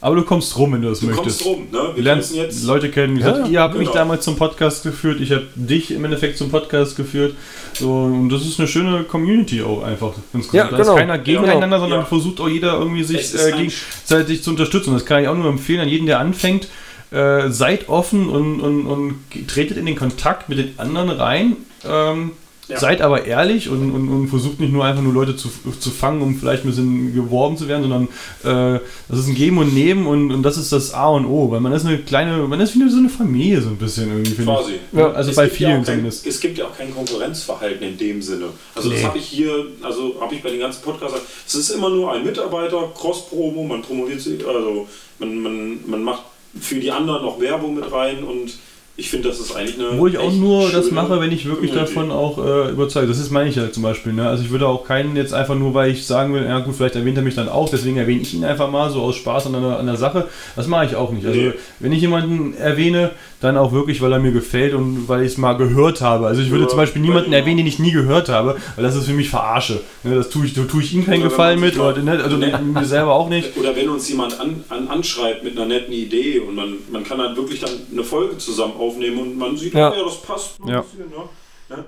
[0.01, 1.43] Aber du kommst rum, wenn du das du möchtest.
[1.43, 1.91] kommst rum, ne?
[1.91, 2.64] Du Wir lernst jetzt.
[2.64, 3.16] Leute kennen.
[3.16, 3.99] Wie Ja, gesagt, ihr habt mich genau.
[4.01, 7.35] damals zum Podcast geführt, ich habe dich im Endeffekt zum Podcast geführt.
[7.75, 10.12] So, und das ist eine schöne Community auch einfach.
[10.53, 10.81] Ja, da genau.
[10.93, 12.05] ist keiner gegeneinander, sondern Ja.
[12.07, 14.93] versucht auch jeder irgendwie sich äh, gegenseitig zu unterstützen.
[14.93, 16.68] Das kann ich auch nur empfehlen an jeden, der anfängt.
[17.12, 19.14] Äh, seid offen und, und, und
[19.47, 21.57] tretet in den Kontakt mit den anderen rein.
[21.85, 22.31] Ähm,
[22.73, 22.79] Ja.
[22.79, 26.23] Seid aber ehrlich und, und, und versucht nicht nur einfach nur Leute zu, zu fangen,
[26.23, 30.07] um vielleicht ein bisschen geworben zu werden, sondern äh, das ist ein Geben und Nehmen
[30.07, 32.75] und, und das ist das A und O, weil man ist eine kleine, man ist
[32.75, 34.75] wie so eine Familie so ein bisschen irgendwie, Quasi.
[34.93, 36.27] Ja, also Es bei ja vielen kein, zumindest.
[36.27, 38.47] Es gibt ja auch kein Konkurrenzverhalten in dem Sinne.
[38.75, 38.95] Also Nee.
[38.97, 41.20] das habe ich hier, also habe ich bei den ganzen Podcasts.
[41.47, 46.23] Es ist immer nur ein Mitarbeiter, Cross-Promo, man promoviert sich, also man, man, man macht
[46.61, 48.53] für die anderen noch Werbung mit rein und
[48.97, 49.99] ich finde, das ist eigentlich eine.
[49.99, 53.09] Wo ich auch nur das mache, wenn ich wirklich davon auch äh, überzeugt.
[53.09, 54.12] Das ist meine ich ja zum Beispiel.
[54.12, 54.28] Ne?
[54.28, 56.97] Also ich würde auch keinen jetzt einfach nur, weil ich sagen will, ja gut, vielleicht
[56.97, 59.53] erwähnt er mich dann auch, deswegen erwähne ich ihn einfach mal so aus Spaß an
[59.55, 60.28] der, an der Sache.
[60.57, 61.26] Das mache ich auch nicht.
[61.26, 61.53] Also Nee.
[61.80, 65.38] wenn ich jemanden erwähne, dann auch wirklich, weil er mir gefällt und weil ich es
[65.38, 66.26] mal gehört habe.
[66.26, 68.84] Also ich würde Ja, zum Beispiel bei niemanden erwähnen, den ich nie gehört habe, weil
[68.84, 69.80] das ist für mich verarsche.
[70.05, 70.14] Ne?
[70.14, 72.22] Das tue ich, da tue ich ihm keinen Gefallen mit, oder, ne?
[72.22, 72.53] also Nee.
[72.72, 73.57] mir selber auch nicht.
[73.57, 77.18] Oder wenn uns jemand an, an, anschreibt mit einer netten Idee und man, man kann
[77.18, 79.95] dann wirklich dann eine Folge zusammen aufnehmen und man sieht, Ja.
[79.95, 80.59] ja, das passt.
[80.66, 80.80] Ja.
[80.83, 81.28] bisschen, ne?
[81.68, 81.85] Ne?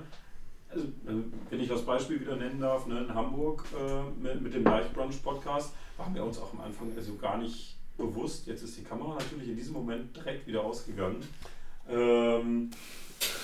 [0.70, 0.86] Also,
[1.50, 5.22] wenn ich das Beispiel wieder nennen darf, ne, in Hamburg äh, mit, mit dem Live-Brunch
[5.22, 8.46] Podcast, waren wir uns auch am Anfang also gar nicht bewusst.
[8.46, 11.22] Jetzt ist die Kamera natürlich in diesem Moment direkt wieder ausgegangen.
[11.88, 12.70] Ähm,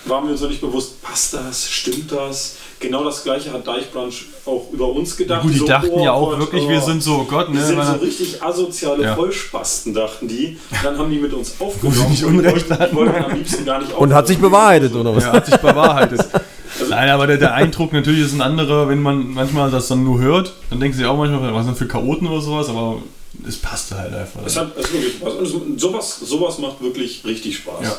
[0.07, 2.57] waren wir uns noch nicht bewusst, passt das, stimmt das?
[2.81, 5.43] Genau das gleiche hat Deichbrunch auch über uns gedacht.
[5.43, 6.69] Gut, die So, dachten oh ja auch Gott, wirklich, oh.
[6.71, 7.67] wir sind so, oh Gott, Wir ne?
[7.67, 9.15] sind so richtig asoziale Ja.
[9.15, 10.57] Vollspasten, dachten die.
[10.83, 12.11] Dann haben die mit uns aufgenommen.
[12.11, 14.95] nicht und die Unrecht wollten, die wollten am liebsten gar nicht Und hat sich bewahrheitet,
[14.95, 15.25] oder was?
[15.25, 16.21] Ja, hat sich bewahrheitet.
[16.89, 20.19] Nein, aber der, der Eindruck natürlich ist ein anderer, wenn man manchmal das dann nur
[20.19, 23.03] hört, dann denken sie auch manchmal, was sind für Chaoten oder sowas, aber
[23.47, 24.41] es passte halt einfach.
[24.47, 25.35] Es hat es wirklich Spaß.
[25.35, 25.45] Und
[25.77, 27.83] es- sowas, sowas macht wirklich richtig Spaß.
[27.83, 27.93] Ja.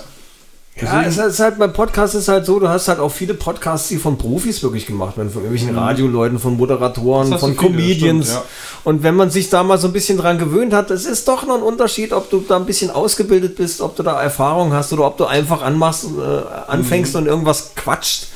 [0.82, 3.90] Ja, es ist halt beim Podcast ist halt so, du hast halt auch viele Podcasts,
[3.90, 8.28] die von Profis wirklich gemacht werden, von irgendwelchen Radioleuten, von Moderatoren, von viele, Comedians.
[8.28, 8.50] stimmt, ja.
[8.84, 11.46] Und wenn man sich da mal so ein bisschen dran gewöhnt hat, es ist doch
[11.46, 14.92] noch ein Unterschied, ob du da ein bisschen ausgebildet bist, ob du da Erfahrung hast
[14.94, 18.28] oder ob du einfach anmachst, äh, anfängst und irgendwas quatscht.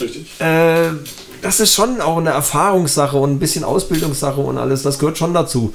[0.00, 0.40] Richtig.
[0.40, 0.90] Äh,
[1.42, 4.82] das ist schon auch eine Erfahrungssache und ein bisschen Ausbildungssache und alles.
[4.82, 5.74] Das gehört schon dazu.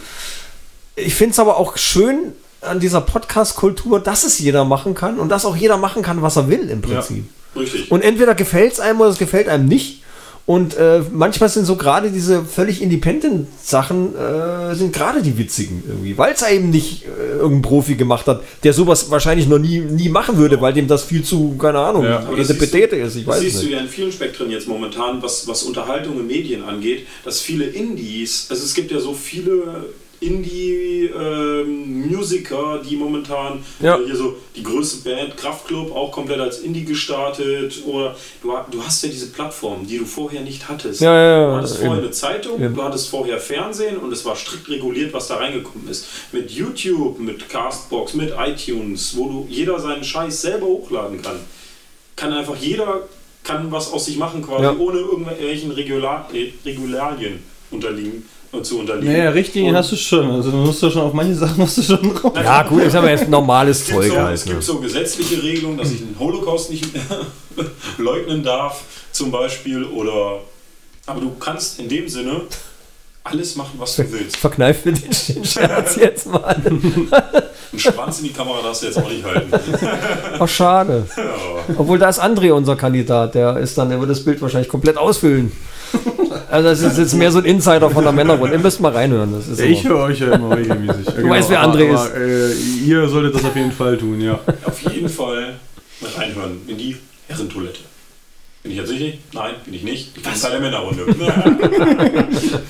[0.95, 5.29] Ich finde es aber auch schön an dieser Podcast-Kultur, dass es jeder machen kann und
[5.29, 7.25] dass auch jeder machen kann, was er will im Prinzip.
[7.55, 7.91] Richtig.
[7.91, 10.03] Und entweder gefällt es einem oder es gefällt einem nicht.
[10.45, 15.83] Und äh, manchmal sind so gerade diese völlig independent Sachen, äh, sind gerade die witzigen
[15.85, 19.79] irgendwie, weil es eben nicht äh, irgendein Profi gemacht hat, der sowas wahrscheinlich noch nie,
[19.81, 22.19] nie machen würde, weil dem das viel zu, keine Ahnung, Ja.
[22.19, 23.75] Petete ist, ich das weiß siehst es du nicht.
[23.75, 28.47] ja in vielen Spektren jetzt momentan, was, was Unterhaltung in Medien angeht, dass viele Indies,
[28.49, 29.83] also es gibt ja so viele
[30.19, 33.97] Indie-Musiker, die momentan Ja.
[33.97, 37.83] äh, hier so die größte Band, Kraftklub, auch komplett als Indie gestartet.
[37.85, 41.01] Oder du, du hast ja diese Plattform, die du vorher nicht hattest.
[41.01, 44.35] Ja, ja, ja, Du hattest vorher eine Zeitung, du hattest vorher Fernsehen und es war
[44.35, 46.05] strikt reguliert, was da reingekommen ist.
[46.31, 51.39] Mit YouTube, mit Castbox, mit iTunes, wo du jeder seinen Scheiß selber hochladen kann.
[52.15, 53.07] Kann einfach jeder
[53.43, 56.27] kann was aus sich machen quasi, ohne irgendwelchen Regular
[56.65, 57.39] Regularien
[57.71, 58.25] unterliegen
[58.63, 59.11] zu unterliegen.
[59.13, 60.31] Naja, richtig Und hast du schon.
[60.31, 62.33] Also du musst ja schon auf manche Sachen musst du schon drauf.
[62.35, 64.35] Ja, gut, ich habe jetzt normales es gibt, Zeug so, halt.
[64.35, 64.51] es Ne?
[64.53, 67.03] gibt so gesetzliche Regelungen, dass ich den Holocaust nicht mehr
[67.97, 68.81] leugnen darf,
[69.11, 70.39] zum Beispiel, oder
[71.05, 72.41] aber du kannst in dem Sinne
[73.23, 74.37] alles machen, was du willst.
[74.37, 75.13] Verkneif mir den
[75.45, 76.55] Scherz jetzt mal.
[76.65, 77.09] Einen
[77.77, 79.51] Schwanz in die Kamera darfst du jetzt auch nicht halten.
[80.39, 81.05] Ach, schade.
[81.77, 84.95] Obwohl da ist André unser Kandidat, der ist dann, der wird das Bild wahrscheinlich komplett
[84.97, 85.51] ausfüllen.
[86.49, 88.55] Also das ist jetzt mehr so ein Insider von der Männerrunde.
[88.55, 89.33] Ihr müsst mal reinhören.
[89.33, 91.05] Das ist Ich höre euch ja immer regelmäßig.
[91.17, 92.13] Du weißt, wer André ist.
[92.15, 92.53] Äh,
[92.85, 94.39] ihr solltet das auf jeden Fall tun, ja.
[94.63, 95.55] Auf jeden Fall
[96.01, 97.79] mal reinhören in die Herrentoilette.
[98.63, 99.19] Bin ich jetzt richtig?
[99.33, 100.15] Nein, bin ich nicht.
[100.15, 101.05] Ich bin Teil der Männerrunde.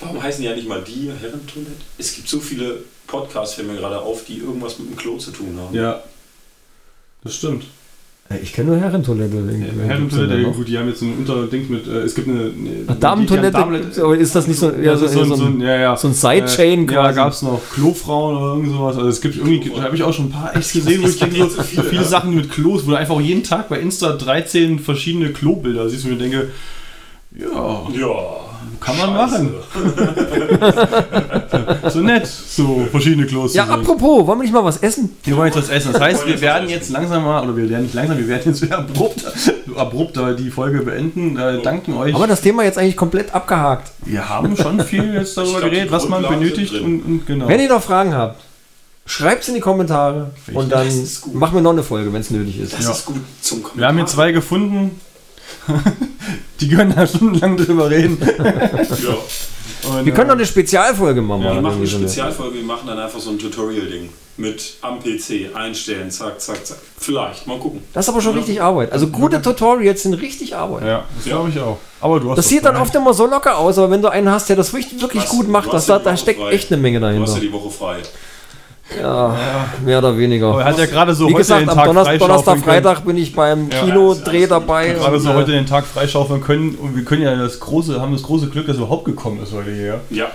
[0.00, 1.72] Warum heißen die ja nicht mal die Herrentoilette?
[1.98, 5.30] Es gibt so viele Podcasts, fällt mir gerade auf, die irgendwas mit dem Klo zu
[5.30, 5.74] tun haben.
[5.74, 6.02] Ja.
[7.22, 7.64] Das stimmt.
[8.42, 9.36] Ich kenne nur Herrentoilette.
[9.86, 12.40] Herrentoilette, ja, gut, die haben jetzt so ein Unterding mit, äh, es gibt eine...
[12.40, 12.52] eine
[12.86, 15.76] Ach, Damentoilette, aber ist das nicht so, ja, Ja, so, so, so, so, ein, ja,
[15.76, 15.96] ja.
[15.96, 17.16] so ein Sidechain äh, Ja, quasi?
[17.16, 18.96] gab es noch Klofrauen oder irgend sowas.
[18.96, 21.18] Also es gibt irgendwie, da habe ich auch schon ein paar echt gesehen, wo ich
[21.18, 24.78] denke, so, so viele Sachen mit Klos, wo du einfach jeden Tag bei Insta 13
[24.78, 26.50] verschiedene Klobilder siehst und mir denke,
[27.38, 28.51] ja, Ja.
[28.80, 29.42] Kann man Scheiße.
[29.44, 29.54] machen.
[31.90, 33.54] So nett, so verschiedene Klos.
[33.54, 35.16] ja, apropos, wollen wir nicht mal was essen?
[35.24, 35.92] Wir wollen jetzt was essen.
[35.92, 38.62] Das heißt, wir werden jetzt langsam mal, oder wir werden nicht langsam, wir werden jetzt
[38.62, 39.24] wieder abrupt,
[39.76, 41.36] abrupt äh, die Folge beenden.
[41.36, 42.14] Äh, danken euch.
[42.14, 43.90] Haben wir das Thema jetzt eigentlich komplett abgehakt?
[44.04, 47.48] wir haben schon viel jetzt darüber glaub, geredet, was man benötigt und, und genau.
[47.48, 48.40] Wenn ihr noch Fragen habt,
[49.04, 50.86] schreibt es in die Kommentare und dann
[51.34, 52.72] machen wir noch eine Folge, wenn es nötig ist.
[52.72, 52.90] Das Ja.
[52.92, 53.78] ist gut zum Kommentar.
[53.80, 55.00] Wir haben hier zwei gefunden.
[56.60, 58.18] die können da stundenlang drüber reden.
[59.02, 59.16] Ja.
[59.90, 61.42] Und, Wir können noch äh, eine Spezialfolge machen.
[61.42, 64.10] Wir machen eine Spezialfolge, wir machen dann einfach so ein Tutorial-Ding.
[64.36, 66.78] Mit am PC einstellen, zack, zack, zack.
[66.96, 67.82] Vielleicht, mal gucken.
[67.92, 68.90] Das ist aber schon richtig Arbeit.
[68.92, 70.86] Also gute Tutorials sind richtig Arbeit.
[70.86, 71.78] Ja, das glaube ich auch.
[72.00, 74.08] Aber du hast Das doch sieht dann oft immer so locker aus, aber wenn du
[74.08, 76.50] einen hast, der das wirklich, wirklich hast- gut macht, das, ja da, da steckt frei.
[76.52, 77.40] echt eine Menge Du hast ja dahinter.
[77.40, 77.96] die Woche frei.
[79.00, 79.36] Ja,
[79.84, 80.64] mehr oder Aber er weniger.
[80.64, 82.84] hat ja gerade so Wie heute gesagt, den am Tag Donnerstag, Donnerstag freischaufeln können.
[82.84, 83.84] Freitag bin ich beim Ja.
[83.84, 84.88] Kinodreh dabei.
[84.92, 88.00] Gerade so und, äh, heute den Tag freischaufeln können und wir können ja das große,
[88.00, 90.00] haben das große Glück, dass er überhaupt gekommen ist heute hier.
[90.10, 90.30] Ja.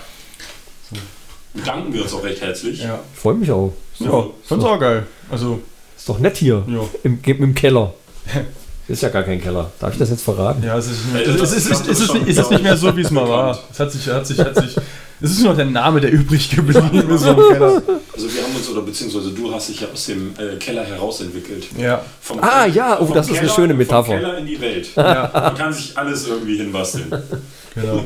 [1.66, 2.84] Danken wir uns auch recht herzlich.
[2.84, 3.74] Ja, Ich freue mich auch.
[4.00, 5.08] ja fand's auch geil.
[5.32, 5.60] Also,
[5.98, 6.80] Ist doch nett hier ja.
[7.04, 7.94] im, im Keller.
[8.88, 9.70] Ist ja gar kein Keller.
[9.80, 10.64] Darf ich das jetzt verraten?
[10.64, 13.60] Ja, es ist, Ey, es ist, ist, ist nicht mehr so, wie es mal war.
[13.70, 14.78] Es hat sich, hat sich, hat sich,
[15.20, 17.26] es ist nur noch der Name, der übrig geblieben ist.
[18.18, 18.26] Keller.
[18.28, 21.68] Also wir haben uns, oder beziehungsweise du hast dich ja aus dem äh, Keller herausentwickelt.
[21.78, 24.06] Ja, Vom Ah, Keller- ja, oh, das ist eine schöne Metapher.
[24.14, 24.90] Vom Keller in die Welt.
[24.96, 27.06] ja, Man kann sich alles irgendwie hinbasteln.
[27.76, 28.04] genau.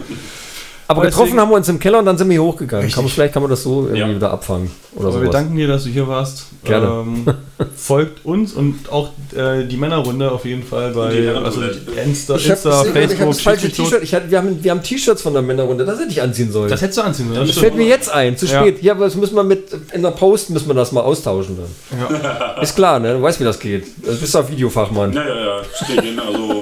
[0.91, 2.89] Aber getroffen haben wir uns im Keller und dann sind wir hier hochgegangen.
[2.91, 4.09] Kann man, vielleicht kann man das so irgendwie Ja.
[4.15, 4.69] wieder abfangen.
[4.95, 5.31] Oder Aber wir sowas.
[5.33, 6.45] danken dir, dass du hier warst.
[6.63, 6.85] Gerne.
[6.87, 7.25] Ähm,
[7.75, 11.61] folgt uns und auch äh, die Männerrunde auf jeden Fall bei also.
[11.61, 13.71] Insta, Ich habe Insta ich hab Facebook, das falsche.
[13.71, 14.03] T-Shirt.
[14.03, 15.85] Ich hatte- Wir haben, wir haben T-Shirts von der Männerrunde.
[15.85, 16.69] Das hätte ich anziehen sollen.
[16.69, 17.47] Das hättest du anziehen sollen.
[17.47, 18.37] Das fällt mir jetzt ein.
[18.37, 18.61] Zu Ja.
[18.61, 18.81] spät.
[18.83, 22.61] Ja, aber das müssen wir mit in der Post müssen wir das mal austauschen dann.
[22.61, 23.13] Ist klar, ne?
[23.13, 23.85] Du weißt, wie das geht.
[24.05, 25.13] Du bist ja Videofachmann.
[25.13, 25.61] Ja, ja, ja.
[25.83, 26.60] Steht also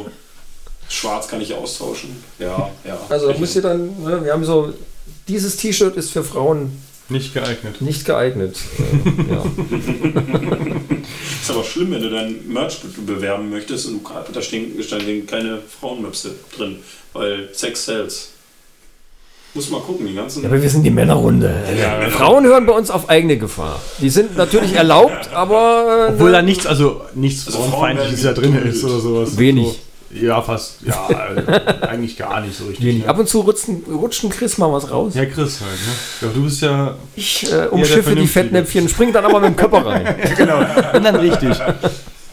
[0.89, 2.09] schwarz kann ich austauschen.
[2.39, 2.97] Ja, ja.
[3.09, 4.73] Also müsst ihr dann, ne, wir haben so,
[5.27, 6.71] dieses T-Shirt ist für Frauen
[7.09, 7.81] Nicht geeignet.
[7.81, 8.57] nicht geeignet.
[8.77, 9.43] Äh, ja.
[11.41, 14.83] Ist aber schlimm, wenn du dein Merch be- bewerben möchtest und du, da stehen, da
[14.83, 16.77] stehen keine Frauenmöpse drin,
[17.13, 18.29] weil Sex sells.
[19.55, 20.43] Muss mal gucken, die ganzen.
[20.43, 21.63] Ja, aber wir sind die Männerrunde.
[21.75, 22.09] Ja, ja.
[22.11, 23.81] Frauen hören bei uns auf eigene Gefahr.
[23.99, 28.55] Die sind natürlich erlaubt, aber äh, Obwohl da nichts, also nichts Also Frauenfeindliches werden drin
[28.67, 29.37] ist oder sowas.
[29.39, 29.79] Wenig.
[30.11, 30.77] Ja, fast.
[30.85, 32.85] Ja, äh, eigentlich gar nicht so richtig.
[32.85, 33.03] wenig.
[33.03, 33.09] ne?
[33.09, 35.13] Ab und zu rutschen, rutschen Chris mal was raus.
[35.15, 35.71] Ja, Chris halt.
[35.71, 36.27] Ne?
[36.27, 36.95] Ja, du bist ja.
[37.15, 38.27] Ich äh, umschiffe die.
[38.27, 40.15] Fettnäpfchen, spring dann aber mit dem Körper rein.
[40.37, 40.59] genau.
[40.93, 41.55] Und dann richtig.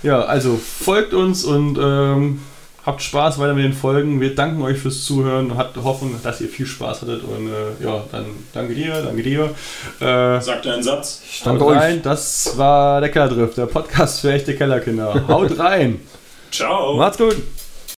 [0.02, 2.40] Ja, also folgt uns und ähm,
[2.84, 4.20] habt Spaß weiter mit den Folgen.
[4.20, 5.56] Wir danken euch fürs Zuhören.
[5.56, 7.24] Habt Hoffnung, dass ihr viel Spaß hattet.
[7.24, 9.54] Und äh, ja, dann danke dir, danke dir.
[10.00, 11.22] Äh, Sagt einen Satz?
[11.44, 11.78] Danke haut euch.
[11.78, 12.02] rein.
[12.02, 15.24] Das war der Kellerdrift, der Podcast für echte Kellerkinder.
[15.28, 16.00] Haut rein!
[16.50, 16.96] Ciao.
[16.96, 17.36] Macht's gut.